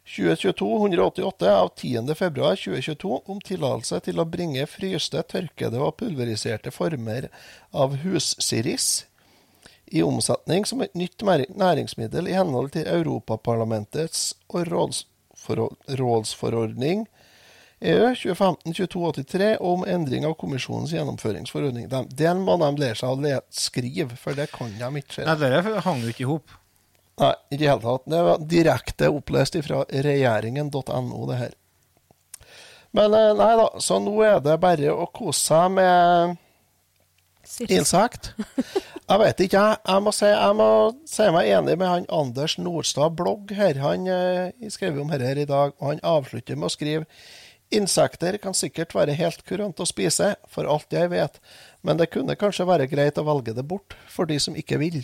2022-188 0.08 1.48
av 1.48 1.70
10. 1.76 2.16
februar 2.16 2.56
2022 2.56 3.22
om 3.30 3.40
tillatelse 3.44 4.00
til 4.08 4.20
å 4.20 4.26
bringe 4.26 4.66
fryste, 4.68 5.22
tørkede 5.24 5.80
og 5.80 5.98
pulveriserte 6.02 6.72
former 6.74 7.30
av 7.74 7.96
hussiris 8.04 9.06
i 9.92 10.02
omsetning 10.04 10.66
som 10.66 10.82
et 10.86 10.94
nytt 10.96 11.22
næringsmiddel 11.26 12.28
i 12.32 12.36
henhold 12.38 12.72
til 12.76 12.88
Europaparlamentets 12.88 14.34
og 14.56 14.68
rådsforordning 16.00 17.06
EU 17.82 18.12
2015-2283 18.14 19.56
om 19.66 19.84
endring 19.90 20.26
av 20.28 20.36
kommisjonens 20.38 20.92
gjennomføringsforordning. 20.94 21.88
De- 21.90 22.06
Den 22.16 22.44
må 22.46 22.58
de 22.62 22.70
lære 22.82 22.96
seg 23.00 23.10
å 23.10 23.40
skrive, 23.50 24.16
for 24.22 24.38
det 24.38 24.52
kan 24.52 24.70
de 24.78 25.00
ikke. 25.02 25.26
Nei, 25.26 25.36
Det 25.36 25.82
hang 25.82 26.02
jo 26.04 26.10
ikke 26.14 26.22
i 26.28 26.30
hop. 26.30 26.52
Nei, 27.22 27.32
ikke 27.52 27.54
i 27.54 27.58
det 27.58 27.70
hele 27.70 27.82
tatt. 27.82 28.06
Det 28.06 28.22
var 28.28 28.38
direkte 28.38 29.10
opplest 29.10 29.58
fra 29.66 29.82
regjeringen.no, 29.90 31.26
det 31.32 31.38
her. 31.40 31.54
Men 32.94 33.14
eh, 33.16 33.34
nei 33.34 33.52
da, 33.58 33.68
så 33.80 33.98
nå 34.04 34.14
er 34.28 34.40
det 34.44 34.60
bare 34.62 34.92
å 34.94 35.08
kose 35.16 35.40
seg 35.48 35.72
med 35.72 36.38
insekt. 37.68 38.32
Jeg 39.12 39.20
vet 39.20 39.44
ikke, 39.46 39.60
jeg. 39.62 39.78
Jeg 39.88 40.04
må, 40.06 40.12
si, 40.16 40.26
jeg 40.30 40.56
må 40.56 40.68
si 41.10 41.28
meg 41.36 41.50
enig 41.58 41.78
med 41.82 41.90
han 41.92 42.06
Anders 42.16 42.58
Nordstad 42.62 43.16
blogg 43.20 43.52
her. 43.58 43.80
Han 43.84 44.08
eh, 44.08 44.70
skrev 44.72 45.00
om 45.02 45.12
dette 45.12 45.28
her 45.28 45.42
i 45.44 45.48
dag, 45.50 45.74
og 45.80 45.88
han 45.92 46.04
avslutter 46.04 46.56
med 46.60 46.70
å 46.70 46.74
skrive 46.76 47.08
Insekter 47.72 48.36
kan 48.44 48.52
sikkert 48.58 48.92
være 48.92 49.14
helt 49.16 49.46
kurant 49.48 49.80
å 49.80 49.86
spise, 49.88 50.34
for 50.52 50.68
alt 50.68 50.92
jeg 50.92 51.08
vet, 51.14 51.38
men 51.88 51.96
det 52.02 52.10
kunne 52.12 52.36
kanskje 52.36 52.66
være 52.68 52.88
greit 52.92 53.16
å 53.22 53.24
velge 53.24 53.54
det 53.56 53.64
bort 53.64 53.96
for 54.12 54.28
de 54.28 54.36
som 54.44 54.58
ikke 54.60 54.80
vil. 54.82 54.98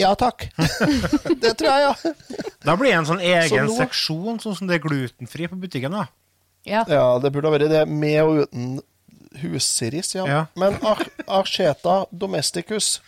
Ja 0.00 0.12
takk. 0.20 0.46
det 1.42 1.54
tror 1.60 1.70
jeg, 1.70 1.86
ja. 1.86 2.44
Da 2.64 2.76
blir 2.76 2.92
det 2.92 2.98
en 2.98 3.08
sånn 3.08 3.24
egen 3.24 3.70
nå- 3.70 3.76
seksjon, 3.78 4.40
sånn 4.44 4.56
som 4.58 4.68
det 4.68 4.78
er 4.78 4.84
glutenfri 4.84 5.48
på 5.48 5.56
butikken. 5.60 5.96
da. 5.96 6.06
Ja. 6.68 6.84
Ja, 6.92 7.06
det 7.24 7.32
burde 7.32 7.48
ha 7.48 7.56
vært 7.56 7.72
det 7.72 7.86
med 7.88 8.20
og 8.20 8.42
uten 8.44 8.80
hussiris, 9.42 10.14
ja. 10.14 10.26
Ja. 10.26 10.40
Men 10.54 10.74
Ar- 10.82 11.08
Archeta 11.26 12.06
domesticus, 12.10 13.00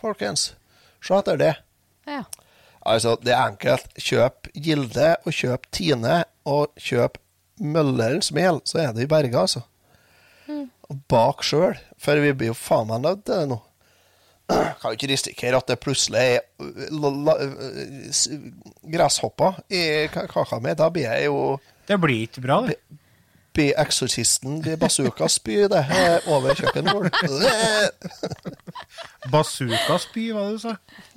folkens, 0.00 0.54
se 1.04 1.14
etter 1.18 1.36
det. 1.40 1.54
ja. 2.06 2.24
Altså, 2.88 3.16
det 3.20 3.34
er 3.34 3.42
enkelt. 3.50 3.88
Kjøp 4.00 4.46
Gilde 4.54 5.08
og 5.26 5.32
kjøp 5.34 5.66
Tine 5.76 6.22
og 6.48 6.70
kjøp 6.80 7.18
Møllerens 7.60 8.30
mel, 8.32 8.60
så 8.64 8.78
er 8.80 8.92
det 8.96 9.02
i 9.04 9.08
berga, 9.10 9.42
altså. 9.42 9.60
Og 10.88 10.96
bak 11.10 11.42
sjøl, 11.44 11.74
for 12.00 12.16
vi 12.22 12.30
blir 12.32 12.48
jo 12.52 12.56
faen 12.56 12.88
meg 12.88 13.02
nødt 13.04 13.24
til 13.26 13.42
det 13.42 13.48
nå. 13.50 13.58
Kan 14.48 14.86
jo 14.86 14.94
ikke 14.96 15.10
risikere 15.10 15.58
at 15.60 15.68
det 15.68 15.76
plutselig 15.84 16.22
er 16.38 16.40
la- 16.96 17.34
uh, 17.36 18.08
s- 18.08 18.30
gresshopper 18.88 19.58
i 19.68 19.82
kaka 20.14 20.56
mi. 20.64 20.72
Da 20.78 20.88
blir 20.88 21.10
jeg 21.10 21.26
jo 21.26 21.58
Det 21.90 21.98
blir 22.00 22.22
ikke 22.24 22.40
bra, 22.46 22.62
det. 22.70 22.78
Blir 23.58 23.74
eksorsisten 23.82 24.60
blir 24.62 24.78
bazookaspy 24.80 25.56
det 25.72 25.84
over 26.30 26.54
kjøkkenbordet. 26.58 27.12
Bazookaspy, 29.32 30.28
hva 30.32 30.44
det 30.46 30.58
du 30.58 30.62
sa? 30.62 30.76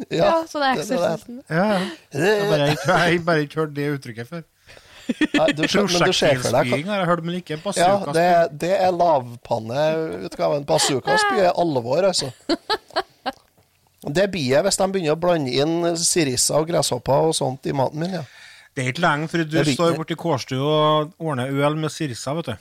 ja, 0.09 0.31
så 0.49 0.61
det 0.61 0.71
er 0.71 0.81
eksorsisten. 0.81 1.43
Ja, 1.49 1.67
ja. 1.75 1.83
Jeg 2.15 2.41
har 2.41 2.49
bare 2.49 2.71
jeg 2.71 2.79
har 2.87 3.19
bare 3.29 3.45
ikke 3.45 3.61
hørt 3.61 3.77
det 3.77 3.91
uttrykket 3.97 4.31
før. 4.31 4.43
Nei, 5.11 5.47
du, 5.57 5.63
Prosjektilspying 5.65 6.87
har 6.87 7.01
jeg 7.01 7.07
hørt, 7.09 7.23
men 7.25 7.39
ikke 7.41 7.57
Ja, 7.75 7.95
det, 8.15 8.27
det 8.61 8.73
er 8.77 8.91
lavpanneutgaven. 8.95 10.65
Bazookaspy 10.69 11.41
er 11.41 11.51
alvor, 11.51 12.05
altså. 12.11 12.31
Det 14.01 14.31
blir 14.33 14.55
jeg 14.55 14.65
hvis 14.65 14.79
de 14.79 14.85
begynner 14.89 15.13
å 15.13 15.19
blande 15.21 15.51
inn 15.53 15.97
sirisser 15.99 16.57
og 16.57 16.71
gresshopper 16.71 17.27
og 17.29 17.35
sånt 17.37 17.67
i 17.69 17.75
maten 17.75 18.01
min. 18.01 18.15
ja. 18.17 18.23
Det 18.75 18.83
er 18.85 18.91
ikke 18.93 19.03
lenge 19.03 19.27
før 19.27 19.41
du 19.43 19.49
Det 19.57 19.67
står 19.75 19.97
borti 19.97 20.15
kårstua 20.15 20.75
og 21.01 21.11
ordner 21.19 21.49
øl 21.51 21.75
med 21.75 21.91
sirsa, 21.91 22.33
vet 22.37 22.45
du. 22.53 22.55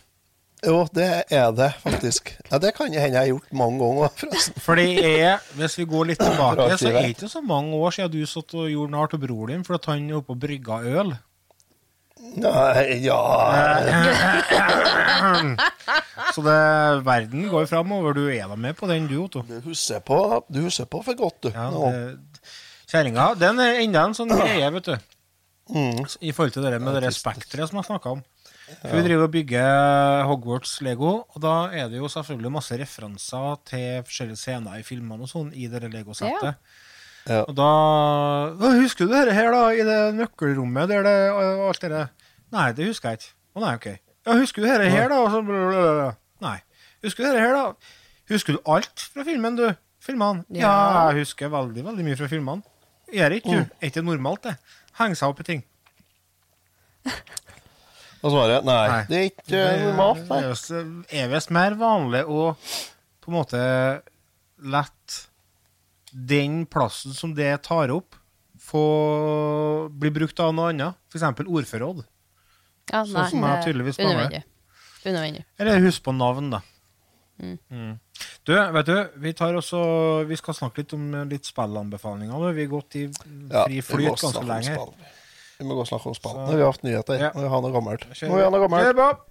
Jo, 0.67 0.83
det 0.93 1.07
er 1.33 1.53
det 1.57 1.71
faktisk. 1.81 2.35
Ja, 2.51 2.59
Det 2.61 2.75
kan 2.77 2.91
hende 2.93 2.99
jeg 3.09 3.17
har 3.17 3.29
gjort 3.31 3.47
mange 3.57 3.79
ganger, 3.81 4.11
forresten. 4.21 4.59
For 4.61 4.77
det 4.77 4.99
er, 5.23 5.39
hvis 5.57 5.79
vi 5.79 5.87
går 5.89 6.11
litt 6.11 6.21
tilbake, 6.21 6.67
så 6.77 6.91
er 6.91 6.99
det 6.99 7.15
ikke 7.15 7.31
så 7.33 7.41
mange 7.41 7.73
år 7.79 7.95
siden 7.97 8.13
du 8.13 8.27
satt 8.29 8.53
og 8.59 8.67
gjorde 8.69 8.93
narr 8.93 9.09
til 9.09 9.23
broren 9.23 9.55
din 9.55 9.65
for 9.65 9.79
at 9.79 9.87
han 9.89 10.11
oppe 10.19 10.35
og 10.37 10.41
brygga 10.43 10.83
øl. 10.85 11.15
Nei, 12.21 13.01
ja 13.07 13.17
Så 16.35 16.43
det, 16.45 16.57
verden 17.07 17.47
går 17.51 17.67
framover. 17.71 18.15
Du 18.19 18.27
er 18.29 18.49
da 18.51 18.57
med 18.61 18.77
på 18.77 18.89
den, 18.91 19.07
du, 19.11 19.17
Otto. 19.25 19.43
Du 19.49 19.57
husker 19.65 20.03
på, 20.05 20.19
du 20.53 20.61
husker 20.67 20.89
på 20.91 21.01
for 21.07 21.17
godt, 21.19 21.39
du. 21.47 21.51
Ja, 21.55 21.71
det- 21.71 22.19
Kjerringa, 22.91 23.29
den 23.39 23.61
er 23.63 23.77
enda 23.85 24.01
en 24.09 24.15
sånn 24.19 24.33
greie, 24.35 24.67
vet 24.75 24.89
du. 24.89 24.97
Mm. 25.71 26.03
I 26.27 26.33
forhold 26.35 26.53
til 26.57 26.62
det 26.66 26.81
med 26.83 26.97
det 27.03 27.12
spekteret 27.14 27.71
som 27.71 27.79
jeg 27.81 27.87
snakka 27.91 28.11
om. 28.16 28.23
For 28.83 28.95
Vi 28.95 29.03
driver 29.03 29.25
og 29.27 29.33
bygger 29.35 30.25
Hogwarts 30.29 30.77
Lego, 30.87 31.25
og 31.27 31.41
da 31.43 31.55
er 31.75 31.89
det 31.91 31.99
jo 31.99 32.09
selvfølgelig 32.11 32.53
masse 32.55 32.79
referanser 32.79 33.57
til 33.66 34.03
forskjellige 34.07 34.39
scener 34.39 34.79
i 34.79 34.85
filmene 34.87 35.27
og 35.27 35.31
sånn 35.31 35.51
i 35.59 35.66
det 35.71 35.83
Lego-settet. 35.91 36.55
Ja. 37.29 37.43
Og 37.45 37.53
da 37.59 37.66
«Å, 38.55 38.71
Husker 38.81 39.07
du 39.07 39.12
dette 39.12 39.35
her, 39.37 39.51
da? 39.53 39.64
I 39.77 39.83
det 39.85 39.99
nøkkelrommet 40.16 40.89
der 40.89 41.05
det 41.05 41.16
alt 41.35 41.83
det 41.83 41.91
der? 41.93 42.09
Nei, 42.55 42.68
det 42.79 42.87
husker 42.89 43.11
jeg 43.12 43.21
ikke. 43.21 43.35
Å 43.59 43.64
nei, 43.66 43.75
OK. 43.77 43.89
Ja, 44.27 44.37
husker 44.39 44.62
du 44.64 44.68
dette 44.71 44.89
her, 44.91 45.09
da? 45.12 45.18
Og 45.27 45.31
så 45.35 45.43
blablabla. 45.45 46.09
Nei. 46.47 46.57
Husker 47.05 47.25
du 47.25 47.29
dette 47.31 47.43
her, 47.45 47.55
da? 47.59 47.95
Husker 48.31 48.57
du 48.57 48.61
alt 48.71 49.07
fra 49.12 49.27
filmen, 49.27 49.59
du? 49.59 49.66
Filmene? 50.01 50.47
Ja, 50.55 50.71
Ja. 50.71 51.11
jeg 51.11 51.27
husker 51.27 51.51
veldig, 51.53 51.85
veldig 51.91 52.05
mye 52.07 52.16
fra 52.16 52.29
filmene. 52.31 52.62
Gjør 53.12 53.35
ikke, 53.37 53.51
du? 53.51 53.59
Er 53.83 53.89
ikke 53.91 53.99
det 54.01 54.05
normalt, 54.07 54.43
det? 54.47 54.55
Henge 55.01 55.16
seg 55.18 55.32
opp 55.32 55.40
i 55.40 55.46
ting. 55.48 55.62
Og 58.20 58.34
svaret 58.34 58.66
nei, 58.68 58.80
Nei. 58.92 59.03
det 59.09 59.18
er 59.18 59.28
ikke 59.30 59.61
normalt. 59.80 60.26
Nei. 60.28 60.40
Det 61.09 61.20
er 61.22 61.30
visst 61.32 61.53
mer 61.57 61.76
vanlig 61.80 62.20
å 62.28 62.51
på 63.20 63.30
en 63.32 63.36
måte 63.38 63.61
la 64.61 64.82
den 66.12 66.64
plassen 66.68 67.14
som 67.16 67.32
det 67.36 67.48
tar 67.64 67.92
opp, 67.94 68.16
få 68.61 68.82
bli 69.88 70.11
brukt 70.12 70.40
av 70.42 70.53
noe 70.57 70.72
annet. 70.74 70.98
F.eks. 71.09 71.24
ordforråd. 71.46 72.03
Ja, 72.90 73.05
Sånn 73.07 73.30
som 73.30 73.44
jeg 73.46 73.64
tydeligvis 73.68 74.01
mangler. 74.03 74.42
Unødvendig. 75.01 75.44
Eller 75.57 75.80
husk 75.86 76.03
på 76.05 76.12
navn, 76.12 76.51
da. 76.53 76.61
Mm. 77.41 77.57
Mm. 77.72 77.95
Du, 78.45 78.53
vet 78.72 78.86
du, 78.86 78.97
vi 79.16 79.32
tar 79.32 79.57
også 79.57 79.78
Vi 80.28 80.36
skal 80.36 80.57
snakke 80.57 80.82
litt 80.82 80.93
om 80.93 81.07
eh, 81.14 81.24
litt 81.30 81.49
spillanbefalinger. 81.49 82.53
Vi 82.53 82.66
har 82.66 82.70
gått 82.72 82.99
i 83.01 83.07
fri 83.09 83.80
flyt 83.84 84.07
ja, 84.11 84.14
ganske 84.20 84.45
lenge. 84.49 84.76
Vi 85.61 85.68
må 85.68 85.76
gå 85.76 85.84
og 85.84 85.88
snakke 85.88 86.12
om 86.12 86.16
spill. 86.16 86.36
Vi 86.36 86.45
Nå 86.45 86.53
har 86.53 86.61
vi 86.61 86.68
hatt 86.68 86.86
nyheter. 86.86 87.20
Ja. 87.20 87.32
Nå 87.34 87.43
vil 87.43 87.49
vi 87.49 87.55
ha 87.55 87.61
noe 87.64 87.74
gammelt. 87.74 88.07
Nå 88.20 88.38
ha 88.41 88.53
noe 88.53 88.62
gammelt. 88.64 89.26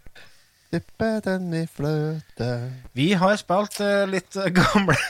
Dippe 0.70 1.07
den 1.26 1.53
i 1.57 1.64
fløte 1.66 2.49
Vi 2.93 3.07
har 3.18 3.39
spilt 3.41 3.80
uh, 3.82 4.03
litt 4.05 4.36
uh, 4.38 4.51
gamle 4.53 4.93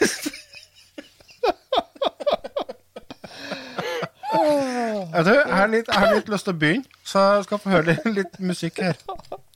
Vet 5.10 5.26
du, 5.26 5.34
jeg 5.34 5.52
har, 5.52 5.68
litt, 5.68 5.90
jeg 5.90 6.00
har 6.00 6.14
litt 6.16 6.30
lyst 6.32 6.46
til 6.48 6.54
å 6.54 6.60
begynne, 6.62 7.00
så 7.04 7.24
jeg 7.34 7.48
skal 7.48 7.60
få 7.60 7.72
høre 7.74 7.96
litt 8.14 8.38
musikk 8.40 8.80
her. 8.86 8.96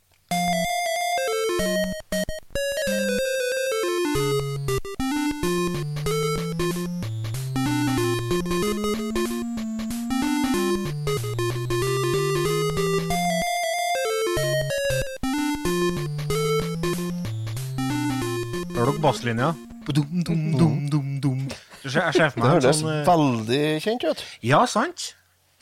basslinja? 19.04 19.52
Dum, 19.90 20.24
dum, 20.24 20.44
dum, 20.58 20.80
dum, 20.90 21.12
dum. 21.24 21.44
Jeg 21.84 21.92
ser 21.92 22.32
for 22.32 22.40
Det 22.40 22.44
meg 22.44 22.48
en 22.48 22.54
høres 22.56 22.80
sånn 22.80 22.92
eh, 22.94 23.04
veldig 23.08 23.64
kjent 23.84 24.08
ut. 24.08 24.26
Ja, 24.46 24.64
sant. 24.70 25.10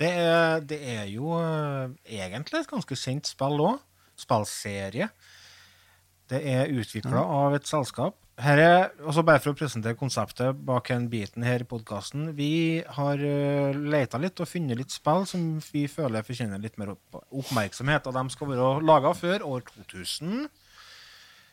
Det 0.02 0.10
er, 0.22 0.62
det 0.66 0.80
er 0.94 1.06
jo 1.10 1.34
eh, 1.40 1.94
egentlig 2.22 2.62
et 2.62 2.70
ganske 2.70 2.98
kjent 2.98 3.30
spill 3.30 3.62
òg. 3.66 3.80
Spillserie. 4.22 5.10
Det 6.32 6.42
er 6.48 6.70
utvikla 6.72 7.24
av 7.42 7.58
et 7.58 7.68
selskap. 7.68 8.16
Her 8.42 8.58
er, 8.62 8.84
også 9.06 9.24
Bare 9.28 9.42
for 9.44 9.54
å 9.54 9.58
presentere 9.58 9.98
konseptet 10.00 10.62
bak 10.66 10.88
den 10.90 11.10
biten 11.12 11.44
her 11.46 11.62
i 11.62 11.68
podkasten. 11.68 12.32
Vi 12.38 12.82
har 12.96 13.22
uh, 13.22 13.76
leita 13.76 14.22
litt 14.22 14.40
og 14.42 14.50
funnet 14.50 14.80
litt 14.80 14.94
spill 14.94 15.28
som 15.30 15.60
vi 15.74 15.84
føler 15.92 16.26
fortjener 16.26 16.62
litt 16.62 16.80
mer 16.82 16.96
opp 16.96 17.20
oppmerksomhet. 17.30 18.08
Og 18.08 18.18
de 18.18 18.34
skal 18.34 18.52
være 18.54 18.72
laga 18.88 19.14
før 19.18 19.46
år 19.50 19.66
2000. 19.68 20.48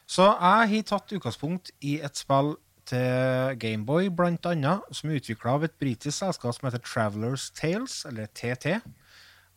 Så 0.08 0.24
jeg 0.24 0.70
har 0.72 0.88
tatt 0.88 1.12
utgangspunkt 1.12 1.70
i 1.84 1.98
et 2.04 2.16
spill 2.16 2.54
til 2.88 3.58
Gameboy, 3.60 4.08
blant 4.16 4.46
annet, 4.48 4.86
som 4.96 5.10
er 5.10 5.20
utvikla 5.20 5.58
av 5.58 5.66
et 5.66 5.76
britisk 5.80 6.16
selskap 6.16 6.56
som 6.56 6.70
heter 6.70 6.80
Travelers 6.80 7.50
Tales, 7.52 8.00
eller 8.08 8.30
TT. 8.32 8.78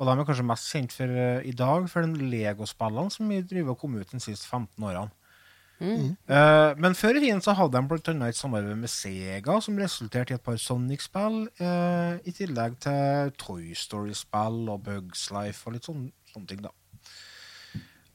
Og 0.02 0.10
de 0.10 0.14
er 0.18 0.28
kanskje 0.28 0.48
mest 0.50 0.68
kjent 0.74 0.94
for 0.96 1.16
uh, 1.16 1.40
i 1.48 1.54
dag 1.56 1.88
for 1.88 2.04
den 2.04 2.32
Lego-spillene 2.34 3.14
som 3.14 3.32
driver 3.48 3.76
og 3.76 3.80
kom 3.84 3.96
ut 3.96 4.12
de 4.12 4.20
siste 4.20 4.50
15 4.50 4.84
årene. 4.84 5.14
Eh, 5.82 6.72
men 6.78 6.94
før 6.94 7.18
i 7.18 7.24
tiden 7.24 7.40
så 7.42 7.56
hadde 7.58 7.74
de 7.74 8.12
annet 8.12 8.28
et 8.30 8.38
samarbeid 8.38 8.78
med 8.78 8.92
Sega, 8.92 9.56
som 9.66 9.80
resulterte 9.82 10.36
i 10.36 10.38
et 10.38 10.44
par 10.46 10.60
Sonic-spill, 10.62 11.40
uh, 11.58 12.20
i 12.22 12.34
tillegg 12.38 12.78
til 12.86 13.32
Toy 13.42 13.72
Story-spill 13.74 14.70
og 14.70 14.84
Bugs 14.86 15.30
Life 15.34 15.66
og 15.66 15.74
litt 15.74 15.90
sånne, 15.90 16.12
sånne 16.34 16.52
ting, 16.52 16.62
da. 16.62 16.70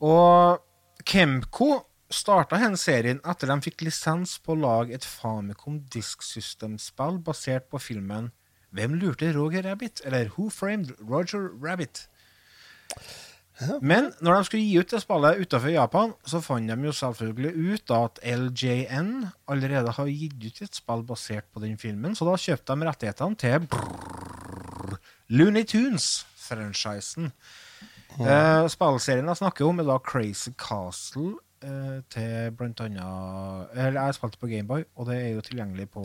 Og 0.07 0.62
Kemco 1.07 1.72
starta 2.12 2.59
denne 2.61 2.78
serien 2.78 3.20
etter 3.26 3.50
de 3.50 3.57
fikk 3.64 3.86
lisens 3.86 4.36
på 4.42 4.54
å 4.54 4.61
lage 4.62 4.94
et 4.94 5.07
Famicom 5.07 5.80
Disk 5.92 6.22
System-spill 6.22 7.20
basert 7.26 7.70
på 7.72 7.82
filmen 7.82 8.32
Hvem 8.76 8.96
lurte 9.00 9.30
Roger 9.32 9.64
Rabbit? 9.64 10.02
Eller 10.04 10.28
Who 10.34 10.50
Framed 10.50 10.92
Roger 11.00 11.48
Rabbit? 11.62 12.07
Men 13.80 14.11
når 14.20 14.34
de 14.34 14.46
skulle 14.48 14.64
gi 14.66 14.80
ut 14.82 14.90
det 14.92 15.00
spillet 15.00 15.38
utenfor 15.40 15.72
Japan, 15.72 16.12
så 16.28 16.42
fant 16.44 16.68
de 16.68 16.76
jo 16.84 16.92
selvfølgelig 16.92 17.52
ut 17.57 17.92
at 17.96 18.20
LJN 18.20 19.12
allerede 19.48 19.94
har 19.96 20.11
gitt 20.12 20.36
ut 20.44 20.61
et 20.66 20.76
spill 20.76 21.07
basert 21.09 21.48
på 21.54 21.62
den 21.64 21.78
filmen, 21.80 22.12
så 22.12 22.28
da 22.28 22.36
kjøpte 22.36 22.76
de 22.76 22.88
rettighetene 22.90 23.40
til 23.40 23.64
brrr, 23.70 25.00
Looney 25.32 25.64
Tunes-franchisen. 25.64 27.32
Eh, 28.20 28.68
spillserien 28.72 29.32
jeg 29.32 29.40
snakker 29.40 29.66
om, 29.66 29.80
er 29.80 29.88
da 29.88 29.96
Crazy 30.04 30.52
Castle 30.61 31.38
eh, 31.64 32.00
til 32.12 32.52
blant 32.57 32.80
annet 32.84 33.72
Eller 33.76 34.00
jeg 34.00 34.16
spilte 34.18 34.40
på 34.40 34.50
Gameboy, 34.50 34.84
og 34.96 35.09
det 35.11 35.16
er 35.20 35.28
jo 35.34 35.44
tilgjengelig 35.46 35.88
på 35.94 36.04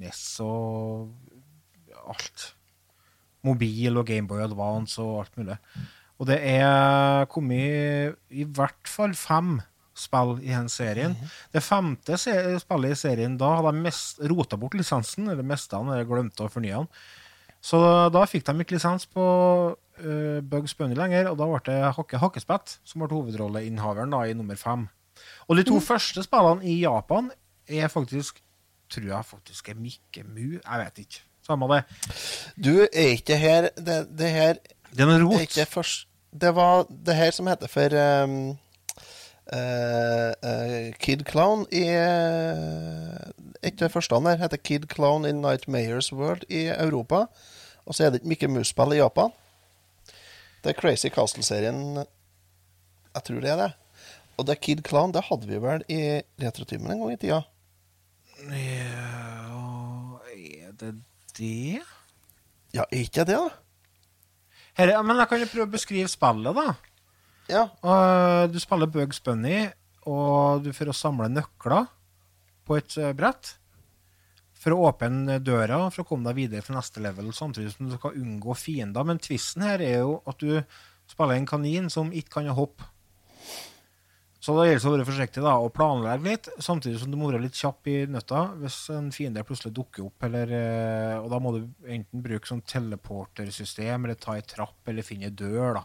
NES 0.00 0.22
og 0.44 1.12
alt. 2.10 2.48
Mobil 3.44 4.00
og 4.00 4.06
Gameboy 4.08 4.42
Advance 4.44 5.02
og 5.02 5.20
alt 5.24 5.38
mulig. 5.38 5.58
Og 6.18 6.28
det 6.30 6.38
er 6.46 7.26
kommet 7.30 8.16
i 8.30 8.44
hvert 8.44 8.88
fall 8.88 9.14
fem 9.18 9.58
spill 9.94 10.38
i 10.42 10.50
den 10.50 10.68
serien. 10.72 11.14
Det 11.52 11.62
femte 11.62 12.18
spillet 12.18 12.94
i 12.94 12.98
serien, 12.98 13.36
da 13.38 13.56
hadde 13.58 13.74
de 13.76 13.84
mest, 13.84 14.22
rota 14.30 14.58
bort 14.58 14.74
lisensen, 14.78 15.28
eller 15.30 15.46
mista 15.46 15.78
den, 15.78 15.92
eller 15.94 16.08
glemte 16.08 16.46
å 16.46 16.50
fornye 16.50 16.82
den. 16.82 16.90
Så 17.64 17.80
da 18.12 18.24
fikk 18.28 18.44
de 18.46 18.60
ikke 18.60 18.76
lisens 18.76 19.06
på 19.08 19.24
uh, 20.00 20.40
Bugs 20.42 20.74
Bunny 20.78 20.96
lenger, 20.98 21.30
og 21.30 21.38
da 21.40 21.48
ble 21.50 21.60
det 21.68 21.78
Hakke 21.96 22.20
Hakkespett 22.22 22.78
som 22.84 23.02
ble 23.02 23.10
hovedrolleinnehaveren 23.12 24.14
da, 24.14 24.24
i 24.26 24.36
nummer 24.36 24.58
fem. 24.60 24.88
Og 25.48 25.58
de 25.58 25.66
to 25.66 25.78
første 25.82 26.24
spillene 26.24 26.64
i 26.66 26.80
Japan 26.82 27.30
er 27.68 27.88
faktisk 27.92 28.40
Tror 28.92 29.06
jeg 29.08 29.24
faktisk 29.24 29.68
er 29.72 29.78
Mikke 29.80 30.22
Mu. 30.28 30.58
Jeg 30.60 30.80
vet 30.84 30.98
ikke. 30.98 31.22
Samme 31.46 31.66
det. 31.72 31.84
Du, 32.64 32.84
er 32.84 33.14
ikke 33.16 33.36
her 33.36 33.68
Det, 33.76 34.18
det 34.18 34.30
her 34.30 34.54
Det 34.90 35.00
er 35.00 35.18
noe 35.18 35.38
er 35.38 35.46
ikke 35.48 35.66
først 35.66 36.06
Det 36.30 36.52
var 36.54 36.84
det 37.06 37.16
her 37.16 37.30
som 37.30 37.48
heter 37.48 37.70
for 37.70 37.96
um, 38.24 38.36
uh, 39.54 40.30
uh, 40.44 40.92
Kid 41.00 41.24
Clown 41.30 41.66
i 41.72 41.84
uh, 41.88 43.32
det 43.64 43.86
av 43.86 43.94
førstene 43.94 44.34
der 44.34 44.42
heter 44.42 44.60
Kid 44.60 44.88
Clown 44.92 45.24
in 45.24 45.40
Nightmares 45.40 46.12
World 46.12 46.44
i 46.50 46.66
Europa. 46.68 47.26
Og 47.86 47.94
så 47.94 48.04
er 48.04 48.10
det 48.10 48.20
ikke 48.20 48.28
Mikke 48.28 48.48
Mus-spill 48.48 48.92
i 48.92 49.00
Japan. 49.00 49.32
Det 50.64 50.72
er 50.72 50.78
Crazy 50.80 51.10
Castle-serien 51.12 51.80
Jeg 52.00 53.24
tror 53.26 53.42
det 53.44 53.50
er 53.52 53.58
det. 53.60 53.72
Og 54.38 54.46
det 54.48 54.54
er 54.56 54.62
Kid 54.64 54.80
Clown, 54.88 55.12
det 55.14 55.22
hadde 55.28 55.46
vi 55.46 55.58
vel 55.62 55.84
i 55.92 55.98
Retrotimen 56.42 56.90
en 56.94 57.02
gang 57.04 57.12
i 57.14 57.18
tida. 57.20 57.42
Ja 58.50 60.20
Er 60.34 60.72
det 60.80 60.94
det? 61.38 61.82
Ja, 62.74 62.82
er 62.90 63.04
ikke 63.04 63.22
det, 63.28 63.36
da? 63.38 63.48
Her, 64.74 64.88
er- 64.96 65.02
men 65.06 65.16
jeg 65.20 65.28
kan 65.30 65.40
jo 65.44 65.46
prøve 65.52 65.68
å 65.68 65.72
beskrive 65.76 66.08
spillet, 66.10 66.56
da. 66.58 66.74
Ja. 67.46 67.62
Uh, 67.84 68.48
du 68.50 68.58
spiller 68.58 68.90
Bugs 68.90 69.20
Bunny, 69.22 69.68
og 70.10 70.64
du 70.64 70.72
får 70.74 70.90
samle 70.98 71.28
nøkler 71.30 71.86
på 72.66 72.78
et 72.80 72.96
eh, 72.98 73.12
brett. 73.14 73.52
For 74.64 74.72
å 74.72 74.88
åpne 74.88 75.36
døra 75.44 75.82
for 75.92 76.04
å 76.04 76.08
komme 76.08 76.30
deg 76.30 76.38
videre 76.38 76.64
fra 76.64 76.78
neste 76.78 77.02
level, 77.04 77.28
samtidig 77.36 77.74
som 77.74 77.90
du 77.90 77.98
skal 77.98 78.16
unngå 78.16 78.56
fiender. 78.56 79.04
Men 79.04 79.20
tvisten 79.20 79.66
her 79.66 79.82
er 79.84 79.98
jo 80.06 80.18
at 80.30 80.40
du 80.40 80.56
spiller 81.10 81.36
en 81.36 81.48
kanin 81.48 81.90
som 81.92 82.12
ikke 82.16 82.38
kan 82.38 82.48
hoppe. 82.56 82.88
Så 84.44 84.52
da 84.52 84.66
gjelder 84.66 84.82
det 84.82 84.88
å 84.88 84.92
være 84.92 85.08
forsiktig 85.08 85.42
da, 85.44 85.52
og 85.56 85.70
planlegge 85.72 86.28
litt, 86.28 86.48
samtidig 86.60 86.98
som 87.00 87.12
du 87.12 87.16
må 87.16 87.30
være 87.30 87.46
litt 87.46 87.56
kjapp 87.56 87.88
i 87.88 87.94
nøtta 88.12 88.42
hvis 88.60 88.76
en 88.92 89.06
fiende 89.14 89.44
plutselig 89.48 89.72
dukker 89.78 90.04
opp. 90.04 90.26
Eller, 90.26 90.52
eh, 90.52 91.14
og 91.16 91.30
da 91.32 91.38
må 91.40 91.54
du 91.54 91.62
enten 91.88 92.24
bruke 92.24 92.50
sånn 92.50 92.60
teleportersystem, 92.68 94.04
eller 94.04 94.18
ta 94.20 94.36
ei 94.36 94.44
trapp, 94.44 94.82
eller 94.92 95.06
finne 95.06 95.30
ei 95.30 95.36
dør. 95.36 95.78
da. 95.78 95.84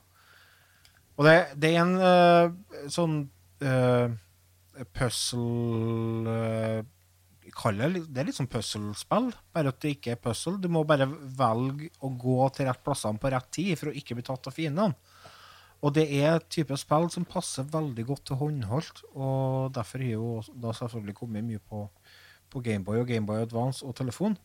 Og 1.19 1.27
det, 1.27 1.37
det 1.59 1.71
er 1.71 1.79
en 1.85 1.95
uh, 1.99 2.83
sånn 2.91 3.15
uh, 3.63 4.11
puzzle 4.95 6.35
uh, 6.35 6.83
Kall 7.55 7.79
det 7.81 8.05
Det 8.07 8.21
er 8.21 8.29
litt 8.29 8.37
sånn 8.37 8.49
puzzlespill, 8.51 9.31
bare 9.55 9.73
at 9.73 9.79
det 9.83 9.95
ikke 9.95 10.13
er 10.15 10.21
puzzle. 10.21 10.57
Du 10.61 10.69
må 10.71 10.83
bare 10.87 11.07
velge 11.07 11.89
å 12.03 12.11
gå 12.11 12.37
til 12.55 12.69
rett 12.69 12.83
plassene 12.85 13.21
på 13.21 13.31
rett 13.33 13.49
tid 13.55 13.73
for 13.79 13.91
å 13.91 13.95
ikke 13.95 14.17
bli 14.17 14.25
tatt 14.27 14.49
av 14.49 14.55
fiendene. 14.55 14.95
Og 15.79 15.93
det 15.95 16.09
er 16.11 16.33
et 16.35 16.49
type 16.51 16.75
spill 16.79 17.07
som 17.13 17.27
passer 17.27 17.67
veldig 17.71 18.03
godt 18.07 18.25
til 18.27 18.39
håndholdt, 18.41 19.03
og 19.15 19.69
derfor 19.75 20.03
har 20.03 20.17
jo 20.17 20.31
da 20.51 20.73
selvfølgelig 20.75 21.15
kommet 21.21 21.47
mye 21.47 21.61
på, 21.63 21.85
på 22.51 22.63
Gameboy 22.65 22.99
og 22.99 23.07
Gameboy 23.07 23.45
Advance 23.45 23.85
og 23.87 23.95
telefon. 23.95 24.35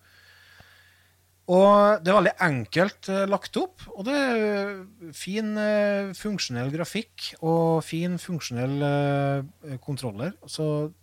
Og 1.52 2.00
det 2.00 2.09
er 2.09 2.16
veldig 2.16 2.36
enkelt 2.46 3.09
uh, 3.12 3.24
lagt 3.28 3.59
opp, 3.61 3.82
og 3.92 4.07
det 4.07 4.14
er 4.16 4.70
fin 5.12 5.50
uh, 5.59 6.14
funksjonell 6.16 6.70
grafikk 6.72 7.34
og 7.42 7.82
fin 7.84 8.16
funksjonell 8.20 8.78
uh, 8.80 9.74
kontroller. 9.84 10.32
Så 10.48 10.94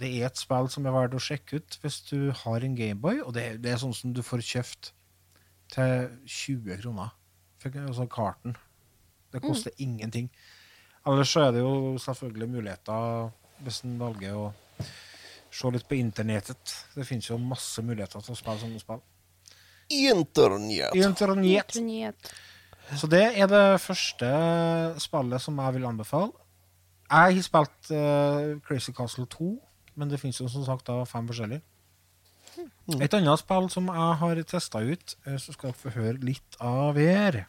det 0.00 0.10
er 0.10 0.26
et 0.26 0.40
spill 0.40 0.68
som 0.72 0.86
er 0.86 0.94
verdt 0.94 1.16
å 1.16 1.22
sjekke 1.22 1.60
ut 1.60 1.78
hvis 1.82 2.00
du 2.08 2.32
har 2.42 2.66
en 2.66 2.76
Gameboy, 2.78 3.20
og 3.22 3.34
det, 3.36 3.46
det 3.62 3.72
er 3.72 3.80
sånn 3.82 3.94
som 3.96 4.14
du 4.14 4.22
får 4.26 4.42
kjøpt 4.46 4.90
til 5.74 6.08
20 6.26 6.82
kroner. 6.82 7.14
Fikk 7.62 7.78
altså 7.80 8.06
karten. 8.10 8.56
Det 9.32 9.42
koster 9.42 9.74
ingenting. 9.82 10.28
Ellers 11.06 11.32
så 11.34 11.46
er 11.46 11.56
det 11.56 11.64
jo 11.64 11.96
selvfølgelig 12.00 12.48
muligheter 12.48 13.30
hvis 13.64 13.82
en 13.84 13.96
velger 14.00 14.36
å 14.38 14.46
se 15.54 15.70
litt 15.74 15.86
på 15.88 15.98
internettet. 15.98 16.76
Det 16.94 17.06
finnes 17.06 17.28
jo 17.30 17.38
masse 17.40 17.82
muligheter 17.82 18.22
til 18.24 18.34
å 18.34 18.38
spille 18.38 18.62
sånne 18.62 18.82
spill. 18.82 19.02
Internett. 19.94 20.96
Internett. 20.96 21.76
Nyhet. 21.84 22.32
Så 22.98 23.08
det 23.10 23.24
er 23.32 23.48
det 23.48 23.80
første 23.80 24.30
spillet 25.00 25.42
som 25.42 25.60
jeg 25.60 25.76
vil 25.76 25.86
anbefale. 25.88 26.32
Jeg 27.04 27.36
har 27.36 27.44
spilt 27.44 27.92
uh, 27.92 28.60
Crazy 28.64 28.92
Castle 28.96 29.26
2, 29.30 29.50
men 29.94 30.10
det 30.10 30.20
finnes 30.20 30.40
jo 30.40 30.48
som 30.50 30.66
sagt 30.66 30.86
da 30.90 31.02
fem 31.08 31.26
forskjellige. 31.28 31.62
Et 33.02 33.14
annet 33.16 33.40
spill 33.40 33.66
som 33.72 33.88
jeg 33.90 34.18
har 34.20 34.42
testa 34.46 34.82
ut, 34.84 35.16
eh, 35.26 35.38
så 35.38 35.54
skal 35.54 35.72
dere 35.72 35.80
få 35.80 35.94
høre 35.96 36.18
litt 36.22 36.58
av 36.60 37.00
her. 37.00 37.46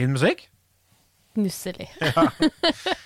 Fin 0.00 0.14
musikk. 0.16 0.46
Nusselig. 1.36 1.90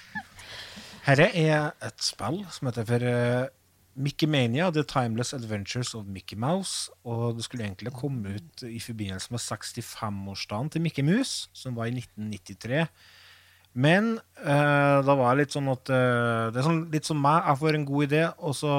Herre 1.05 1.27
er 1.37 1.75
et 1.85 2.01
spill 2.01 2.39
som 2.49 2.71
heter 2.71 2.87
for 2.89 3.05
uh, 3.05 3.47
Mickey 3.95 4.27
Mania, 4.27 4.71
The 4.73 4.83
Timeless 4.89 5.35
Adventures 5.37 5.93
of 5.95 6.07
Mickey 6.09 6.37
Mouse. 6.37 6.91
Og 7.05 7.37
det 7.37 7.45
skulle 7.45 7.67
egentlig 7.67 7.93
komme 7.93 8.39
ut 8.39 8.65
i 8.65 8.81
forbindelse 8.81 9.35
med 9.35 9.43
65-årsdagen 9.45 10.71
til 10.73 10.81
Mickey 10.81 11.05
Mouse, 11.05 11.51
som 11.53 11.77
var 11.77 11.91
i 11.91 11.99
1993. 11.99 12.87
Men 13.75 14.15
uh, 14.41 15.05
da 15.05 15.17
var 15.19 15.35
det 15.35 15.45
litt 15.45 15.57
sånn 15.57 15.69
at 15.73 15.91
uh, 15.91 16.49
Det 16.55 16.63
er 16.63 16.67
sånn, 16.69 16.85
litt 16.95 17.09
som 17.09 17.21
meg. 17.21 17.43
Jeg 17.51 17.61
får 17.61 17.79
en 17.79 17.89
god 17.91 18.07
idé, 18.07 18.23
og 18.39 18.57
så 18.57 18.77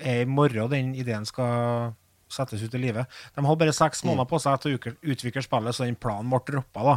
er 0.00 0.22
i 0.22 0.30
morgen 0.30 0.72
den 0.72 0.94
ideen 0.96 1.28
skal 1.28 1.92
settes 2.30 2.62
ut 2.62 2.74
i 2.78 2.80
livet. 2.80 3.20
De 3.36 3.44
har 3.44 3.60
bare 3.60 3.74
seks 3.76 4.06
måneder 4.06 4.30
på 4.30 4.40
seg 4.40 4.62
til 4.62 4.78
å 4.78 4.94
utvikle 5.12 5.44
spillet, 5.44 5.76
så 5.76 5.84
den 5.84 5.98
planen 6.00 6.32
ble 6.32 6.40
droppa. 6.48 6.86
da. 6.86 6.96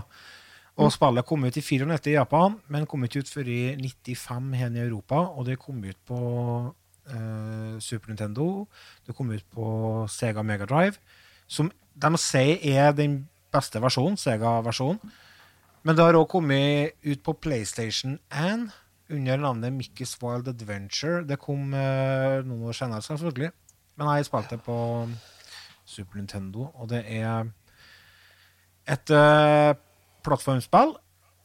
Og 0.82 0.90
spillet 0.90 1.26
kom 1.30 1.44
ut 1.46 1.58
i 1.58 1.62
94 1.62 2.08
i 2.10 2.16
Japan, 2.16 2.56
men 2.74 2.88
kom 2.90 3.04
ikke 3.06 3.22
ut 3.22 3.30
før 3.30 3.50
i 3.52 3.76
95 3.78 4.56
her 4.58 4.72
i 4.74 4.82
Europa. 4.82 5.20
Og 5.38 5.46
det 5.46 5.60
kom 5.62 5.84
ut 5.86 6.00
på 6.08 6.22
eh, 7.14 7.76
Super 7.80 8.10
Nintendo, 8.10 8.66
det 9.06 9.16
kom 9.16 9.30
ut 9.32 9.46
på 9.54 9.68
Sega 10.10 10.42
Mega 10.42 10.66
Drive, 10.66 10.98
som 11.48 11.70
de 11.94 12.18
sier 12.18 12.58
er 12.74 12.96
den 12.98 13.28
beste 13.54 13.82
versjonen, 13.84 14.18
Sega-versjonen. 14.18 15.14
Men 15.84 15.98
det 15.98 16.06
har 16.08 16.18
òg 16.18 16.30
kommet 16.32 16.96
ut 17.04 17.22
på 17.22 17.36
PlayStation 17.44 18.18
1 18.32 18.70
under 19.14 19.38
navnet 19.38 19.76
Mickey's 19.76 20.16
Wild 20.24 20.48
Adventure. 20.48 21.22
Det 21.28 21.38
kom 21.44 21.74
eh, 21.76 22.40
noen 22.48 22.70
år 22.72 22.78
senere, 22.78 23.04
selvfølgelig. 23.04 23.52
Men 24.00 24.14
jeg 24.16 24.26
spilte 24.26 24.58
på 24.64 24.78
Super 25.86 26.18
Nintendo, 26.18 26.72
og 26.74 26.90
det 26.90 27.04
er 27.06 27.52
et 28.90 29.12
eh, 29.14 29.76
plattformspill 30.26 30.96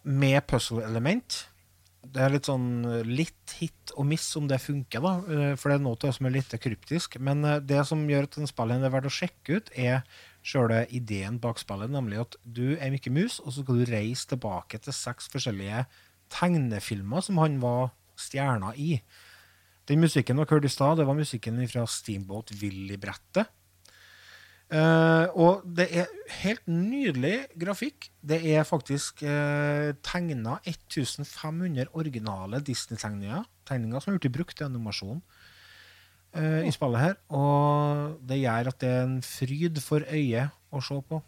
med 0.08 0.40
puzzle-element. 0.48 1.44
Det 2.08 2.22
er 2.22 2.32
litt 2.32 2.48
sånn 2.48 2.86
eh, 2.86 3.04
litt 3.04 3.54
hit 3.58 3.92
og 3.98 4.06
miss 4.08 4.26
om 4.38 4.46
det 4.48 4.60
funker, 4.62 5.02
da. 5.04 5.12
eh, 5.28 5.54
For 5.58 5.70
det 5.70 5.78
er 5.78 5.84
noe 5.84 6.12
som 6.14 6.28
er 6.28 6.36
litt 6.38 6.54
kryptisk. 6.62 7.18
Men 7.20 7.44
eh, 7.44 7.60
det 7.60 7.82
som 7.88 8.06
gjør 8.08 8.28
at 8.28 8.38
den 8.38 8.48
spillet 8.48 8.86
er 8.86 8.94
verdt 8.94 9.10
å 9.10 9.14
sjekke 9.18 9.58
ut, 9.58 9.72
er 9.76 10.04
sjøle 10.46 10.84
ideen 10.94 11.40
bak 11.42 11.60
spillet, 11.60 11.90
nemlig 11.92 12.22
at 12.22 12.38
du 12.44 12.78
er 12.78 12.92
Mikke 12.94 13.12
Mus, 13.12 13.40
og 13.42 13.52
så 13.52 13.64
skal 13.64 13.82
du 13.82 13.90
reise 13.90 14.30
tilbake 14.30 14.80
til 14.80 14.96
seks 14.96 15.28
forskjellige 15.32 15.84
tegnefilmer 16.32 17.24
som 17.24 17.40
han 17.42 17.58
var 17.60 17.90
stjerna 18.18 18.72
i. 18.78 19.00
Den 19.88 20.02
musikken 20.04 20.38
dere 20.38 20.52
hørte 20.52 20.68
i 20.68 20.72
stad, 20.72 20.98
det 21.00 21.06
var 21.08 21.16
musikken 21.16 21.60
fra 21.68 21.84
Steamboat 21.88 22.52
Willy-brettet. 22.60 23.48
Eh, 24.68 25.26
og 25.32 25.62
det 25.64 25.86
er 25.96 26.10
helt 26.42 26.66
nydelig 26.68 27.46
grafikk. 27.56 28.10
Det 28.20 28.42
er 28.52 28.66
faktisk 28.68 29.22
uh, 29.24 29.94
tegna 30.04 30.58
1500 30.68 31.88
originale 31.96 32.60
Disney-tegninger 32.60 33.46
tegninger 33.68 34.00
som 34.00 34.12
er 34.12 34.20
blitt 34.20 34.34
brukt 34.34 34.60
i 34.60 34.66
animasjon 34.66 35.22
uh, 36.36 36.62
i 36.68 36.72
spillet 36.74 37.00
her. 37.00 37.16
Og 37.32 38.18
det 38.28 38.42
gjør 38.42 38.72
at 38.72 38.80
det 38.84 38.92
er 38.92 39.06
en 39.06 39.18
fryd 39.24 39.80
for 39.84 40.04
øyet 40.04 40.52
å 40.68 40.84
se 40.84 41.00
på. 41.08 41.22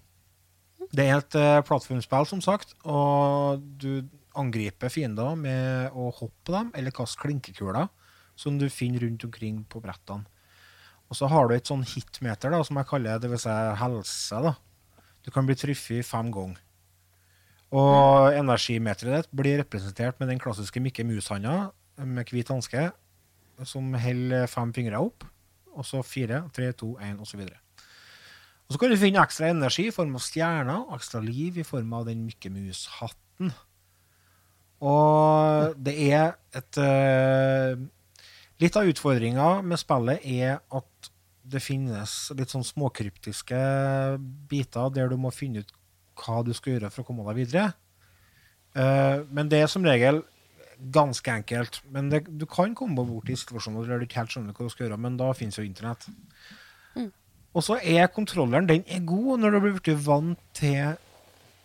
Det 0.90 1.06
er 1.06 1.22
et 1.22 1.38
uh, 1.40 1.62
plattformspill, 1.64 2.28
som 2.28 2.42
sagt, 2.44 2.74
og 2.84 3.64
du 3.80 4.04
angriper 4.36 4.92
fiender 4.92 5.32
med 5.38 5.96
å 5.96 6.10
hoppe 6.12 6.44
på 6.44 6.54
dem 6.54 6.68
eller 6.76 6.94
kaste 6.94 7.18
klinkekuler 7.22 7.88
som 8.38 8.60
du 8.60 8.68
finner 8.72 9.04
rundt 9.06 9.24
omkring 9.24 9.64
på 9.68 9.80
brettene. 9.80 10.28
Og 11.10 11.18
så 11.18 11.26
har 11.30 11.48
du 11.48 11.56
et 11.56 11.66
sånn 11.66 11.82
hitmeter, 11.82 12.52
da, 12.54 12.60
som 12.66 12.78
jeg 12.78 12.88
kaller 12.90 13.18
det, 13.18 13.30
vil 13.32 13.40
si 13.42 13.54
helse. 13.80 14.42
da. 14.46 14.54
Du 15.26 15.32
kan 15.34 15.48
bli 15.48 15.56
truffet 15.58 16.06
fem 16.06 16.30
ganger. 16.32 16.60
Og 17.70 18.34
energimeteret 18.34 19.26
ditt 19.26 19.34
blir 19.36 19.60
representert 19.60 20.18
med 20.18 20.30
den 20.30 20.40
klassiske 20.42 20.82
Mikke 20.82 21.04
Mus-handa 21.06 21.70
med 22.02 22.30
hvit 22.32 22.50
hanske, 22.50 22.88
som 23.66 23.92
holder 23.94 24.48
fem 24.50 24.72
fingre 24.74 25.02
opp. 25.02 25.26
Og 25.70 25.86
så 25.86 26.00
fire, 26.02 26.44
tre, 26.54 26.72
to, 26.74 26.96
én, 27.02 27.18
osv. 27.22 27.44
Og 27.44 28.74
så 28.74 28.80
kan 28.80 28.90
du 28.90 28.98
finne 28.98 29.22
ekstra 29.22 29.50
energi 29.50 29.86
i 29.90 29.94
form 29.94 30.16
av 30.18 30.22
stjerner, 30.24 30.82
og 30.86 30.96
ekstra 30.98 31.22
liv 31.22 31.58
i 31.58 31.66
form 31.66 31.92
av 31.98 32.06
den 32.10 32.24
Mikke 32.26 32.50
Mus-hatten. 32.54 33.52
Og 34.80 35.74
det 35.76 35.94
er 36.10 36.34
et 36.56 36.78
eh, 36.80 37.80
Litt 38.60 38.76
av 38.76 38.88
utfordringa 38.88 39.62
med 39.64 39.80
spillet 39.80 40.24
er 40.28 40.58
at 40.60 41.10
det 41.50 41.62
finnes 41.64 42.12
litt 42.36 42.52
sånn 42.52 42.66
småkryptiske 42.66 43.60
biter 44.50 44.90
der 44.92 45.08
du 45.08 45.16
må 45.20 45.32
finne 45.32 45.62
ut 45.64 45.72
hva 46.20 46.42
du 46.44 46.52
skal 46.52 46.74
gjøre 46.74 46.90
for 46.92 47.02
å 47.02 47.08
komme 47.08 47.24
deg 47.30 47.40
videre. 47.40 47.70
Eh, 48.76 49.24
men 49.32 49.48
det 49.48 49.62
er 49.62 49.70
som 49.72 49.86
regel 49.86 50.20
ganske 50.92 51.32
enkelt. 51.32 51.80
Men 51.92 52.12
det, 52.12 52.26
du 52.28 52.44
kan 52.48 52.76
komme 52.76 53.00
bort 53.00 53.32
i 53.32 53.38
situasjoner 53.38 53.88
der 53.88 54.00
du 54.00 54.06
ikke 54.06 54.20
helt 54.20 54.36
skjønner 54.36 54.56
hva 54.56 54.68
du 54.68 54.74
skal 54.74 54.86
gjøre, 54.86 55.00
men 55.08 55.16
da 55.20 55.32
finnes 55.36 55.56
jo 55.56 55.64
internett. 55.64 56.04
Og 57.50 57.64
så 57.66 57.80
er 57.82 58.12
kontrolleren 58.14 58.68
den 58.68 58.84
er 58.86 59.00
god 59.02 59.40
når 59.42 59.56
du 59.56 59.62
blir 59.64 59.78
blitt 59.80 60.04
vant 60.04 60.38
til 60.54 61.00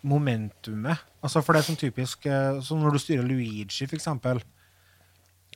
momentumet. 0.08 1.04
Altså 1.22 1.44
for 1.44 1.54
det 1.54 1.62
er 1.62 1.68
sånn 1.68 1.82
typisk 1.82 2.26
så 2.26 2.78
når 2.80 2.96
du 2.96 3.02
styrer 3.02 3.28
Luigi, 3.28 3.68
for 3.84 4.00
eksempel. 4.00 4.42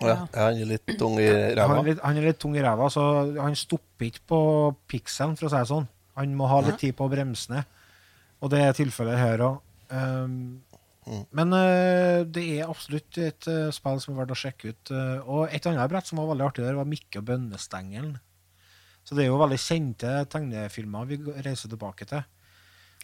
Ja, 0.06 0.16
han 0.36 0.60
er 0.62 0.70
litt 0.70 0.94
tung 1.00 1.18
i 1.20 1.28
Han 1.28 1.58
ræva. 1.58 1.80
er, 1.80 1.88
litt, 1.90 2.02
han 2.06 2.20
er 2.20 2.28
litt 2.30 2.40
tung 2.40 2.56
i 2.56 2.64
ræva, 2.64 2.88
så 2.94 3.04
han 3.40 3.58
stopper 3.60 4.08
ikke 4.08 4.24
på 4.32 4.40
pikselen, 4.92 5.36
for 5.40 5.50
å 5.50 5.52
si 5.52 5.58
det 5.60 5.72
sånn. 5.72 5.90
Han 6.20 6.36
må 6.40 6.48
ha 6.52 6.62
litt 6.66 6.80
tid 6.82 6.96
på 6.98 7.08
å 7.08 7.12
bremse 7.12 7.52
ned. 7.52 7.68
Og 8.40 8.52
det 8.54 8.62
er 8.64 8.78
tilfellet 8.78 9.20
her 9.20 9.44
òg. 9.44 9.62
Um, 9.90 10.62
Men 11.34 11.54
uh, 11.56 12.22
det 12.30 12.44
er 12.60 12.70
absolutt 12.70 13.18
et 13.18 13.48
uh, 13.50 13.72
spill 13.74 14.00
som 14.04 14.14
er 14.14 14.22
verdt 14.22 14.36
å 14.36 14.40
sjekke 14.40 14.74
ut. 14.74 14.92
Uh, 14.94 15.20
og 15.26 15.56
et 15.56 15.66
annet 15.66 15.90
brett 15.92 16.08
som 16.08 16.22
var 16.22 16.30
veldig 16.32 16.46
artig 16.46 16.66
der, 16.68 16.78
var 16.78 16.88
Mikke 16.88 17.22
og 17.22 17.30
bønnestengelen. 17.32 18.18
Så 19.08 19.18
det 19.18 19.26
er 19.26 19.32
jo 19.32 19.40
veldig 19.42 19.58
kjente 19.58 20.12
tegnefilmer 20.30 21.08
vi 21.10 21.18
reiser 21.42 21.72
tilbake 21.72 22.06
til. 22.06 22.22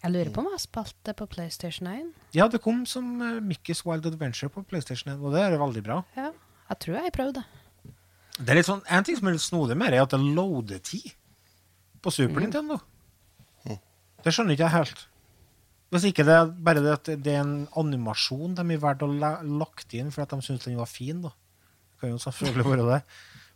Jeg 0.03 0.11
lurer 0.13 0.29
på 0.29 0.43
om 0.43 0.49
jeg 0.51 0.57
har 0.59 0.61
spilt 0.61 0.97
det 1.07 1.15
på 1.17 1.25
PlayStation 1.31 1.87
1. 1.89 2.09
Ja, 2.37 2.45
det 2.51 2.59
kom 2.61 2.83
som 2.85 3.15
uh, 3.23 3.39
Mickey's 3.41 3.81
Wild 3.87 4.05
Adventure 4.05 4.51
på 4.53 4.61
PlayStation 4.69 5.15
1, 5.15 5.23
og 5.23 5.33
det 5.33 5.41
er 5.41 5.57
veldig 5.57 5.83
bra. 5.87 6.01
Ja, 6.19 6.29
jeg 6.69 6.79
tror 6.79 6.95
jeg 6.99 7.13
prøvde 7.13 7.41
det. 7.41 7.45
Det 8.39 8.49
er 8.51 8.57
litt 8.59 8.67
sånn, 8.67 8.81
En 8.91 9.03
ting 9.07 9.15
som 9.17 9.27
er 9.29 9.35
litt 9.37 9.41
snodig 9.45 9.77
med 9.77 9.91
det, 9.93 9.99
er 9.99 10.03
at 10.03 10.11
det 10.15 10.19
loader 10.19 10.79
tid 10.83 11.11
på 12.01 12.11
Super 12.11 12.41
Nintendo. 12.43 12.79
Det 14.25 14.33
skjønner 14.33 14.55
ikke 14.55 14.65
jeg 14.65 14.73
helt. 14.73 15.01
Hvis 15.93 16.05
ikke 16.09 16.23
det 16.25 16.33
er 16.33 16.47
bare 16.65 16.81
det 16.81 16.93
at 16.95 17.09
det 17.23 17.33
er 17.35 17.43
en 17.43 17.67
animasjon 17.77 18.55
de 18.57 18.63
har 18.65 18.79
valgt 18.81 19.03
å 19.05 19.09
lagt 19.13 19.93
inn 19.93 20.09
for 20.11 20.23
at 20.25 20.29
de 20.33 20.39
syns 20.41 20.65
den 20.65 20.79
var 20.79 20.89
fin, 20.89 21.21
da. 21.21 21.29
Det 21.29 21.99
kan 22.01 22.09
jo 22.09 22.17
selvfølgelig 22.23 22.65
være 22.71 22.87
det. 22.89 23.01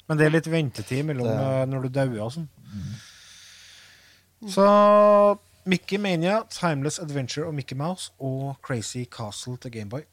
Men 0.07 0.17
det 0.19 0.25
er 0.27 0.35
litt 0.35 0.45
ventetid 0.53 1.05
mellom 1.09 1.25
Det- 1.25 1.39
eh, 1.41 1.65
når 1.65 1.81
du 1.81 1.89
dauer 1.89 2.21
og 2.27 2.31
sånn. 2.37 2.47
Så 4.47 5.39
Mickey 5.65 5.97
Mania, 5.97 6.43
Timeless 6.49 6.99
Adventure 6.99 7.47
og 7.47 7.53
Mickey 7.55 7.75
Mouse 7.75 8.11
og 8.19 8.55
Crazy 8.61 9.03
Castle 9.05 9.57
til 9.57 9.71
Gameboy. 9.71 10.05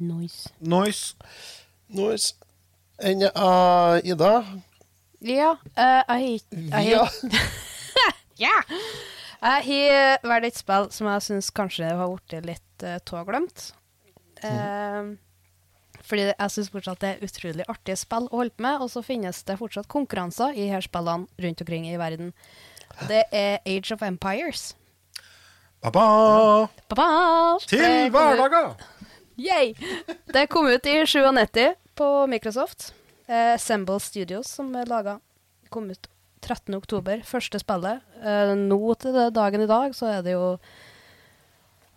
Nice. 0.00 0.48
Noise. 0.60 1.14
Noise. 1.92 2.34
Enn 3.00 3.22
uh, 3.22 4.00
Ida? 4.04 4.44
Ja, 5.20 5.56
eh, 5.76 6.02
jeg 6.08 6.40
har 6.72 6.80
Ja. 6.80 7.08
Ja! 8.40 8.56
Jeg 9.40 9.64
har 9.66 10.22
valgt 10.24 10.46
et 10.48 10.56
spill 10.56 10.86
som 10.92 11.08
jeg 11.10 11.24
syns 11.26 11.50
kanskje 11.52 11.90
har 11.92 12.08
blitt 12.08 12.46
litt 12.46 12.84
uh, 12.84 12.96
tåglemt. 13.04 13.74
Eh, 14.40 15.10
fordi 16.00 16.24
jeg 16.30 16.52
syns 16.54 16.70
fortsatt 16.72 17.02
det 17.04 17.10
er 17.10 17.24
utrolig 17.28 17.66
artige 17.68 17.98
spill 18.00 18.30
å 18.30 18.40
holde 18.40 18.56
på 18.56 18.64
med, 18.64 18.80
og 18.80 18.88
så 18.92 19.04
finnes 19.04 19.42
det 19.44 19.58
fortsatt 19.60 19.88
konkurranser 19.92 20.56
i 20.56 20.70
her 20.72 20.84
spillene 20.84 21.28
rundt 21.44 21.60
omkring 21.64 21.88
i 21.90 21.98
verden. 22.00 22.32
Det 23.08 23.26
er 23.32 23.60
Age 23.68 23.92
of 23.92 24.04
Empires. 24.04 24.70
Ba-ba! 25.84 26.68
Ba-ba! 26.88 27.10
Til 27.68 28.08
hverdager! 28.12 28.74
Yay! 29.40 29.74
Det 30.26 30.46
kom 30.46 30.66
ut 30.66 30.86
i 30.86 31.06
97 31.06 31.74
på 31.94 32.26
Microsoft. 32.26 32.94
Eh, 33.26 33.54
Assemble 33.54 34.00
Studios 34.00 34.48
som 34.48 34.72
laga. 34.86 35.20
Kom 35.68 35.90
ut 35.90 36.08
13. 36.40 36.74
oktober, 36.74 37.22
første 37.24 37.60
spillet. 37.62 38.02
Eh, 38.20 38.52
nå 38.58 38.80
til 39.00 39.16
dagen 39.32 39.64
i 39.64 39.68
dag 39.70 39.96
så 39.96 40.10
er 40.18 40.26
det 40.26 40.34
jo 40.34 40.58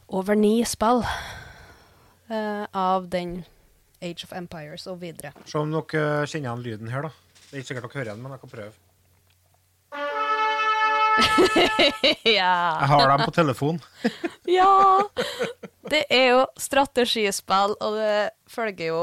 over 0.08 0.40
ni 0.40 0.62
spill 0.64 1.04
eh, 2.30 2.64
av 2.72 3.10
den 3.12 3.42
Age 4.00 4.24
of 4.24 4.32
Empires 4.36 4.88
og 4.88 5.02
videre. 5.04 5.34
Se 5.44 5.60
om 5.60 5.74
dere 5.74 6.24
kjenner 6.24 6.48
igjen 6.48 6.64
lyden 6.64 6.96
her, 6.96 7.10
da. 7.10 7.12
Det 7.50 7.58
er 7.58 7.66
ikke 7.66 7.74
sikkert 7.74 7.90
dere 7.90 8.00
hører 8.00 8.12
den, 8.14 8.24
men 8.24 8.38
jeg 8.38 8.46
kan 8.46 8.56
prøve. 8.56 8.83
ja. 12.24 12.56
Jeg 12.82 12.90
har 12.92 13.08
dem 13.12 13.24
på 13.26 13.34
telefon. 13.36 13.80
ja! 14.58 14.74
Det 15.90 16.04
er 16.14 16.28
jo 16.32 16.44
strategispill, 16.60 17.76
og 17.84 17.98
det 18.00 18.34
følger 18.50 18.94
jo 18.94 19.02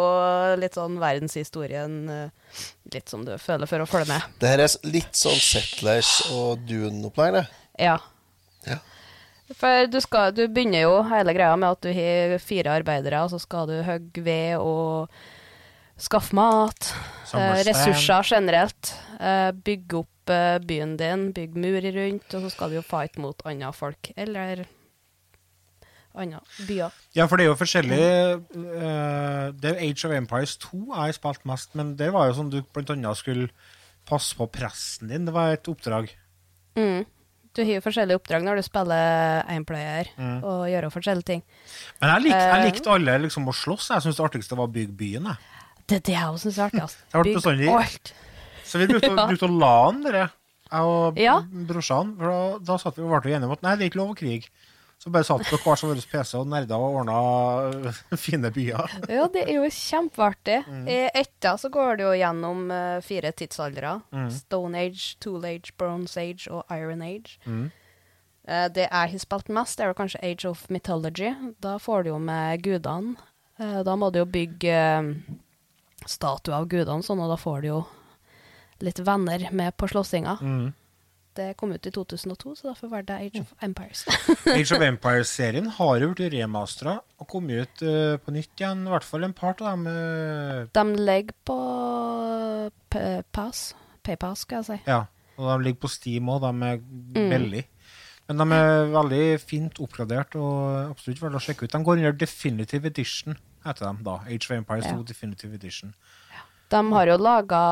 litt 0.61 0.79
sånn 0.79 0.97
verdenshistorien 1.01 1.97
eh, 2.11 2.63
litt 2.95 3.13
som 3.13 3.25
du 3.27 3.35
føler 3.39 3.71
for 3.71 3.85
å 3.85 3.89
følge 3.89 4.11
med. 4.15 4.39
Det 4.41 4.53
her 4.53 4.65
er 4.65 4.77
litt 4.91 5.19
sånn 5.19 5.39
Settlers 5.39 6.15
og 6.35 6.65
Dune-opplegg, 6.69 7.37
det. 7.41 7.45
Ja. 7.81 7.99
Ja. 8.67 8.81
For 9.57 9.91
du, 9.91 9.99
skal, 10.03 10.33
du 10.35 10.45
begynner 10.47 10.87
jo 10.87 10.97
hele 11.11 11.35
greia 11.35 11.57
med 11.59 11.77
at 11.77 11.85
du 11.85 11.93
har 11.95 12.39
fire 12.43 12.79
arbeidere, 12.81 13.25
og 13.25 13.35
så 13.35 13.41
skal 13.43 13.69
du 13.71 13.77
hogge 13.87 14.25
ved 14.25 14.57
og 14.63 15.11
skaffe 16.01 16.35
mat. 16.37 16.91
Eh, 17.35 17.61
ressurser 17.69 18.27
generelt. 18.27 18.95
Eh, 19.21 19.51
bygge 19.55 20.01
opp 20.03 20.33
eh, 20.33 20.59
byen 20.67 20.97
din, 20.99 21.29
bygge 21.37 21.61
murer 21.61 21.93
rundt, 21.95 22.35
og 22.35 22.45
så 22.47 22.51
skal 22.55 22.71
du 22.73 22.79
jo 22.81 22.85
fight 22.87 23.19
mot 23.23 23.43
andre 23.47 23.73
folk. 23.77 24.11
Eller 24.17 24.65
andre 26.19 26.41
byer. 26.67 26.95
Ja, 27.15 27.27
for 27.31 27.39
det 27.39 27.45
er 27.47 27.53
jo 27.53 27.59
forskjellig 27.61 27.99
Det 29.61 29.71
er 29.71 29.79
Age 29.79 30.09
of 30.09 30.15
Empires 30.17 30.57
2 30.59 30.81
jeg 30.89 30.97
har 30.99 31.15
spilt 31.15 31.45
mest, 31.47 31.77
men 31.79 31.95
det 32.01 32.11
var 32.13 32.27
jo 32.31 32.35
sånn 32.41 32.51
du 32.51 32.59
blant 32.75 32.91
annet 32.97 33.21
skulle 33.21 33.47
passe 34.09 34.35
på 34.35 34.49
presten 34.51 35.13
din. 35.13 35.29
Det 35.29 35.35
var 35.37 35.55
et 35.55 35.71
oppdrag. 35.71 36.11
Mm. 36.75 37.05
Du 37.55 37.63
har 37.63 37.77
jo 37.77 37.83
forskjellige 37.85 38.19
oppdrag 38.19 38.45
når 38.47 38.59
du 38.61 38.63
spiller 38.67 39.45
énplayer 39.51 40.11
Mm. 40.17 40.43
og 40.47 40.67
gjør 40.71 40.91
forskjellige 40.95 41.27
ting. 41.27 41.43
Men 42.01 42.11
jeg, 42.15 42.23
lik, 42.23 42.35
jeg 42.35 42.67
likte 42.73 42.91
alle 42.95 43.19
liksom 43.27 43.49
å 43.51 43.55
slåss. 43.55 43.91
Jeg 43.91 44.03
syns 44.03 44.17
det 44.19 44.25
artigste 44.27 44.57
var 44.59 44.67
å 44.69 44.73
bygge 44.73 44.95
byen. 44.97 45.27
Jeg. 45.31 45.60
Det 45.91 45.97
er 45.99 46.05
det 46.07 46.14
jeg 46.14 46.30
også 46.30 46.47
syns 46.49 46.59
er 46.59 46.68
artig. 46.70 46.82
Altså. 46.86 47.22
Bygg 47.26 47.36
bestandig- 47.41 47.70
alt. 47.74 48.12
Så 48.70 48.78
vi 48.78 48.86
brukte, 48.86 49.11
Ja. 49.18 49.26
brukte 49.26 49.49
å 49.51 49.55
la 49.59 49.70
han, 49.91 50.03
dere. 50.07 50.26
Jeg 50.70 50.82
og 50.86 51.16
Ja. 51.18 51.41
brorsan. 51.66 52.12
For 52.16 52.30
da, 52.30 52.59
da 52.70 52.76
satt 52.78 52.97
vi 52.97 53.03
og 53.03 53.11
ble 53.24 53.32
enige 53.34 53.49
om 53.51 53.57
at 53.59 53.62
nei, 53.66 53.72
det 53.76 53.84
er 53.86 53.91
ikke 53.91 53.99
lov 54.05 54.12
å 54.14 54.18
krige. 54.20 54.47
Så 55.01 55.09
bare 55.11 55.24
satt 55.24 55.41
vi 55.41 55.57
på 55.57 55.59
hver 55.64 55.80
vår 55.88 56.01
PC 56.12 56.34
og 56.36 56.47
nerda 56.53 56.76
og 56.76 56.99
ordna 57.01 57.16
fine 58.20 58.51
byer. 58.53 58.91
Ja, 59.09 59.26
det 59.32 59.47
er 59.49 59.55
jo 59.57 59.64
kjempeartig. 59.72 60.59
Mm. 60.68 60.82
I 60.93 60.99
etta 61.22 61.55
så 61.59 61.70
går 61.72 61.97
det 61.97 62.05
jo 62.05 62.12
gjennom 62.20 62.70
eh, 62.70 63.01
fire 63.01 63.32
tidsaldre. 63.32 63.95
Mm. 64.12 64.28
Stone 64.30 64.76
Age, 64.84 65.16
Tool 65.18 65.43
Age, 65.49 65.72
Bronze 65.80 66.20
Age 66.20 66.47
og 66.53 66.64
Iron 66.76 67.01
Age. 67.03 67.38
Mm. 67.49 67.70
Eh, 68.47 68.68
det 68.76 68.86
jeg 68.91 68.93
har 68.93 69.18
spilt 69.24 69.49
mest, 69.49 69.78
det 69.80 69.86
er 69.88 69.95
jo 69.95 69.99
kanskje 70.05 70.22
Age 70.22 70.45
of 70.53 70.66
Mythology. 70.68 71.32
Da 71.64 71.78
får 71.80 72.05
du 72.05 72.12
jo 72.12 72.18
med 72.20 72.62
gudene. 72.62 73.16
Eh, 73.59 73.80
da 73.88 73.97
må 73.97 74.12
du 74.12 74.20
jo 74.20 74.28
bygge 74.28 74.76
statuer 76.09 76.55
av 76.57 76.69
gudene, 76.69 77.03
sånn, 77.03 77.21
og 77.21 77.29
da 77.33 77.37
får 77.37 77.61
du 77.63 77.69
jo 77.69 77.81
litt 78.81 78.99
venner 79.05 79.49
med 79.53 79.77
på 79.77 79.89
slåssinga. 79.91 80.39
Mm. 80.41 80.69
Det 81.37 81.53
kom 81.57 81.71
ut 81.73 81.87
i 81.87 81.91
2002, 81.95 82.55
så 82.59 82.69
derfor 82.73 82.89
var 82.91 83.03
det 83.07 83.15
Age 83.15 83.41
of 83.45 83.53
Empires. 83.63 84.01
Age 84.51 84.73
of 84.75 84.83
Empires-serien 84.83 85.69
har 85.77 86.01
jo 86.03 86.09
blitt 86.15 86.33
remastera 86.35 86.97
og 87.21 87.29
kommet 87.31 87.61
ut 87.69 87.85
uh, 87.87 88.17
på 88.19 88.33
nytt 88.35 88.51
igjen. 88.59 88.83
I 88.89 88.91
hvert 88.91 89.07
fall 89.07 89.25
en 89.29 89.33
part 89.37 89.61
av 89.63 89.77
dem. 89.77 89.87
Uh... 89.87 90.67
De 90.75 90.85
ligger 90.99 91.37
på 91.47 91.59
P- 92.91 93.23
Pass. 93.33 93.75
PayPass, 94.03 94.47
skal 94.47 94.63
jeg 94.63 94.65
si. 94.71 94.79
ja, 94.89 95.03
og 95.37 95.47
de 95.53 95.65
ligger 95.69 95.83
på 95.85 95.91
Steam 95.93 96.29
òg. 96.33 96.41
De 96.41 96.51
er 96.67 96.81
Mm. 96.81 97.31
billige. 97.31 97.67
Men 98.31 98.39
de 98.39 98.55
er 98.55 98.93
veldig 98.93 99.24
fint 99.43 99.78
oppgradert 99.83 100.37
og 100.39 100.93
absolutt 100.93 101.18
verdt 101.18 101.35
å 101.35 101.43
sjekke 101.43 101.66
ut. 101.66 101.72
De 101.72 101.78
går 101.83 101.99
under 101.99 102.12
Definitive 102.14 102.87
Edition, 102.87 103.35
heter 103.64 103.89
de 103.89 104.05
da. 104.07 104.20
Age 104.31 104.47
of 104.47 104.53
Empires 104.55 104.87
Ja. 104.87 104.93
2 104.95 105.07
Definitive 105.09 105.57
Edition. 105.59 105.95
De 106.70 106.83
har 106.95 107.07
jo 107.11 107.16
laga 107.18 107.62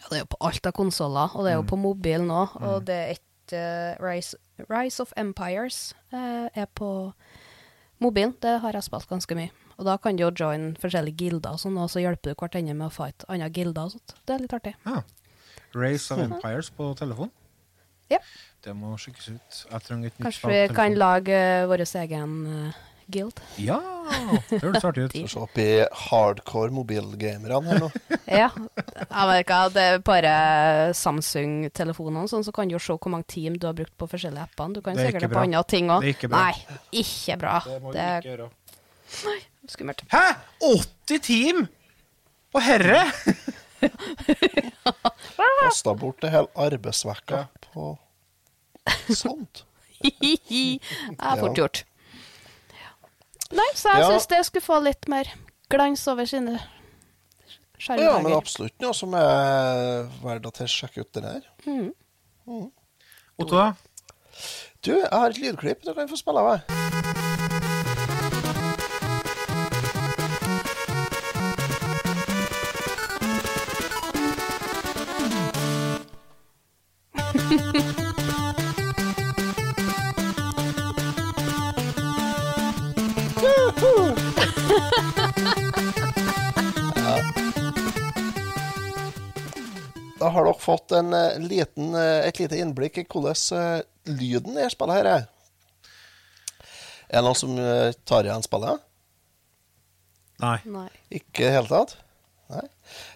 ja, 0.00 0.08
Det 0.08 0.16
er 0.16 0.22
jo 0.24 0.30
på 0.34 0.40
alt 0.48 0.66
av 0.66 0.72
konsoller, 0.74 1.30
og 1.36 1.44
det 1.44 1.52
er 1.52 1.60
jo 1.60 1.68
på 1.70 1.78
mobil 1.78 2.26
nå. 2.26 2.40
Og 2.58 2.82
det 2.88 2.96
er 2.96 3.12
et 3.14 3.54
uh, 3.54 4.02
Rise, 4.02 4.36
Rise 4.66 5.02
of 5.04 5.12
Empires 5.16 5.94
uh, 6.10 6.50
er 6.50 6.66
på 6.74 7.12
mobilen. 8.02 8.34
Det 8.42 8.56
har 8.64 8.74
jeg 8.74 8.88
spilt 8.88 9.06
ganske 9.06 9.36
mye. 9.38 9.52
Og 9.78 9.86
da 9.86 9.94
kan 9.96 10.18
du 10.18 10.24
jo 10.24 10.32
joine 10.34 10.74
forskjellige 10.82 11.22
gilder 11.22 11.54
og 11.54 11.62
sånn, 11.62 11.78
og 11.78 11.86
så 11.92 12.02
hjelper 12.02 12.34
du 12.34 12.34
hverandre 12.34 12.74
med 12.74 12.88
å 12.88 12.96
fighte 12.96 13.30
andre 13.30 13.48
gilder 13.54 13.86
og 13.86 13.94
sånt. 13.94 14.16
Det 14.26 14.34
er 14.34 14.42
litt 14.42 14.56
artig. 14.58 14.74
Ja. 14.82 15.04
Race 15.72 16.10
of 16.10 16.18
Empires 16.18 16.72
på 16.74 16.90
telefon. 16.98 17.30
Ja. 18.10 18.18
Det 18.62 18.72
må 18.78 18.94
sjekkes 19.00 19.28
ut. 19.34 19.60
Jeg 19.70 19.82
trenger 19.86 20.06
et 20.10 20.16
nytt 20.18 20.26
Kanskje 20.28 20.48
vi 20.50 20.62
kan 20.70 20.92
telefon. 20.92 20.98
lage 21.02 21.38
uh, 21.62 21.68
vår 21.70 21.82
egen 22.02 22.34
uh, 22.46 22.80
guild. 23.12 23.40
Ja! 23.58 23.78
Det 24.50 24.60
høres 24.62 24.84
artig 24.86 25.06
ut. 25.08 25.16
Se 25.32 25.40
opp 25.42 25.58
i 25.58 25.68
hardcore 26.06 26.70
mobilgamerne 26.74 27.72
her 27.72 27.80
nå. 27.82 27.90
Ja. 28.42 28.48
Jeg 28.54 29.28
vet 29.28 29.42
ikke, 29.42 29.58
det 29.74 29.82
er 29.82 29.98
bare 30.06 30.34
Samsung-telefonene, 30.96 32.28
sånn, 32.30 32.44
så 32.46 32.54
kan 32.54 32.70
du 32.70 32.76
jo 32.76 32.80
se 32.82 32.94
hvor 32.96 33.12
mange 33.12 33.26
team 33.28 33.58
du 33.60 33.66
har 33.68 33.76
brukt 33.76 33.92
på 34.00 34.08
forskjellige 34.08 34.46
appene. 34.46 34.78
Du 34.78 34.80
kan 34.84 34.96
er 34.96 35.08
sikkert 35.10 35.26
ikke 35.26 35.32
det 35.32 35.36
på 35.36 35.44
andre 35.44 35.64
ting 35.68 35.90
òg. 35.92 36.06
Nei, 36.32 36.54
ikke 37.02 37.36
bra. 37.42 37.58
Det 37.66 37.78
må 37.82 37.92
Det 37.92 38.08
ikke 38.22 38.30
gjøre. 38.30 38.48
Nei, 39.26 39.38
skummelt. 39.68 40.04
Hæ?! 40.14 40.22
80 40.70 41.24
team?! 41.26 41.66
Å 42.52 42.62
herre?! 42.62 43.02
Kasta 45.62 45.94
bort 45.98 46.24
en 46.24 46.30
hel 46.34 46.48
arbeidsvekka 46.58 47.44
på 47.68 47.86
sånt. 49.14 49.64
Det 50.02 50.80
er 51.18 51.38
fort 51.40 51.58
gjort. 51.58 51.82
Nei, 53.52 53.68
så 53.76 53.92
jeg 53.92 54.00
Ja. 54.02 54.08
syns 54.10 54.26
det 54.30 54.40
skulle 54.48 54.64
få 54.64 54.78
litt 54.82 55.08
mer 55.12 55.28
glans 55.70 56.06
over 56.08 56.24
sine 56.26 56.54
Ja, 56.56 57.96
men 57.96 57.98
skjermdager. 57.98 58.36
absolutt 58.36 58.80
noe 58.80 58.94
som 58.94 59.14
er 59.18 60.08
verdt 60.22 60.46
å 60.46 60.66
sjekke 60.70 61.00
ut 61.04 61.12
det 61.12 61.22
der. 61.22 61.42
Mm. 61.66 61.92
Mm. 62.46 62.70
Otto. 63.38 63.64
Du, 64.82 64.92
jeg 64.96 65.08
har 65.12 65.30
et 65.30 65.38
lydklipp 65.38 65.82
du 65.84 65.92
kan 65.94 66.08
få 66.08 66.16
spille 66.18 66.38
av. 66.40 66.60
Da 90.22 90.28
har 90.30 90.46
dere 90.46 90.58
fått 90.62 90.92
en, 90.94 91.12
eh, 91.14 91.38
liten, 91.38 91.94
eh, 91.94 92.28
et 92.28 92.38
lite 92.38 92.58
innblikk 92.62 92.98
i 92.98 93.04
hvordan 93.10 93.58
eh, 93.58 93.82
lyden 94.06 94.58
i 94.58 94.68
spillet 94.70 95.00
her 95.00 95.08
er. 95.10 95.24
Er 97.10 97.18
det 97.18 97.24
noen 97.26 97.36
som 97.36 97.56
tar 98.06 98.24
igjen 98.24 98.44
spillet? 98.46 98.84
Nei. 100.40 100.58
Nei. 100.64 100.88
Ikke 101.10 101.42
i 101.42 101.48
det 101.48 101.56
hele 101.56 101.68
tatt? 101.68 101.96
Nei. 102.52 102.62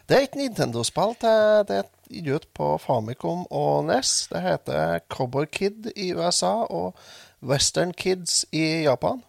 Det 0.07 0.17
er 0.17 0.27
et 0.27 0.37
Nintendo-spill. 0.37 1.15
Det 1.23 1.79
er 1.79 1.87
gitt 2.11 2.29
ut 2.29 2.49
på 2.59 2.69
Famicom 2.83 3.47
og 3.51 3.87
NES. 3.87 4.29
Det 4.33 4.43
heter 4.43 5.01
Cowboy 5.09 5.47
Kid 5.47 5.89
i 5.97 6.11
USA 6.13 6.67
og 6.69 6.99
Western 7.41 7.95
Kids 7.97 8.45
i 8.53 8.85
Japan. 8.85 9.23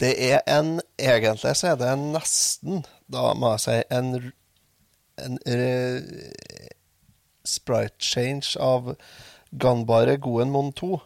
Det 0.00 0.14
er 0.32 0.40
en 0.50 0.80
Egentlig 0.98 1.56
så 1.56 1.72
er 1.72 1.76
det 1.80 1.92
nesten, 1.98 2.84
da 3.10 3.32
må 3.34 3.54
jeg 3.54 3.64
si, 3.64 3.76
en, 3.90 4.32
en 5.20 5.38
sprite 7.44 7.98
change 7.98 8.56
av 8.60 8.94
Ganbare 9.50 10.16
Goemon 10.16 10.72
2. 10.72 11.00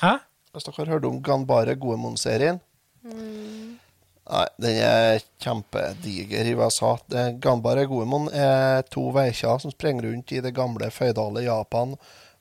Hæ? 0.00 0.16
Hvis 0.54 0.66
dere 0.66 0.78
har 0.80 0.92
hørt 0.94 1.06
om 1.08 1.22
Ganbare 1.22 1.74
Goemon-serien? 1.74 2.60
Nei, 3.04 4.44
den 4.62 4.78
er 4.80 5.22
kjempediger 5.42 6.46
i 6.48 6.54
USA. 6.56 6.94
Ganbare 7.42 7.84
Goemon 7.90 8.30
er 8.32 8.86
to 8.88 9.10
veikjer 9.14 9.58
som 9.60 9.74
sprenger 9.74 10.08
rundt 10.08 10.32
i 10.32 10.40
det 10.44 10.54
gamle 10.56 10.88
føydale 10.94 11.44
Japan 11.44 11.96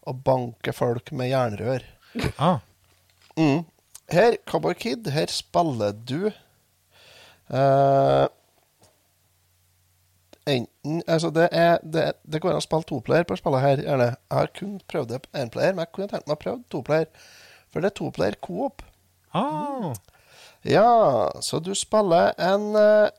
og 0.07 0.21
banker 0.23 0.75
folk 0.75 1.11
med 1.11 1.31
jernrør. 1.33 1.83
Ah. 2.37 2.59
Mm. 3.35 3.65
Her, 4.13 4.37
Cowboy 4.45 4.75
Kid, 4.77 5.07
her 5.09 5.27
spiller 5.31 5.91
du 5.93 6.27
eh, 6.29 8.25
Enten 10.47 11.03
Altså, 11.07 11.29
det 11.29 11.49
er 11.51 11.77
Det, 11.83 12.13
det 12.27 12.41
går 12.41 12.51
an 12.51 12.59
å 12.59 12.65
spille 12.65 12.83
toplayer 12.83 13.23
på 13.27 13.37
spillet 13.39 13.61
her, 13.63 13.83
gjerne. 13.83 14.09
Jeg 14.15 14.37
har 14.39 14.49
kun 14.59 14.79
prøvd 14.91 15.13
det 15.13 15.21
på 15.23 15.37
énplayer, 15.39 15.75
men 15.75 15.85
jeg 15.85 15.93
kunne 15.95 16.07
tenkt 16.11 16.27
meg 16.27 16.35
å 16.35 16.43
prøve 16.43 16.63
toplayer. 16.71 17.29
For 17.71 17.81
det 17.81 17.91
er 17.91 17.97
toplayer 17.97 18.39
coop. 18.43 18.83
Ah. 19.33 19.93
Ja, 20.63 21.31
så 21.41 21.59
du 21.59 21.73
spiller 21.75 22.33
en 22.37 22.75
eh, 22.79 23.09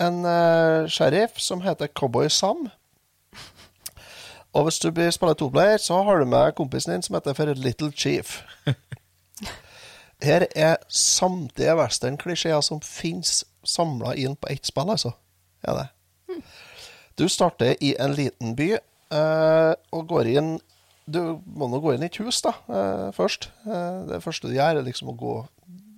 En 0.00 0.24
eh, 0.24 0.88
sheriff 0.88 1.36
som 1.36 1.60
heter 1.60 1.86
Cowboy 1.86 2.30
Sam. 2.32 2.70
Og 4.52 4.64
hvis 4.64 4.78
du 4.78 4.90
blir 4.90 5.10
spiller 5.10 5.34
toplayer, 5.34 5.76
så 5.76 6.02
har 6.02 6.18
du 6.18 6.24
med 6.24 6.54
kompisen 6.56 6.92
din 6.92 7.02
som 7.02 7.14
heter 7.14 7.36
for 7.36 7.52
Little 7.54 7.92
Chief. 7.92 8.40
Her 10.22 10.46
er 10.56 10.76
samtlige 10.88 11.76
westernklisjeer 11.76 12.60
som 12.60 12.80
fins, 12.80 13.44
samla 13.64 14.14
inn 14.14 14.36
på 14.36 14.48
ett 14.52 14.66
spill, 14.66 14.90
altså. 14.90 15.12
Er 15.64 15.76
det. 15.76 15.86
Du 17.18 17.28
starter 17.28 17.76
i 17.84 17.94
en 18.00 18.14
liten 18.16 18.54
by 18.56 18.70
eh, 18.76 19.72
og 19.92 20.06
går 20.08 20.30
inn 20.32 20.52
Du 21.04 21.20
må 21.44 21.68
nå 21.68 21.80
gå 21.82 21.94
inn 21.94 22.04
i 22.04 22.08
et 22.08 22.20
hus, 22.22 22.40
da, 22.44 22.54
eh, 22.72 23.08
først. 23.16 23.50
Eh, 23.66 23.98
det 24.08 24.22
første 24.24 24.48
du 24.48 24.54
gjør, 24.56 24.78
er 24.80 24.86
liksom 24.86 25.12
å 25.12 25.16
gå 25.18 25.34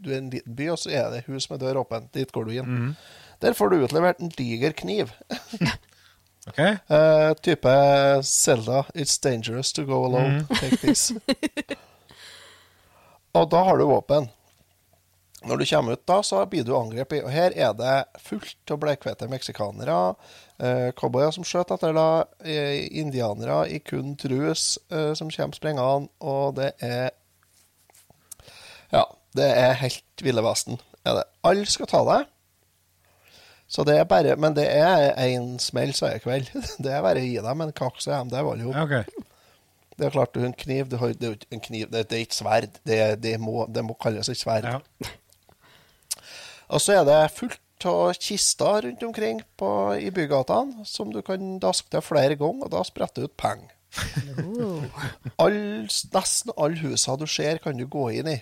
Du 0.02 0.10
er 0.10 0.18
i 0.18 0.22
en 0.22 0.30
liten 0.32 0.56
by, 0.58 0.70
og 0.74 0.80
så 0.80 0.90
er 0.90 1.10
det 1.12 1.24
hus 1.28 1.48
med 1.50 1.62
dør 1.62 1.82
åpen. 1.84 2.08
Dit 2.12 2.32
går 2.34 2.48
du 2.48 2.54
inn. 2.58 2.96
Der 3.40 3.54
får 3.56 3.70
du 3.70 3.84
utlevert 3.84 4.20
en 4.20 4.32
diger 4.32 4.74
kniv. 4.76 5.12
OK? 6.48 6.58
Eh, 6.60 7.34
type 7.40 7.74
Zelda, 8.22 8.84
it's 8.94 9.16
dangerous 9.18 9.72
to 9.72 9.84
go 9.84 10.04
alone. 10.04 10.46
Take 10.60 10.76
this. 10.82 11.12
og 13.38 13.50
da 13.50 13.62
har 13.64 13.80
du 13.80 13.86
våpen. 13.88 14.28
Når 15.44 15.60
du 15.60 15.64
kommer 15.68 15.92
ut 15.92 16.06
da, 16.08 16.22
så 16.24 16.40
blir 16.48 16.64
du 16.64 16.72
angrepet. 16.76 17.24
Og 17.24 17.32
her 17.32 17.52
er 17.52 17.74
det 17.76 17.94
fullt 18.24 18.72
av 18.72 18.80
blekhvete 18.80 19.28
meksikanere, 19.28 19.96
eh, 20.58 20.88
cowboyer 20.96 21.34
som 21.36 21.44
skjøter 21.44 21.76
etter 21.76 21.92
da, 21.96 22.24
eh, 22.44 22.86
indianere 23.00 23.58
i 23.68 23.78
kun 23.84 24.14
trus 24.16 24.78
eh, 24.90 25.12
som 25.14 25.30
kommer 25.30 25.58
sprengende, 25.58 26.08
og 26.20 26.56
det 26.60 26.72
er 26.80 27.10
Ja, 28.92 29.04
det 29.36 29.50
er 29.58 29.74
helt 29.82 30.22
Ville 30.22 30.42
Vesten. 30.42 30.78
Er 31.04 31.18
det. 31.18 31.24
Alle 31.44 31.66
skal 31.66 31.90
ta 31.90 32.04
deg. 32.08 32.26
Så 33.68 33.84
det 33.84 33.98
er 33.98 34.04
bare, 34.04 34.36
Men 34.36 34.54
det 34.54 34.68
er 34.70 35.12
én 35.18 35.58
smell, 35.58 35.92
sa 35.92 36.12
jeg 36.12 36.22
i 36.22 36.24
kveld. 36.24 36.50
Det 36.84 36.92
er 36.92 37.02
bare 37.02 37.20
å 37.20 37.24
gi 37.24 37.36
dem 37.42 37.60
en 37.60 37.72
og 37.72 37.98
hjem. 38.06 38.30
Det 38.30 38.44
var 38.44 38.56
jo 38.56 38.72
Ja, 38.72 38.84
ok. 38.84 39.24
Det 39.96 40.06
er 40.06 40.10
klart 40.10 40.34
du 40.34 40.40
har 40.40 40.46
en 40.46 40.56
kniv. 40.58 40.88
Du 40.88 40.96
har, 40.96 41.12
det 41.14 41.28
er 41.28 41.36
ikke 41.36 41.54
en 41.54 41.60
kniv, 41.60 41.90
det, 41.90 42.08
det 42.10 42.16
er 42.16 42.24
ikke 42.26 42.34
sverd. 42.34 42.80
Det, 42.86 43.22
det, 43.22 43.34
må, 43.40 43.66
det 43.70 43.84
må 43.84 43.94
kalles 43.94 44.28
et 44.28 44.38
sverd. 44.38 44.64
Ja. 44.66 45.10
Og 46.70 46.80
så 46.80 47.00
er 47.00 47.04
det 47.08 47.18
fullt 47.36 47.60
av 47.84 48.14
kister 48.16 48.82
rundt 48.86 49.02
omkring 49.04 49.42
på, 49.60 49.68
i 50.00 50.10
bygatene 50.14 50.84
som 50.88 51.10
du 51.12 51.20
kan 51.26 51.58
daske 51.60 51.90
til 51.92 52.00
flere 52.04 52.36
ganger, 52.40 52.64
og 52.64 52.70
da 52.72 52.82
spretter 52.86 53.24
det 53.26 53.30
ut 53.32 53.36
penger. 53.36 53.70
All- 55.38 55.86
nesten 56.14 56.54
alle 56.56 56.80
husene 56.80 57.18
du 57.20 57.26
ser, 57.30 57.58
kan 57.62 57.76
du 57.78 57.84
gå 57.86 58.08
inn 58.18 58.30
i. 58.32 58.38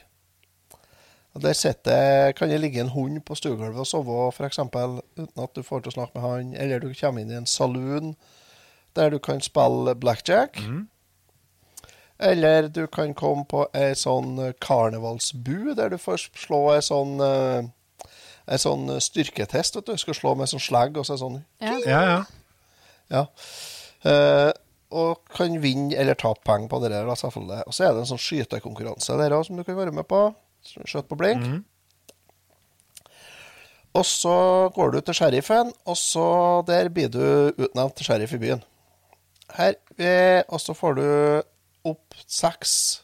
Og 1.34 1.40
Der 1.42 1.52
sitter, 1.56 2.32
kan 2.36 2.48
det 2.52 2.60
ligge 2.60 2.80
en 2.80 2.92
hund 2.92 3.22
på 3.24 3.34
stuegulvet 3.34 3.80
og 3.80 3.86
sove, 3.88 4.16
f.eks., 4.36 4.58
uten 4.60 5.42
at 5.42 5.54
du 5.56 5.62
får 5.64 5.80
til 5.82 5.92
å 5.92 5.96
snakke 5.96 6.18
med 6.20 6.26
han. 6.28 6.50
Eller 6.60 6.78
du 6.84 6.90
kommer 6.94 7.22
inn 7.24 7.30
i 7.32 7.38
en 7.40 7.46
saloon 7.48 8.14
der 8.94 9.08
du 9.10 9.18
kan 9.18 9.40
spille 9.40 9.94
blackjack. 9.96 10.58
Eller 12.20 12.68
du 12.68 12.84
kan 12.86 13.14
komme 13.16 13.46
på 13.48 13.64
ei 13.74 13.94
sånn 13.98 14.36
eh, 14.38 14.52
karnevalsbu, 14.60 15.72
der 15.74 15.88
du 15.90 15.96
får 15.98 16.28
slå 16.36 16.60
ei 16.76 16.82
sånn 16.84 17.16
eh, 18.46 18.54
ei 18.54 18.58
sånn 18.58 18.88
styrketest. 19.00 19.76
vet 19.76 19.86
Du 19.86 19.96
skal 19.96 20.14
slå 20.14 20.34
med 20.36 20.48
sånn 20.48 20.60
slegg 20.60 20.96
og 20.98 21.06
så 21.06 21.16
sånn 21.20 21.44
Ja. 21.60 21.78
Ja, 21.86 22.26
ja. 23.10 23.26
Eh, 24.04 24.52
og 24.92 25.22
kan 25.32 25.54
vinne 25.62 25.94
eller 25.96 26.14
tape 26.14 26.42
penger 26.44 26.68
på 26.68 26.80
det 26.82 26.90
der, 26.92 27.06
da, 27.06 27.14
selvfølgelig. 27.16 27.62
Og 27.66 27.72
så 27.72 27.84
er 27.86 27.92
det 27.94 28.02
en 28.02 28.10
sånn 28.10 28.20
skytekonkurranse 28.20 29.16
der 29.16 29.30
òg, 29.32 29.46
som 29.46 29.56
du 29.56 29.64
kan 29.64 29.76
være 29.76 29.92
med 29.92 30.04
på. 30.08 30.34
Skjøt 30.62 31.08
på 31.08 31.16
blink. 31.16 31.42
Og 33.94 34.04
så 34.08 34.70
går 34.74 34.92
du 34.92 35.00
til 35.00 35.14
sheriffen, 35.14 35.72
og 35.84 35.96
så 35.96 36.26
der 36.66 36.88
blir 36.88 37.08
du 37.12 37.52
utnevnt 37.56 37.96
til 37.96 38.06
sheriff 38.08 38.32
i 38.32 38.38
byen. 38.40 38.62
Her, 39.52 39.74
eh, 39.98 40.42
Og 40.48 40.60
så 40.60 40.74
får 40.74 40.94
du 40.96 41.42
opp 41.84 42.14
seks 42.26 43.02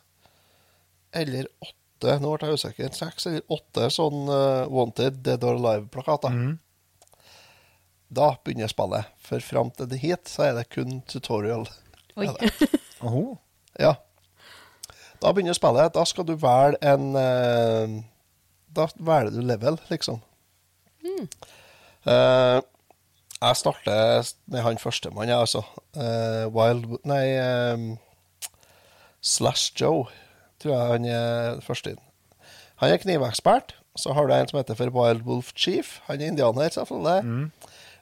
eller 1.12 1.46
åtte 1.60 1.77
Nå 2.02 2.32
ble 2.36 2.48
jeg 2.48 2.60
usikker. 2.60 2.92
Seks 2.94 3.28
eller 3.30 3.44
åtte 3.52 3.88
sånn 3.94 4.28
uh, 4.30 4.68
Wanted 4.70 5.22
Dead 5.26 5.44
or 5.46 5.58
Alive-plakater. 5.58 6.34
Da 8.08 8.28
begynner 8.44 8.70
spillet. 8.70 9.10
For 9.24 9.44
fram 9.44 9.72
til 9.76 9.90
det 9.90 10.00
hit, 10.04 10.30
så 10.30 10.48
er 10.48 10.58
det 10.58 10.68
kun 10.72 11.02
tutorial. 11.10 11.68
Oi. 12.16 12.30
Oho. 13.02 13.26
Ja. 13.78 13.92
Da 15.22 15.30
begynner 15.30 15.54
spillet. 15.54 15.92
Da 15.94 16.02
skal 16.08 16.26
du 16.26 16.32
velge 16.34 16.80
en 16.82 17.12
uh, 17.14 17.98
Da 18.74 18.88
velger 18.96 19.36
du 19.36 19.44
level, 19.46 19.78
liksom. 19.92 20.18
Eh, 22.08 22.60
jeg 23.38 23.56
starter 23.56 24.28
med 24.46 24.62
han 24.64 24.80
førstemann, 24.82 25.28
jeg, 25.28 25.38
altså. 25.38 25.62
Uh, 25.96 26.46
Wild 26.54 26.98
Nei 27.06 27.38
um, 27.72 27.88
Slash 29.22 29.72
Joe, 29.78 30.06
tror 30.62 30.74
jeg 30.74 30.92
han 30.92 31.04
er 31.08 31.60
første 31.64 31.94
inn. 31.94 32.02
Han 32.82 32.94
er 32.94 33.02
knivekspert. 33.02 33.74
Så 33.98 34.14
har 34.14 34.28
du 34.28 34.34
en 34.34 34.48
som 34.50 34.60
heter 34.60 34.78
for 34.78 34.94
Wild 34.94 35.24
Wolf 35.26 35.52
Chief. 35.58 35.96
Han 36.06 36.20
er 36.20 36.30
indianer, 36.30 36.70
selvfølgelig. 36.70 37.50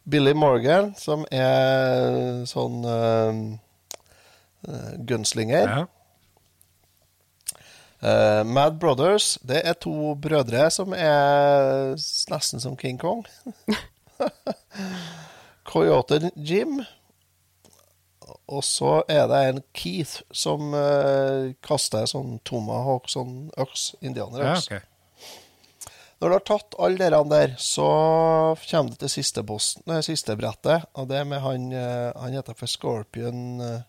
Billy 0.05 0.35
Morgan, 0.37 0.93
som 1.01 1.25
er 1.35 2.45
sånn 2.47 2.85
eh, 2.93 3.35
gunslinger. 5.09 5.67
Ja. 5.73 5.85
Uh, 7.97 8.45
Mad 8.45 8.77
Brothers, 8.79 9.39
det 9.43 9.63
er 9.65 9.73
to 9.81 10.13
brødre 10.21 10.69
som 10.71 10.93
er 10.93 11.97
nesten 12.31 12.61
som 12.61 12.77
King 12.77 13.01
Kong. 13.01 13.25
Coyote 15.71 16.31
Jim. 16.37 16.83
Og 18.47 18.63
så 18.63 19.01
er 19.11 19.25
det 19.27 19.39
en 19.49 19.63
Keith 19.75 20.21
som 20.31 20.75
eh, 20.79 21.55
kaster 21.67 22.07
sånn 22.07 22.37
tomahawk, 22.47 23.09
sånn 23.11 23.49
øks, 23.59 23.89
ja, 23.97 24.03
indianerøks. 24.07 24.69
Når 26.17 26.31
du 26.31 26.35
har 26.37 26.45
tatt 26.49 26.77
alle 26.81 26.97
dere 27.01 27.19
der, 27.29 27.57
så 27.61 27.89
kommer 28.71 28.95
du 28.95 29.03
til 29.03 29.13
siste, 29.19 29.43
posten, 29.45 29.83
nei, 29.91 29.99
siste 30.07 30.39
brettet. 30.39 30.87
Og 30.97 31.11
det 31.11 31.19
er 31.21 31.29
med 31.29 31.43
han 31.45 31.67
eh, 31.75 32.13
Han 32.17 32.39
heter 32.39 32.57
for 32.57 32.71
Scorpion 32.71 33.61
eh, 33.61 33.83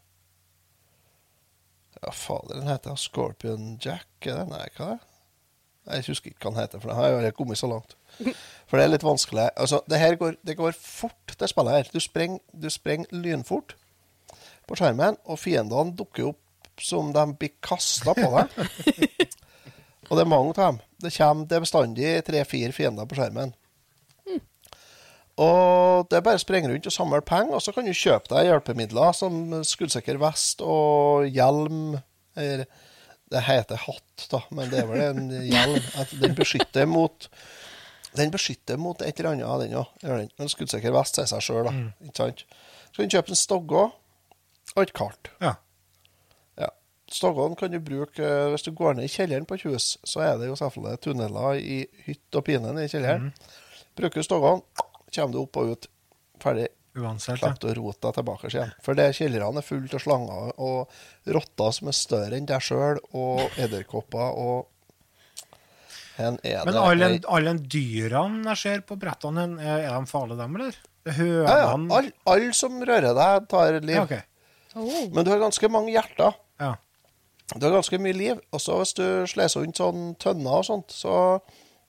Ja, 2.01 2.11
fader, 2.11 2.59
han 2.59 2.73
heter 2.73 2.97
Scorpion 2.99 3.77
Jack, 3.83 4.09
er 4.25 4.41
det? 4.41 4.49
Nei, 4.51 4.65
hva 4.75 4.89
er 4.89 4.97
det? 4.97 5.03
Jeg 5.87 6.03
husker 6.09 6.33
ikke 6.33 6.49
hva 6.49 6.51
han 6.51 6.63
heter, 6.65 6.81
for 6.83 6.91
det 6.91 6.97
har 6.97 7.29
ikke 7.29 7.37
kommet 7.37 7.61
så 7.61 7.69
langt. 7.71 7.93
For 8.67 8.75
det 8.75 8.83
er 8.83 8.89
litt 8.91 9.05
vanskelig. 9.05 9.45
Altså, 9.55 9.77
det 9.87 10.01
her 10.01 10.17
går, 10.19 10.33
det 10.43 10.57
går 10.59 10.73
fort, 10.75 11.31
det 11.39 11.47
spillet 11.47 11.77
her. 11.77 11.91
Du 11.93 12.01
sprenger, 12.03 12.41
du 12.51 12.67
sprenger 12.73 13.13
lynfort 13.15 13.77
på 14.67 14.77
skjermen, 14.79 15.17
og 15.25 15.39
fiendene 15.41 15.95
dukker 15.97 16.31
opp 16.31 16.83
som 16.83 17.09
de 17.15 17.23
blir 17.39 17.55
kasta 17.63 18.13
på 18.17 18.27
deg. 18.35 18.57
Og 20.07 20.15
det 20.15 20.23
er 20.23 20.29
mange 20.29 20.53
av 20.53 20.59
dem. 20.59 20.77
Det 21.03 21.11
kommer 21.17 21.47
det 21.47 21.57
er 21.57 21.63
bestandig 21.65 22.11
tre-fire 22.27 22.75
fiender 22.75 23.07
på 23.09 23.17
skjermen. 23.17 23.49
Og 25.37 26.07
det 26.09 26.17
er 26.17 26.23
bare 26.25 26.39
å 26.39 26.41
springe 26.41 26.69
rundt 26.71 26.87
og 26.89 26.93
samle 26.95 27.19
penger, 27.21 27.59
og 27.59 27.61
så 27.61 27.73
kan 27.75 27.85
du 27.85 27.93
kjøpe 27.93 28.31
deg 28.31 28.47
hjelpemidler 28.47 29.13
som 29.13 29.35
skuddsikker 29.69 30.17
vest 30.21 30.63
og 30.65 31.27
hjelm. 31.29 31.99
Eller 32.33 32.65
det 33.29 33.43
heter 33.45 33.83
hatt, 33.83 34.25
da, 34.31 34.39
men 34.55 34.71
det 34.71 34.79
er 34.81 34.89
vel 34.89 35.03
en 35.03 35.29
hjelm. 35.45 35.77
At 36.01 36.15
den 36.23 36.33
beskytter 36.37 36.89
mot 36.89 37.29
Den 38.17 38.31
beskytter 38.33 38.79
mot 38.81 39.01
et 39.05 39.19
eller 39.19 39.35
annet, 39.35 39.67
den 39.67 39.77
òg. 39.77 40.31
En 40.41 40.49
skuddsikker 40.49 40.95
vest 40.95 41.19
sier 41.19 41.27
seg 41.29 41.43
sjøl, 41.43 41.67
da. 41.67 41.73
Ikke 42.07 42.17
sant? 42.17 42.45
Så 42.87 42.95
kan 43.03 43.11
du 43.11 43.17
kjøpe 43.19 43.35
en 43.35 43.37
stogge 43.37 43.83
og 44.77 44.85
et 44.85 44.93
kart. 44.97 45.31
Ja. 45.41 45.55
Ja. 46.61 46.69
Stoggene 47.11 47.57
kan 47.59 47.73
du 47.73 47.79
bruke 47.81 48.21
eh, 48.21 48.47
Hvis 48.53 48.65
du 48.67 48.71
går 48.77 48.97
ned 48.97 49.07
i 49.07 49.11
kjelleren 49.11 49.47
på 49.49 49.57
et 49.57 49.65
hus, 49.67 49.95
så 50.05 50.21
er 50.25 50.37
det 50.39 50.51
jo 50.51 50.57
selvfølgelig 50.59 51.01
tunneler 51.07 51.57
i 51.59 51.81
hytt 52.05 52.37
og 52.37 52.45
pine 52.47 52.69
nede 52.71 52.85
i 52.85 52.91
kjelleren. 52.93 53.31
Bruker 53.97 54.21
du 54.21 54.27
stoggene, 54.27 54.85
kommer 55.09 55.33
du 55.33 55.41
opp 55.43 55.57
og 55.63 55.73
ut. 55.73 55.89
Ferdig. 56.43 56.69
Uansett. 56.97 57.37
Slapp 57.37 57.61
å 57.61 57.73
rote 57.77 58.07
deg 58.07 58.15
tilbake 58.17 58.49
igjen. 58.49 58.71
For 58.85 58.97
det 58.97 59.11
kjellerne 59.17 59.61
er 59.61 59.65
fullt 59.65 59.93
av 59.97 60.01
slanger 60.01 60.53
og 60.65 60.95
rotter 61.35 61.75
som 61.77 61.91
er 61.91 61.97
større 61.97 62.39
enn 62.39 62.47
deg 62.49 62.63
sjøl, 62.65 63.01
og 63.17 63.59
edderkopper 63.61 64.39
og 64.41 64.73
Men 66.17 66.77
alle 66.81 67.09
all 67.29 67.59
dyrene 67.61 68.49
jeg 68.55 68.61
ser 68.63 68.81
på 68.89 68.97
brettene, 68.97 69.43
er 69.61 69.83
de 69.85 70.09
farlige, 70.09 70.39
dem, 70.39 70.55
eller? 70.57 70.79
Er 71.07 71.19
Ja, 71.21 71.57
ja. 71.61 71.67
Alle 71.75 72.11
all 72.25 72.47
som 72.57 72.79
rører 72.81 73.13
deg, 73.13 73.45
tar 73.51 73.77
liv. 73.77 73.99
Ja, 74.01 74.23
ok. 74.73 75.13
Men 75.13 75.23
du 75.25 75.31
har 75.31 75.39
ganske 75.41 75.69
mange 75.71 75.93
hjerter. 75.93 76.35
Ja. 76.59 76.73
Du 77.55 77.63
har 77.63 77.77
ganske 77.77 77.99
mye 78.03 78.17
liv. 78.17 78.41
Og 78.51 78.61
så 78.61 78.77
hvis 78.81 78.93
du 78.97 79.05
sleser 79.29 79.63
rundt 79.63 79.79
sånn 79.79 80.13
tønner 80.19 80.59
og 80.59 80.67
sånt, 80.67 80.91
så 80.91 81.17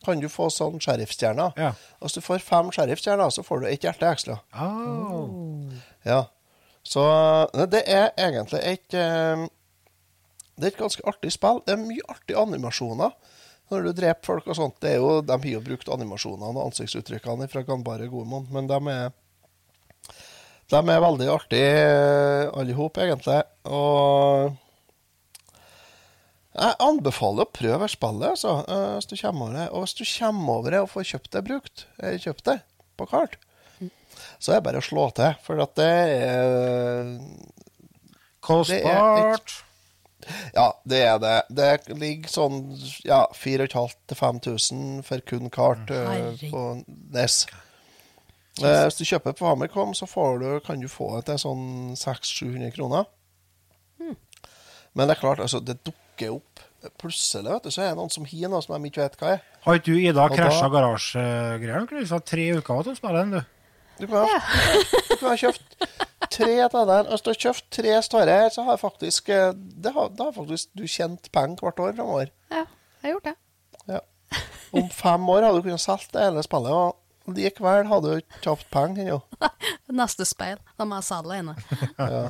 kan 0.04 0.20
du 0.22 0.28
få 0.30 0.46
sånn 0.54 0.78
sheriffstjerner. 0.82 1.56
Ja. 1.58 1.72
Og 1.98 2.06
Hvis 2.06 2.18
du 2.18 2.22
får 2.22 2.44
fem 2.46 2.70
sheriffstjerner, 2.74 3.30
så 3.34 3.42
får 3.42 3.62
du 3.64 3.70
ett 3.70 3.86
hjerte 3.86 4.06
ekstra. 4.06 4.38
Oh. 4.54 5.72
Ja. 6.06 6.26
Så 6.86 7.02
det 7.68 7.82
er 7.90 8.12
egentlig 8.16 8.60
et 8.64 8.94
eh, 8.96 9.42
Det 10.58 10.64
er 10.64 10.72
et 10.72 10.78
ganske 10.78 11.02
artig 11.06 11.32
spill. 11.34 11.60
Det 11.66 11.74
er 11.74 11.82
mye 11.82 12.06
artige 12.08 12.38
animasjoner 12.40 13.12
når 13.68 13.84
du 13.84 13.92
dreper 13.92 14.24
folk 14.24 14.46
og 14.48 14.56
sånt. 14.56 14.78
Det 14.80 14.94
er 14.94 15.02
jo, 15.02 15.20
De 15.20 15.34
har 15.34 15.50
jo 15.50 15.60
brukt 15.60 15.90
animasjonene 15.92 16.54
og 16.54 16.70
ansiktsuttrykkene 16.70 17.50
fra 17.52 17.62
Ganbare 17.66 18.08
Gormon, 18.08 18.46
men 18.54 18.70
de 18.70 18.78
er 18.94 19.10
De 20.68 20.80
er 20.80 21.00
veldig 21.00 21.28
artige, 21.32 21.68
eh, 21.80 22.50
alle 22.60 22.74
hop, 22.76 22.98
egentlig. 23.00 23.40
Og 23.64 24.56
jeg 26.58 26.74
anbefaler 26.82 27.46
å 27.46 27.52
prøve 27.54 27.88
spillet, 27.88 28.34
altså, 28.34 28.56
eh, 28.68 28.88
hvis 28.98 29.08
du 29.08 29.16
kommer 29.16 29.46
over 29.46 29.58
det. 29.58 29.68
Og 29.72 29.84
hvis 29.86 29.96
du 29.96 30.04
kommer 30.04 30.58
over 30.58 30.74
det 30.74 30.80
og 30.82 30.90
får 30.92 31.06
kjøpt 31.12 31.30
det 31.36 31.44
brukt, 31.46 31.86
eller 31.98 32.18
kjøpt 32.24 32.44
det 32.50 32.58
på 32.98 33.08
kart, 33.08 33.38
så 34.38 34.52
er 34.52 34.58
det 34.58 34.66
bare 34.66 34.82
å 34.82 34.84
slå 34.84 35.06
til. 35.16 35.38
For 35.46 35.62
at 35.62 35.74
det 35.78 35.88
er 36.18 37.16
Kostbart. 38.44 39.62
Ja, 40.54 40.72
det 40.88 41.00
er 41.06 41.18
det. 41.22 41.36
Det 41.48 41.96
ligger 41.96 42.28
sånn 42.32 42.58
ja, 43.06 43.22
4500-5000 43.32 45.00
for 45.06 45.24
kun 45.28 45.48
kart 45.54 45.90
eh, 45.94 46.10
Herregud. 46.10 46.50
på 46.52 46.64
NES. 47.14 47.46
Eh, 48.64 48.80
hvis 48.88 48.98
du 48.98 49.04
kjøper 49.06 49.36
på 49.38 49.46
Amercom, 49.50 49.94
så 49.94 50.08
får 50.10 50.42
du, 50.42 50.48
kan 50.66 50.80
du 50.82 50.88
få 50.90 51.12
det 51.16 51.28
til 51.28 51.40
sånn 51.44 51.68
600-700 51.98 52.74
kroner. 52.76 53.08
Men 54.98 55.06
det 55.06 55.14
er 55.14 55.20
klart, 55.20 55.42
altså, 55.44 55.60
det 55.62 55.78
dukker 55.86 56.38
opp 56.38 56.64
plutselig, 56.98 57.50
vet 57.50 57.66
du, 57.66 57.70
så 57.74 57.84
er 57.84 57.92
det 57.92 57.98
noen 57.98 58.12
som 58.12 58.26
har 58.26 58.50
noe 58.50 58.62
som 58.64 58.74
de 58.74 58.90
ikke 58.90 59.04
vet 59.04 59.16
hva 59.20 59.30
er. 59.36 59.46
Har 59.64 59.78
ikke 59.78 59.92
du 59.92 60.00
Ida 60.00 60.26
krasja 60.32 60.68
garasjegreier? 60.72 61.84
Du 61.84 61.90
kunne 61.90 62.02
liksom 62.02 62.20
ha 62.20 62.26
tre 62.26 62.46
uker 62.58 62.84
til 62.86 62.94
å 62.94 62.98
spille 62.98 63.22
den, 63.22 63.34
du. 63.38 63.54
Du 63.98 64.06
kan 64.06 64.26
ha, 64.26 64.38
du 65.08 65.14
kan 65.16 65.32
ha 65.32 65.36
kjøpt 65.38 65.88
tre 66.30 66.52
av 66.64 66.76
den. 66.90 67.10
Hvis 67.10 67.24
du 67.24 67.30
har 67.32 67.40
kjøpt 67.44 67.66
tre 67.74 67.96
større 68.06 68.36
her, 68.42 68.52
så 68.54 68.64
har 68.68 68.78
faktisk, 68.80 69.30
eh, 69.34 69.50
det 69.54 69.94
har, 69.94 70.12
det 70.14 70.26
har 70.28 70.36
faktisk 70.36 70.70
du 70.78 70.86
tjent 70.86 71.30
penger 71.34 71.66
hvert 71.66 71.82
år 71.82 71.96
framover. 71.98 72.32
Ja, 72.54 72.64
jeg 73.02 73.08
har 73.08 73.16
gjort 73.16 73.28
det. 73.30 73.36
Ja. 73.94 74.00
Om 74.78 74.90
fem 74.92 75.30
år 75.34 75.46
hadde 75.48 75.58
du 75.58 75.66
kunnet 75.66 75.82
solgt 75.82 76.14
det 76.14 76.26
hele 76.26 76.44
spillet, 76.46 76.74
og 76.74 76.96
likevel 77.36 77.88
hadde 77.88 78.12
jo 78.12 78.22
ikke 78.22 78.42
tapt 78.44 78.68
penger 78.72 79.04
ennå. 79.04 79.18
Neste 80.00 80.26
speil. 80.28 80.60
Da 80.78 80.86
må 80.88 80.98
jeg 81.00 81.08
sadle 81.08 81.38
ja, 81.38 82.22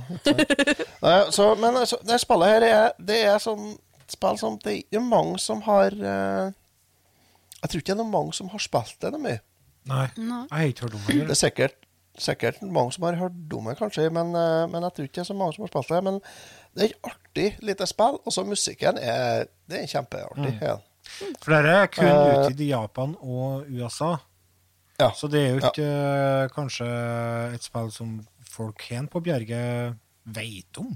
Nei, 1.02 1.18
så, 1.34 1.50
men 1.58 1.80
så, 1.86 1.98
det 2.06 2.20
spillet 2.22 2.54
her 2.54 2.66
er, 2.68 2.96
det 2.98 3.18
er 3.26 3.42
sånn 3.42 3.76
spill 4.08 4.38
som 4.40 4.56
Det 4.62 4.72
er 4.72 4.78
ikke 4.84 5.02
mange 5.04 5.36
som 5.42 5.60
har 5.66 5.92
uh, 5.92 6.48
Jeg 7.58 7.70
tror 7.70 7.82
ikke 7.82 7.90
det 7.90 7.96
er 7.96 8.00
noen 8.00 8.14
mange 8.14 8.36
som 8.36 8.48
har 8.52 8.62
spilt 8.62 8.96
det 9.02 9.12
noe 9.12 9.24
mye. 9.24 9.42
Nei, 9.88 10.06
Nei. 10.16 10.42
jeg 10.44 10.54
har 10.54 10.72
ikke 10.72 10.86
hørt 10.86 10.96
om 10.98 11.04
det. 11.06 11.18
Det 11.28 11.34
er 11.34 11.40
sikkert, 11.40 11.76
sikkert 12.20 12.60
mange 12.62 12.92
som 12.94 13.06
har 13.08 13.18
hørt 13.20 13.56
om 13.56 13.70
det, 13.70 13.76
kanskje, 13.80 14.08
men, 14.14 14.34
uh, 14.36 14.64
men 14.70 14.84
jeg 14.86 14.96
tror 14.96 15.08
ikke 15.08 15.18
det 15.20 15.24
er 15.24 15.30
så 15.30 15.38
mange 15.38 15.56
som 15.56 15.64
har 15.64 15.72
spilt 15.72 15.94
det. 15.94 16.02
Men 16.08 16.20
det 16.76 16.84
er 16.84 16.92
et 16.92 17.10
artig 17.12 17.48
lite 17.70 17.88
spill. 17.88 18.20
Og 18.24 18.34
så 18.34 18.44
musikken 18.46 19.00
er, 19.00 19.48
det 19.70 19.82
er 19.82 19.90
kjempeartig. 19.90 20.54
Mm. 20.58 20.62
Ja. 20.62 20.76
For 21.42 21.54
dette 21.56 21.74
er 21.74 21.92
kun 21.92 22.08
uh, 22.08 22.24
utgitt 22.44 22.64
i 22.66 22.70
Japan 22.72 23.14
og 23.24 23.68
USA. 23.72 24.14
Ja. 24.98 25.12
Så 25.14 25.28
det 25.30 25.44
er 25.44 25.52
jo 25.52 25.60
ikke 25.62 25.84
ja. 25.86 26.48
kanskje 26.50 26.86
et 27.54 27.62
spill 27.62 27.92
som 27.94 28.16
folk 28.48 28.82
hen 28.90 29.06
på 29.10 29.22
Bjerget 29.22 29.94
veit 30.34 30.80
om. 30.80 30.90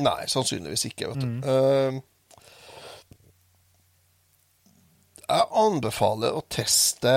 Nei, 0.00 0.24
sannsynligvis 0.32 0.86
ikke, 0.88 1.10
vet 1.10 1.20
du. 1.20 1.26
Mm. 1.28 1.42
Eh, 1.44 2.00
jeg 5.30 5.46
anbefaler 5.60 6.34
å 6.34 6.40
teste 6.50 7.10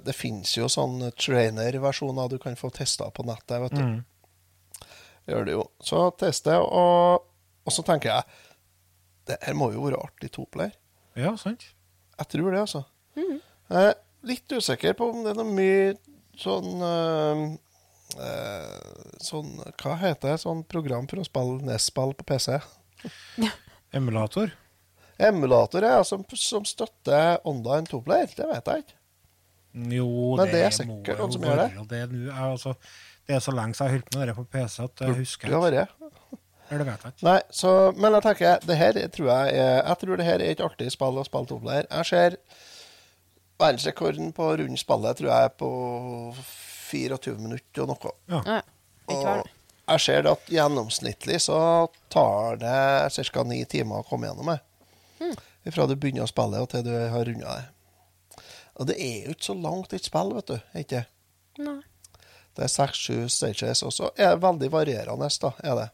Det 0.00 0.14
finnes 0.16 0.54
jo 0.56 0.64
sånne 0.70 1.10
trainer-versjoner 1.12 2.30
du 2.32 2.38
kan 2.40 2.56
få 2.56 2.70
testa 2.72 3.10
på 3.12 3.26
nettet, 3.28 3.58
vet 3.66 3.74
du. 3.74 3.82
Mm. 3.82 4.86
Gjør 5.28 5.44
det 5.48 5.56
jo. 5.56 5.66
Så 5.82 6.06
teste, 6.20 6.56
og, 6.62 7.26
og 7.64 7.74
så 7.74 7.84
tenker 7.84 8.14
jeg 8.14 8.40
Det 9.28 9.40
her 9.42 9.58
må 9.58 9.72
jo 9.74 9.84
være 9.88 10.00
artig 10.06 10.30
toplayer. 10.38 10.72
Ja, 11.18 11.34
sant? 11.40 11.66
Jeg 12.14 12.30
tror 12.30 12.50
det, 12.54 12.62
altså. 12.62 12.84
Jeg 13.18 13.40
er 13.90 13.94
litt 14.28 14.52
usikker 14.52 14.96
på 14.98 15.10
om 15.12 15.22
det 15.24 15.34
er 15.34 15.38
noe 15.40 15.54
mye 15.54 15.94
sånn 16.40 16.82
uh, 16.82 17.44
eh, 18.18 19.14
Sånn 19.22 19.54
Hva 19.80 19.94
heter 20.00 20.34
det? 20.34 20.40
Sånn 20.42 20.64
program 20.68 21.06
for 21.10 21.22
å 21.22 21.26
spille 21.26 21.62
NES-spill 21.64 22.14
på 22.18 22.26
PC? 22.32 22.58
Emulator. 23.94 24.52
Emulator 25.22 25.86
ja. 25.86 26.02
som, 26.04 26.24
som 26.34 26.66
støtter 26.66 27.38
online 27.46 27.86
toplayer. 27.90 28.32
Det 28.34 28.48
vet 28.50 28.70
jeg 28.70 28.84
ikke. 28.84 28.98
Jo, 29.74 30.36
Men 30.38 30.50
det 30.52 30.60
er 30.62 30.74
sikkert 30.74 31.18
noen 31.18 31.32
som 31.34 31.46
gjør 31.46 31.60
det. 31.62 31.86
det. 31.90 32.00
er, 32.04 32.12
Jeg, 32.14 32.34
altså, 32.46 32.74
det 33.26 33.36
er 33.36 33.40
så 33.42 33.54
lenge 33.54 33.74
siden 33.74 33.88
jeg 33.88 33.90
har 33.90 33.96
holdt 33.98 34.18
med 34.18 34.28
det 34.28 34.36
på 34.36 34.44
PC 34.52 34.76
at 34.84 35.02
jeg 35.02 35.16
husker 35.18 35.50
Det 35.50 35.56
ikke. 35.56 35.70
vært. 35.70 36.12
Eller 36.68 36.80
det 36.80 36.86
vet 36.88 37.02
jeg 37.06 37.14
ikke. 37.14 37.26
Nei, 37.26 37.40
så, 37.52 37.72
men 37.98 38.16
jeg 38.16 38.26
tenker 38.28 38.68
det 38.68 38.76
her 38.80 39.00
tror 39.12 39.26
jeg 39.30 39.56
er, 39.64 39.80
Jeg 39.80 39.98
tror 40.00 40.20
det 40.20 40.28
her 40.28 40.38
er 40.38 40.54
et 40.54 40.62
artig 40.64 40.92
spill 40.94 41.18
å 41.18 41.26
spille 41.26 41.50
toplayer. 41.50 41.90
Jeg 41.90 42.10
ser 42.10 42.38
verdensrekorden 43.60 44.32
på 44.36 44.48
rundt 44.60 44.80
spillet 44.80 45.18
tror 45.20 45.30
jeg 45.30 45.48
er 45.48 45.52
på 45.58 45.70
24 46.90 47.36
minutter 47.40 47.84
og 47.84 47.92
noe. 47.94 48.14
Ja, 48.30 48.60
Og 49.10 49.92
jeg 49.92 50.00
ser 50.00 50.22
det 50.24 50.32
at 50.32 50.50
gjennomsnittlig 50.52 51.40
så 51.44 51.58
tar 52.12 52.60
det 52.62 53.24
ca. 53.30 53.42
ni 53.44 53.64
timer 53.68 54.00
å 54.00 54.06
komme 54.08 54.30
gjennom 54.30 54.52
det. 54.54 54.60
Fra 55.72 55.86
du 55.88 55.94
begynner 55.96 56.26
å 56.26 56.30
spille 56.30 56.60
og 56.60 56.70
til 56.72 56.84
du 56.86 56.92
har 56.92 57.24
runda 57.24 57.56
det. 57.58 58.44
Og 58.80 58.88
det 58.90 58.96
er 59.00 59.26
jo 59.28 59.34
ikke 59.36 59.48
så 59.52 59.56
langt 59.56 59.92
et 59.94 60.06
spill, 60.08 60.32
vet 60.34 60.50
du. 60.50 60.56
er 60.72 60.82
Ikke? 60.82 61.04
Nei. 61.62 61.78
Det 62.54 62.64
er 62.66 62.70
seks-sju 62.70 63.28
stages, 63.32 63.82
og 63.86 63.92
så 63.94 64.10
er 64.14 64.34
det 64.34 64.42
veldig 64.44 64.70
varierende, 64.70 65.28
da, 65.42 65.50
er 65.66 65.78
det. 65.78 65.86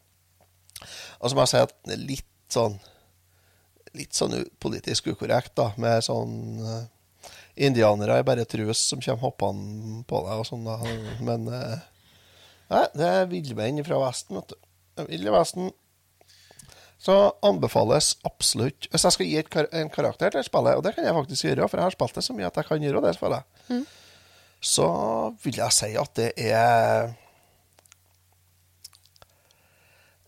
Og 1.19 1.29
så 1.29 1.35
må 1.37 1.43
jeg 1.45 1.51
si 1.51 1.61
at 1.61 1.75
det 1.85 1.95
er 1.97 2.07
litt 2.09 2.27
sånn 2.53 2.79
Litt 3.91 4.15
sånn 4.15 4.31
politisk 4.63 5.09
ukorrekt, 5.11 5.51
da, 5.59 5.73
med 5.75 5.99
sånn 6.05 6.61
eh, 6.63 6.83
Indianere 7.55 8.19
er 8.19 8.27
bare 8.27 8.45
trus 8.47 8.79
som 8.87 9.01
kommer 9.03 9.21
hoppende 9.25 10.03
på 10.07 10.21
deg 10.27 10.41
og 10.43 10.47
sånn. 10.47 10.67
Men 11.25 11.47
eh, 11.51 11.79
Nei, 12.71 12.85
det 12.95 13.07
er 13.07 13.27
villmenn 13.27 13.83
fra 13.83 13.97
Vesten, 14.05 14.37
vet 14.39 14.53
du. 14.53 15.07
Ville 15.09 15.33
Vesten. 15.33 15.71
Så 17.01 17.15
anbefales 17.41 18.11
absolutt 18.27 18.85
Hvis 18.91 19.03
jeg 19.07 19.15
skal 19.15 19.25
gi 19.25 19.37
et 19.39 19.49
kar 19.49 19.65
en 19.73 19.89
karakter 19.89 20.35
til 20.35 20.43
spillet, 20.45 20.77
og 20.77 20.83
det 20.85 20.93
kan 20.95 21.07
jeg 21.07 21.17
faktisk 21.17 21.47
gjøre, 21.47 21.67
for 21.67 21.81
jeg 21.81 21.87
har 21.87 21.95
spilt 21.95 22.19
det 22.19 22.23
så 22.27 22.35
mye 22.37 22.47
at 22.51 22.59
jeg 22.61 22.67
kan 22.69 22.85
gjøre 22.85 23.01
det 23.07 23.15
spillet, 23.17 23.43
så 24.61 24.87
vil 25.41 25.57
jeg 25.57 25.73
si 25.73 25.89
at 25.97 26.11
det 26.19 26.29
er 26.37 27.09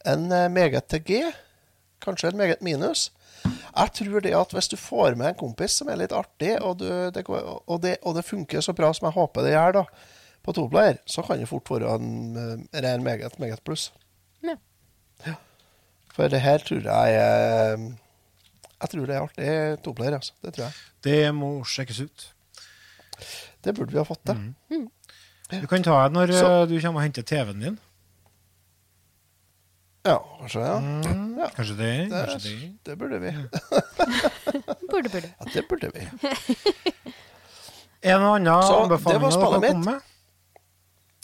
en 0.09 0.25
eh, 0.31 0.49
meget 0.51 0.89
til 0.89 1.03
G. 1.05 1.19
Kanskje 2.03 2.33
en 2.33 2.41
meget 2.41 2.65
minus. 2.65 3.11
Jeg 3.43 3.93
tror 3.97 4.21
det 4.21 4.33
at 4.37 4.51
hvis 4.55 4.67
du 4.71 4.75
får 4.77 5.15
med 5.19 5.27
en 5.31 5.39
kompis 5.39 5.71
som 5.79 5.89
er 5.89 5.97
litt 5.99 6.11
artig, 6.15 6.53
og, 6.61 6.77
du, 6.79 6.87
det, 7.11 7.23
går, 7.25 7.41
og, 7.67 7.81
det, 7.83 7.97
og 8.03 8.15
det 8.15 8.25
funker 8.25 8.61
så 8.61 8.73
bra 8.77 8.91
som 8.93 9.07
jeg 9.09 9.15
håper 9.17 9.43
det 9.47 9.53
gjør 9.55 9.73
da, 9.79 9.83
på 10.43 10.53
toplayer, 10.55 10.97
så 11.09 11.23
kan 11.25 11.39
det 11.39 11.47
fort 11.49 11.69
være 11.71 11.95
en 11.97 12.37
eh, 12.37 12.81
ren 12.83 13.03
meget, 13.03 13.39
meget 13.39 13.63
pluss. 13.65 13.91
Ja. 14.43 14.55
Ja. 15.27 15.35
For 16.13 16.27
det 16.29 16.41
her 16.43 16.57
tror 16.61 16.83
jeg 16.85 17.15
er 17.17 17.77
Jeg 18.83 18.89
tror 18.91 19.05
det 19.07 19.15
er 19.15 19.21
artig 19.23 19.83
toplayer, 19.83 20.13
altså. 20.19 20.33
Det 20.43 20.53
tror 20.53 20.65
jeg. 20.65 20.73
Det 21.03 21.19
må 21.35 21.53
sjekkes 21.63 22.01
ut. 22.03 22.25
Det 23.63 23.71
burde 23.77 23.91
vi 23.95 23.97
ha 23.97 24.03
fått 24.03 24.25
til. 24.27 24.87
Du 25.61 25.67
kan 25.71 25.83
ta 25.85 26.03
det 26.03 26.13
når 26.15 26.31
Så- 26.35 26.51
eh, 26.61 26.67
du 26.67 26.75
kommer 26.81 26.99
og 26.99 27.03
henter 27.07 27.21
TV-en 27.23 27.59
din. 27.61 27.79
Ja, 30.03 30.17
kanskje. 30.39 30.59
Ja. 30.67 30.77
Mm, 30.79 31.37
Ja. 31.39 31.47
Kanskje 31.55 31.75
det. 31.79 31.91
Det, 32.11 32.23
Kanskje 32.29 32.49
det. 32.49 32.71
det 32.83 32.95
burde 32.99 33.19
vi. 33.23 33.31
Burde, 34.91 35.09
burde. 35.09 35.29
Ja, 35.39 35.45
det 35.53 35.63
burde 35.69 35.89
vi. 35.95 36.07
En 38.03 38.19
og 38.19 38.33
annen 38.35 38.63
Så, 38.67 38.73
det 38.73 38.81
anbefaling 38.83 39.31
spillet 39.31 39.53
kan 39.53 39.61
mitt. 39.63 39.71
komme 39.71 39.91
med? 39.93 40.01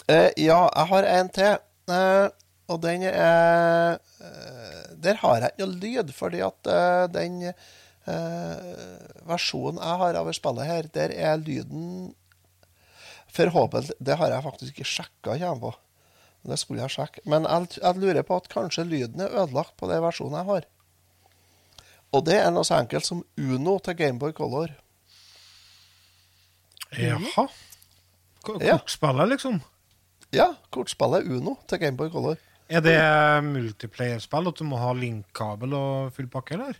Eh, 0.07 0.30
ja, 0.45 0.60
jeg 0.76 0.85
har 0.93 1.07
en 1.11 1.30
til. 1.35 1.57
Eh, 1.91 2.27
og 2.69 2.80
den 2.85 3.03
er 3.10 3.97
eh, 3.97 4.93
Der 5.03 5.19
har 5.19 5.35
jeg 5.43 5.51
ikke 5.51 5.65
noe 5.65 5.80
lyd, 5.84 6.14
fordi 6.15 6.39
at 6.45 6.69
eh, 6.72 7.03
den 7.11 7.41
eh, 7.49 9.11
versjonen 9.27 9.81
jeg 9.84 9.99
har 10.06 10.19
av 10.22 10.31
spillet 10.38 10.69
her, 10.72 10.88
der 10.95 11.11
er 11.18 11.38
lyden 11.43 12.14
Forhåpentlig 13.30 13.93
Det 13.99 14.15
har 14.18 14.31
jeg 14.34 14.43
faktisk 14.47 14.73
ikke 14.80 14.88
sjekka 14.89 15.35
kommer 15.38 15.60
på. 15.68 15.73
Det 16.48 16.57
skulle 16.60 16.84
jeg 16.86 16.95
sjekke. 16.95 17.24
Men 17.30 17.48
jeg, 17.48 17.80
jeg 17.82 18.02
lurer 18.02 18.26
på 18.26 18.38
at 18.40 18.52
kanskje 18.52 18.88
lyden 18.88 19.24
er 19.24 19.34
ødelagt 19.44 19.76
på 19.80 19.90
den 19.91 20.03
versjonen 20.03 20.40
jeg 20.40 20.49
har. 20.52 20.68
Og 22.16 22.26
det 22.26 22.40
er 22.41 22.53
noe 22.53 22.66
så 22.66 22.80
enkelt 22.80 23.06
som 23.06 23.24
Uno 23.38 23.78
til 23.86 23.98
Gameboy 23.99 24.34
Color. 24.38 24.72
Jaha. 26.98 27.45
Kortspillet, 28.45 29.30
liksom? 29.36 29.60
Ja, 30.34 30.53
kortspillet 30.74 31.28
Uno 31.30 31.57
til 31.70 31.84
Gameboy 31.84 32.10
Color. 32.14 32.40
Er 32.70 32.84
det 32.86 32.98
multiplayer-spill 33.45 34.49
at 34.49 34.61
du 34.61 34.66
må 34.70 34.78
ha 34.78 34.94
linkkabel 34.94 35.74
og 35.74 36.14
full 36.14 36.30
pakke, 36.32 36.57
eller? 36.57 36.78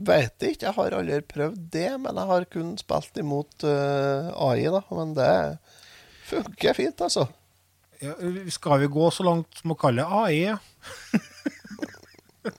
Vet 0.00 0.44
ikke, 0.44 0.66
jeg 0.66 0.76
har 0.76 0.96
aldri 0.96 1.20
prøvd 1.28 1.60
det, 1.72 1.90
men 2.00 2.16
jeg 2.16 2.28
har 2.30 2.46
kun 2.52 2.72
spilt 2.80 3.20
imot 3.20 3.64
uh, 3.64 4.30
AI, 4.48 4.68
da. 4.72 4.80
Men 4.96 5.12
det 5.16 5.32
funker 6.28 6.76
fint, 6.76 7.04
altså. 7.04 7.26
Ja, 8.00 8.14
skal 8.48 8.80
vi 8.80 8.86
gå 8.92 9.10
så 9.12 9.24
langt 9.26 9.58
som 9.60 9.74
å 9.74 9.78
kalle 9.78 10.02
det 10.02 10.20
AI? 10.22 10.40
ja? 10.46 10.58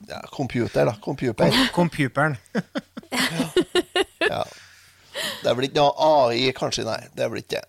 Ja, 0.06 0.20
computer, 0.30 0.86
da. 0.86 0.92
Computer. 1.02 1.50
Computeren. 1.74 2.36
Ja. 4.22 4.44
Det 5.42 5.52
blir 5.58 5.66
ikke 5.66 5.82
noe 5.82 6.06
AI, 6.06 6.52
kanskje, 6.56 6.84
nei. 6.86 7.00
Det 7.12 7.26
blir 7.28 7.42
ikke 7.42 7.58
det. 7.58 7.66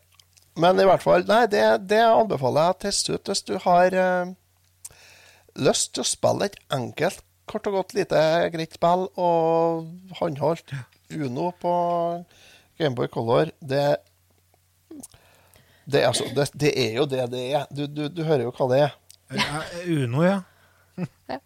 Men 0.61 0.77
i 0.79 0.85
hvert 0.85 1.01
fall, 1.01 1.25
nei, 1.27 1.41
det, 1.49 1.63
det 1.89 1.99
anbefaler 2.05 2.69
jeg 2.69 2.75
å 2.75 2.77
teste 2.85 3.17
ut 3.17 3.31
hvis 3.31 3.41
du 3.47 3.55
har 3.65 3.95
uh, 3.97 4.29
lyst 5.57 5.95
til 5.95 6.05
å 6.05 6.07
spille 6.07 6.47
et 6.47 6.59
enkelt, 6.77 7.23
kort 7.49 7.67
og 7.67 7.79
godt 7.79 7.95
lite 7.97 8.21
greit 8.53 8.77
spill 8.77 9.07
og 9.19 9.89
håndholdt 10.21 10.75
Uno 11.17 11.49
på 11.59 11.73
Gameboy 12.79 13.09
Color. 13.11 13.51
Det, 13.59 13.83
det, 15.85 16.01
er 16.01 16.07
altså, 16.07 16.25
det, 16.35 16.45
det 16.59 16.71
er 16.79 16.93
jo 16.99 17.05
det 17.09 17.25
det 17.31 17.43
er. 17.57 17.65
Du, 17.71 17.85
du, 17.87 18.03
du 18.09 18.23
hører 18.23 18.45
jo 18.47 18.51
hva 18.55 18.67
det 18.71 18.81
er. 18.85 18.97
Uno, 19.89 20.23
ja. 20.25 20.39
Ja. 21.27 21.39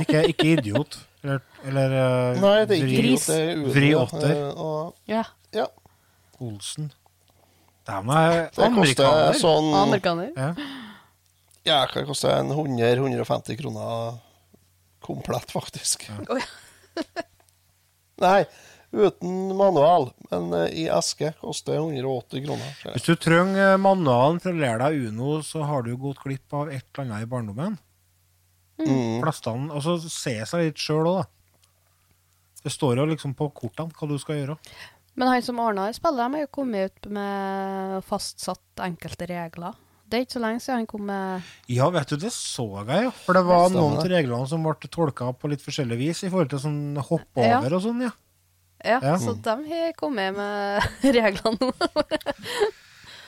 Ikke, 0.00 0.22
ikke 0.30 0.46
idiot. 0.56 0.98
Eller, 1.22 1.40
eller 1.66 1.94
eh, 1.98 2.40
Nei, 2.42 2.52
det 2.66 2.76
er 2.76 2.84
ikke 2.86 3.02
Gris. 3.02 3.26
det 3.28 3.38
er 3.42 3.56
Uno. 3.60 3.72
Vri 3.74 3.90
åtter. 3.98 4.32
eh, 4.32 5.12
Ja. 5.12 5.22
ja, 5.54 5.66
Olsen. 6.42 6.92
Det 7.82 7.94
er 7.98 8.02
koster 8.06 9.06
amerikaner. 9.08 9.38
sånn 9.42 9.72
Amerikaner. 9.74 10.30
Ja. 10.38 10.52
Ja, 11.66 11.80
hva 11.90 12.04
koster 12.06 12.32
en 12.38 12.50
100-150 12.54 13.58
kroner 13.60 14.16
komplett, 15.02 15.50
faktisk. 15.54 16.06
Ja. 16.08 16.38
Nei, 18.22 18.44
uten 18.92 19.56
manual, 19.56 20.10
men 20.30 20.52
eh, 20.58 20.74
i 20.84 20.88
eske 20.92 21.32
koster 21.40 21.78
180 21.80 22.44
kroner. 22.46 22.74
Hvis 22.94 23.06
du 23.08 23.14
trenger 23.16 23.78
manualen 23.80 24.40
for 24.42 24.52
å 24.52 24.60
lære 24.60 24.84
deg 24.90 25.08
Uno, 25.10 25.38
så 25.46 25.64
har 25.68 25.86
du 25.86 25.94
gått 25.96 26.20
glipp 26.24 26.52
av 26.56 26.70
et 26.72 26.84
eller 26.92 27.06
annet 27.08 27.26
i 27.26 27.30
barndommen. 27.30 27.78
Mm. 28.82 29.20
Plastene, 29.22 29.70
og 29.72 29.84
så 29.84 29.98
se 30.10 30.34
seg 30.48 30.66
litt 30.66 30.80
sjøl 30.80 31.06
òg, 31.08 31.22
da. 31.22 31.28
Det 32.62 32.70
står 32.70 33.00
jo 33.00 33.06
liksom 33.10 33.32
på 33.38 33.48
kortene 33.56 33.90
hva 33.96 34.08
du 34.10 34.18
skal 34.22 34.38
gjøre. 34.38 34.56
Men 35.18 35.28
han 35.28 35.42
som 35.44 35.58
ordna 35.60 35.88
det 35.90 35.96
spillet, 35.98 36.20
de 36.22 36.38
har 36.38 36.44
jo 36.46 36.50
kommet 36.56 36.92
ut 36.92 37.08
med 37.12 38.04
fastsatt 38.08 38.80
enkelte 38.86 39.26
regler. 39.28 39.74
Det 40.08 40.18
er 40.18 40.24
ikke 40.26 40.36
så 40.36 40.42
lenge 40.44 40.60
siden 40.60 40.78
han 40.82 40.88
kom 40.90 41.04
med 41.08 41.52
Ja, 41.72 41.86
vet 41.92 42.10
du, 42.12 42.18
det 42.20 42.30
så 42.36 42.66
jeg 42.84 43.06
jo. 43.06 43.12
For 43.24 43.36
det 43.36 43.42
var 43.48 43.70
noen 43.72 43.96
av 44.00 44.08
reglene 44.12 44.48
som 44.48 44.64
ble 44.64 44.90
tolka 44.92 45.30
på 45.36 45.48
litt 45.52 45.64
forskjellig 45.64 45.96
vis 46.00 46.20
i 46.26 46.30
forhold 46.32 46.52
til 46.52 46.60
sånn 46.64 46.82
hoppe 47.00 47.44
Ja. 47.46 47.60
over 47.60 47.78
og 47.78 47.84
sånn, 47.86 48.02
ja. 48.04 48.12
Ja, 48.84 48.98
Ja. 49.02 49.16
så 49.22 49.34
de 49.44 49.56
har 49.68 49.92
kommet 49.98 50.34
med 50.36 50.82
reglene. 51.16 51.72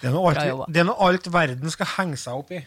Det 0.01 0.11
er 0.11 0.13
noe 0.13 0.33
alt, 0.35 0.67
det 0.75 0.81
er 0.83 0.89
noe 0.89 0.99
alt 1.09 1.29
verden 1.33 1.71
skal 1.73 1.89
henge 1.97 2.19
seg 2.21 2.43
opp 2.43 2.51
i. 2.53 2.61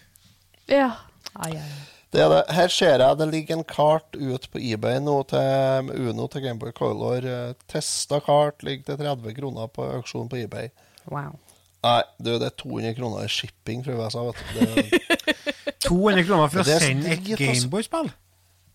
ja. 0.72 0.92
Ai, 1.38 1.52
ai. 1.60 1.72
Det 2.16 2.22
er 2.24 2.30
det. 2.32 2.38
Her 2.56 2.72
ser 2.72 3.02
jeg 3.04 3.18
det 3.20 3.26
ligger 3.30 3.58
en 3.58 3.66
kart 3.68 4.16
ut 4.16 4.46
på 4.50 4.62
eBay 4.64 4.96
nå 5.04 5.18
til 5.28 5.90
Uno 6.08 6.26
til 6.32 6.42
Gameboy 6.46 6.72
Color. 6.74 7.26
Eh, 7.28 7.52
Testa 7.70 8.22
kart 8.24 8.64
ligger 8.64 8.88
til 8.96 9.02
30 9.04 9.36
kroner 9.38 9.68
på 9.68 9.84
auksjon 10.00 10.30
på 10.32 10.40
eBay. 10.40 10.70
Wow. 11.12 11.36
Nei, 11.84 12.00
du, 12.18 12.32
det 12.40 12.48
er 12.48 12.56
200 12.64 12.96
kroner 12.98 13.28
i 13.28 13.30
shipping 13.30 13.84
fra 13.86 14.00
USA, 14.00 14.24
vet 14.24 14.40
du. 14.40 14.64
Det, 14.64 15.76
200 15.90 16.24
kroner 16.32 16.48
for 16.56 16.64
å 16.64 16.80
sende 16.80 17.12
et 17.12 17.20
altså. 17.20 17.38
Gameboy-spill. 17.44 18.10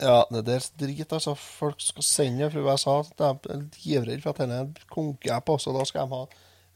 Ja, 0.02 0.16
det 0.34 0.42
der 0.48 0.58
er 0.60 0.66
drit, 0.82 1.12
altså. 1.14 1.32
Folk 1.38 1.80
skal 1.82 2.04
sende 2.06 2.44
det 2.44 2.52
fra 2.52 2.62
USA. 2.66 2.94
De 3.18 3.28
er 3.54 3.60
livredde 3.86 4.22
for 4.24 4.34
at 4.34 4.42
denne 4.42 4.62
konker 4.92 5.30
jeg 5.32 5.44
på, 5.46 5.56
så 5.62 5.72
da 5.76 5.84
skal 5.88 6.08
de 6.10 6.16
ha 6.18 6.24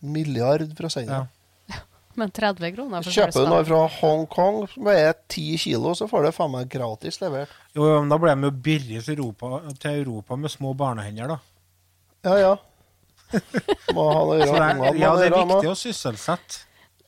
milliard 0.07 0.63
for 0.79 0.87
å 0.89 0.93
sende 0.93 1.13
Ja. 1.19 1.25
det. 1.27 1.33
Men 2.21 2.31
30 2.33 2.71
kroner 2.73 3.03
for 3.05 3.13
Kjøper 3.13 3.45
du 3.45 3.51
noe 3.51 3.65
fra 3.69 3.81
Hongkong 3.99 4.63
som 4.73 4.87
veier 4.89 5.13
10 5.29 5.59
kilo, 5.67 5.91
så 5.99 6.07
får 6.09 6.25
du 6.25 6.31
faen 6.33 6.55
meg 6.55 6.71
gratis 6.73 7.19
levert. 7.21 7.53
Jo, 7.77 7.83
jo, 7.91 7.99
men 8.01 8.09
da 8.09 8.17
ble 8.23 8.33
de 8.33 8.49
jo 8.49 8.53
billige 8.71 9.03
til 9.05 9.19
Europa, 9.19 9.59
til 9.83 9.99
Europa 10.01 10.39
med 10.41 10.49
små 10.55 10.73
barnehender, 10.81 11.35
da. 11.35 11.37
Ja, 12.25 12.39
ja. 12.41 12.55
Må 13.93 14.07
ha 14.09 14.23
noe 14.23 14.33
å 14.37 14.41
gjøre. 14.41 14.71
det 14.81 14.89
er, 14.95 14.99
ja, 15.03 15.11
det 15.19 15.27
er 15.29 15.37
viktig 15.43 15.69
å 15.75 15.77
sysselsette. 15.77 16.63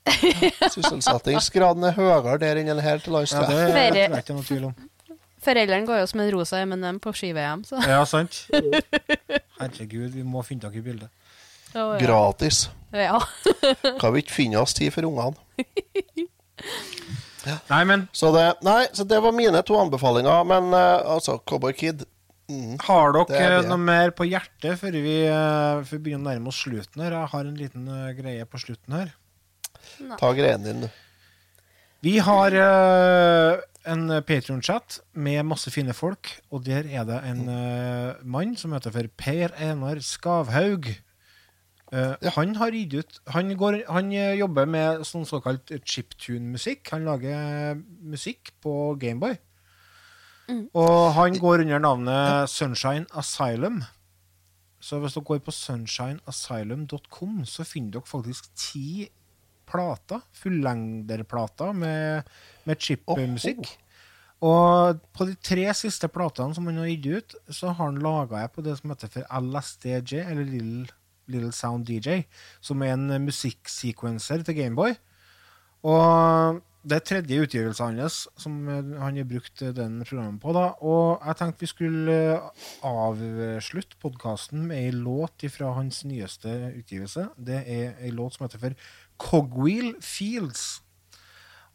Sysselsettingsgraden 0.74 1.84
er 1.88 1.96
høyere 1.96 2.36
der 2.42 2.60
enn 2.62 2.80
her 2.84 3.00
til 3.02 3.16
lands. 3.16 3.32
Ja, 3.32 3.42
det 3.48 3.56
er, 3.56 3.66
det 3.72 3.74
Ferie. 3.78 4.22
ikke 4.22 4.36
noe 4.36 4.46
tvil 4.48 4.68
om. 4.70 4.76
Foreldrene 5.44 5.86
går 5.86 6.02
jo 6.02 6.08
som 6.10 6.22
en 6.22 6.32
rosa 6.34 6.62
M&M 6.64 6.98
på 7.02 7.12
ski-VM, 7.14 7.62
så 7.68 7.78
Ja, 7.86 8.02
sant? 8.08 8.44
Herregud, 9.60 10.10
vi 10.14 10.24
må 10.26 10.42
finne 10.46 10.66
dere 10.66 10.80
i 10.80 10.84
bildet. 10.84 11.10
Oh, 11.74 11.94
ja. 11.94 12.00
Gratis. 12.00 12.68
Ja. 12.96 13.18
Kan 14.00 14.14
vi 14.14 14.24
ikke 14.24 14.38
finne 14.40 14.62
oss 14.62 14.74
tid 14.76 14.90
for 14.94 15.06
ungene? 15.08 15.36
Nei, 17.68 17.82
men 17.88 18.08
Så 18.12 18.28
det, 18.34 18.44
nei, 18.66 18.88
så 18.92 19.06
det 19.08 19.20
var 19.24 19.32
mine 19.32 19.60
to 19.64 19.76
anbefalinger. 19.78 20.44
Men 20.48 20.72
uh, 20.74 21.14
altså, 21.14 21.38
Cowboy 21.48 21.72
Kid 21.76 22.02
mm, 22.50 22.74
har 22.84 23.14
dere 23.14 23.38
er 23.38 23.54
eh, 23.60 23.68
noe 23.68 23.80
mer 23.80 24.12
på 24.16 24.26
hjertet 24.28 24.76
før 24.80 24.98
vi, 24.98 25.14
uh, 25.30 25.80
før 25.86 25.94
vi 25.94 26.02
begynner 26.08 26.26
å 26.26 26.28
nærme 26.34 26.52
oss 26.52 26.60
slutten 26.66 27.04
her? 27.04 27.14
Jeg 27.16 27.32
har 27.32 27.48
en 27.48 27.56
liten 27.56 27.88
uh, 27.88 28.10
greie 28.18 28.44
på 28.48 28.60
slutten 28.60 28.98
her. 28.98 29.14
Ta 30.20 30.32
greien 30.36 30.66
din, 30.66 30.84
du. 30.84 30.88
Vi 32.04 32.18
har 32.22 32.54
en 33.88 34.06
Patrion-chat 34.22 35.00
med 35.18 35.46
masse 35.48 35.72
fine 35.74 35.94
folk, 35.96 36.30
og 36.52 36.64
der 36.66 36.86
er 36.86 37.04
det 37.08 37.18
en 37.26 37.44
uh, 37.48 38.20
mann 38.22 38.56
som 38.56 38.72
heter 38.76 38.94
for 38.94 39.10
Per 39.18 39.54
Einar 39.56 40.00
Skavhaug. 40.04 40.90
Eh, 41.92 42.32
Han 42.36 42.56
har 42.56 42.74
gitt 42.76 42.94
ut 42.94 43.20
Han, 43.32 43.56
går, 43.56 43.82
han 43.88 44.12
eh, 44.12 44.36
jobber 44.36 44.66
med 44.68 45.04
sånn 45.08 45.24
såkalt 45.28 45.72
chiptune-musikk. 45.88 46.88
Han 46.92 47.06
lager 47.08 47.36
eh, 47.36 47.78
musikk 48.04 48.52
på 48.62 48.94
Gameboy. 49.00 49.38
Og 50.48 51.12
han 51.12 51.36
går 51.36 51.66
under 51.66 51.80
navnet 51.80 52.48
Sunshine 52.48 53.04
Asylum. 53.12 53.82
Så 54.80 54.96
hvis 55.02 55.12
dere 55.16 55.26
går 55.28 55.42
på 55.44 55.52
sunshineasylum.com, 55.52 57.42
så 57.44 57.66
finner 57.68 57.98
dere 57.98 58.08
faktisk 58.08 58.48
ti 58.56 59.10
plater, 59.68 60.22
fullengderplater 60.36 61.76
med, 61.76 62.30
med 62.68 62.82
chip-musikk. 62.82 63.76
Og 64.44 65.00
på 65.16 65.26
de 65.26 65.34
tre 65.42 65.66
siste 65.74 66.06
platene 66.14 66.54
som 66.54 66.68
han 66.70 66.78
har 66.78 66.92
gitt 66.92 67.08
ut, 67.10 67.36
så 67.50 67.72
har 67.72 67.90
han 67.90 67.98
laga 68.02 68.44
jeg 68.44 68.54
på 68.54 68.64
det 68.66 68.76
som 68.78 68.94
heter 68.94 69.10
for 69.16 69.42
LSDJ, 69.42 70.22
eller 70.22 70.46
Little, 70.46 70.86
Little 71.28 71.52
Sound 71.52 71.90
DJ, 71.90 72.22
som 72.62 72.82
er 72.86 72.94
en 72.94 73.10
musikksekvenser 73.26 74.46
til 74.46 74.60
Gameboy. 74.60 74.94
Og 75.86 76.62
det 76.88 76.96
er 76.96 77.04
tredje 77.04 77.42
utgivelsen 77.42 77.98
hans 77.98 78.20
som 78.38 78.54
han 78.70 79.18
har 79.18 79.26
brukt 79.28 79.60
den 79.60 79.98
programmet 80.06 80.40
på. 80.40 80.52
da, 80.54 80.70
Og 80.80 81.20
jeg 81.26 81.36
tenkte 81.36 81.60
vi 81.60 81.70
skulle 81.72 82.40
avslutte 82.86 83.98
podkasten 84.00 84.66
med 84.70 84.78
ei 84.78 84.90
låt 84.94 85.44
fra 85.50 85.74
hans 85.74 86.04
nyeste 86.04 86.72
utgivelse. 86.78 87.28
Det 87.36 87.62
er 87.66 87.98
ei 88.00 88.10
låt 88.14 88.34
som 88.34 88.46
heter 88.46 88.62
for 88.62 88.74
Cogwheel 89.18 89.94
Fields. 90.04 90.80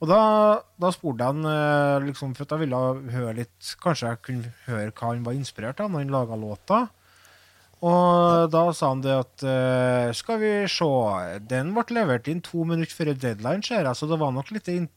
Og 0.04 0.10
da, 0.10 0.24
da 0.82 0.90
spurte 0.92 1.30
han 1.30 1.46
eh, 1.48 2.08
liksom, 2.10 2.34
for 2.36 2.44
at 2.44 2.56
jeg 2.56 2.66
ville 2.66 2.80
høre 3.14 3.38
litt 3.38 3.70
Kanskje 3.80 4.10
jeg 4.10 4.20
kunne 4.26 4.50
høre 4.66 4.92
hva 4.92 5.14
han 5.14 5.24
var 5.24 5.38
inspirert 5.38 5.80
av 5.80 5.94
når 5.94 6.04
han 6.04 6.12
laga 6.12 6.40
låta. 6.40 6.80
Og 7.84 8.50
da 8.52 8.66
sa 8.76 8.90
han 8.92 9.04
det 9.04 9.16
at 9.16 9.46
eh, 9.48 10.10
Skal 10.16 10.40
vi 10.40 10.52
se 10.72 10.90
Den 11.52 11.72
ble 11.76 11.84
levert 11.96 12.28
inn 12.32 12.44
to 12.44 12.66
minutter 12.68 12.96
før 12.96 13.14
deadline, 13.14 13.64
ser 13.64 13.88
jeg, 13.88 13.96
så 13.96 14.10
det 14.12 14.20
var 14.20 14.36
nok 14.36 14.52
in 14.72 14.90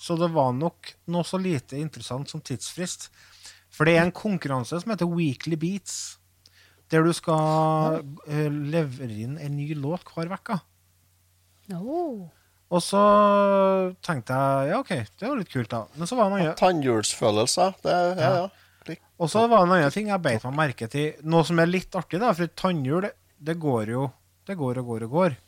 så 0.00 0.16
det 0.16 0.30
var 0.32 0.54
nok 0.56 0.94
noe 1.12 1.26
så 1.28 1.36
lite 1.36 1.76
interessant 1.76 2.30
som 2.32 2.40
tidsfrist. 2.40 3.10
For 3.68 3.84
det 3.84 3.98
er 3.98 4.06
en 4.06 4.14
konkurranse 4.16 4.78
som 4.80 4.92
heter 4.94 5.10
Weekly 5.10 5.58
Beats, 5.60 6.16
der 6.88 7.04
du 7.04 7.12
skal 7.12 8.00
eh, 8.24 8.48
levere 8.48 9.12
inn 9.12 9.36
en 9.36 9.58
ny 9.58 9.74
låt 9.76 10.08
hver 10.08 10.32
uke. 10.32 10.56
Oh. 11.78 12.28
Og 12.70 12.82
så 12.84 13.02
tenkte 14.06 14.36
jeg 14.36 14.70
ja, 14.70 14.78
OK, 14.78 14.92
det 15.18 15.26
var 15.26 15.38
litt 15.38 15.50
kult, 15.50 15.70
da. 15.72 15.84
Men 15.98 16.10
så 16.10 16.18
var 16.18 16.30
det 16.30 16.38
noe 16.38 16.56
Tannhjulsfølelser. 16.58 17.76
Det, 17.82 17.94
ja, 18.20 18.32
ja. 18.44 18.74
Klikk. 18.86 19.02
Og 19.20 19.30
så 19.32 19.44
var 19.44 19.64
det 19.64 19.68
en 19.68 19.76
annen 19.76 19.94
ting 19.94 20.10
jeg 20.12 20.24
beit 20.24 20.46
meg 20.46 20.58
merke 20.58 20.88
til. 20.90 21.18
Noe 21.26 21.46
som 21.46 21.58
er 21.60 21.70
litt 21.70 21.94
artig, 21.98 22.20
da, 22.22 22.32
for 22.36 22.52
tannhjul, 22.62 23.08
det, 23.38 23.56
går 23.60 23.94
jo 23.96 24.10
Det 24.46 24.56
går 24.58 24.80
og 24.82 24.92
går 24.92 25.06
og 25.08 25.16
går. 25.18 25.38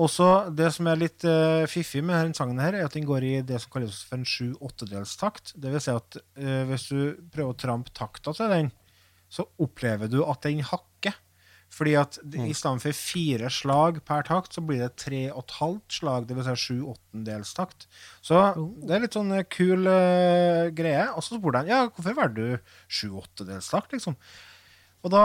Også 0.00 0.26
det 0.54 0.68
som 0.74 0.86
er 0.90 1.00
litt 1.00 1.24
uh, 1.26 1.66
fiffig 1.70 2.02
med 2.04 2.14
denne 2.14 2.38
sangen, 2.38 2.60
her, 2.62 2.76
er 2.76 2.86
at 2.86 2.94
den 2.94 3.08
går 3.08 3.26
i 3.26 3.32
det 3.46 3.58
som 3.62 3.72
kalles 3.72 4.02
for 4.06 4.20
en 4.20 4.28
sju-åttedelstakt. 4.28 5.54
Det 5.60 5.72
vil 5.72 5.82
si 5.82 5.94
at 5.94 6.20
uh, 6.20 6.62
hvis 6.70 6.86
du 6.92 7.00
prøver 7.32 7.50
å 7.50 7.58
trampe 7.58 7.92
takta 7.96 8.34
til 8.36 8.52
den, 8.52 8.70
så 9.30 9.46
opplever 9.62 10.10
du 10.10 10.20
at 10.24 10.46
den 10.46 10.62
hakker. 10.66 11.16
Fordi 11.70 11.92
at 12.00 12.18
d- 12.26 12.48
i 12.50 12.54
stedet 12.56 12.82
for 12.82 12.98
fire 12.98 13.50
slag 13.54 14.00
per 14.06 14.24
takt, 14.26 14.56
så 14.56 14.62
blir 14.66 14.82
det 14.82 14.96
tre 14.98 15.20
og 15.30 15.44
et 15.44 15.56
halvt 15.60 15.98
slag. 16.00 16.26
Det 16.26 16.36
vil 16.36 16.46
si 16.48 16.56
sju 16.64 16.78
åttendels 16.90 17.52
takt. 17.54 17.86
Så 18.26 18.40
det 18.82 18.96
er 18.96 19.04
litt 19.04 19.14
sånn 19.14 19.30
eh, 19.36 19.46
kul 19.46 19.86
uh, 19.86 20.66
greie. 20.74 21.06
Og 21.14 21.22
så 21.22 21.38
spurte 21.38 21.62
han 21.62 21.70
ja, 21.70 21.84
hvorfor 21.86 22.18
valgte 22.18 22.48
du 22.48 22.74
sju-åttedelstakt, 22.90 23.94
liksom. 23.94 24.18
Og 25.00 25.14
da 25.14 25.24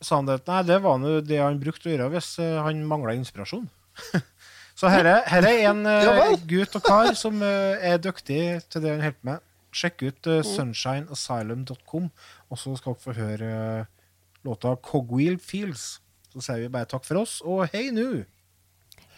sa 0.00 0.20
han 0.20 0.28
det 0.28 0.40
nei, 0.48 0.62
det 0.66 0.80
var 0.82 0.98
nå 1.00 1.18
det 1.24 1.42
han 1.42 1.60
brukte 1.60 1.88
å 1.88 1.92
gjøre 1.92 2.08
hvis 2.14 2.32
eh, 2.40 2.56
han 2.64 2.82
mangla 2.88 3.14
inspirasjon. 3.18 3.68
så 4.80 4.90
her 4.92 5.04
er, 5.04 5.22
her 5.28 5.46
er 5.50 5.62
en 5.74 5.84
uh, 5.84 6.34
gutt 6.48 6.76
og 6.78 6.84
kar 6.86 7.12
som 7.18 7.42
uh, 7.44 7.76
er 7.76 8.00
dyktig 8.00 8.42
til 8.72 8.84
det 8.84 8.96
han 8.96 9.04
holder 9.04 9.18
på 9.18 9.30
med. 9.30 9.46
Sjekk 9.70 10.02
ut 10.08 10.30
uh, 10.30 10.40
sunshineasylum.com, 10.46 12.08
og 12.48 12.58
så 12.58 12.72
skal 12.78 12.96
dere 12.96 13.04
få 13.04 13.14
høre 13.14 13.50
eh, 13.54 13.99
låta 14.44 14.76
'Cogwheel 14.76 15.38
Fields'. 15.38 16.00
Så 16.32 16.40
sier 16.40 16.60
vi 16.62 16.68
bare 16.68 16.86
takk 16.86 17.04
for 17.04 17.18
oss, 17.24 17.40
og 17.40 17.68
hei 17.72 17.90
nu! 17.90 18.24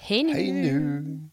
Hei 0.06 0.22
nu! 0.22 0.32
Hei 0.32 0.50
nu. 0.50 1.30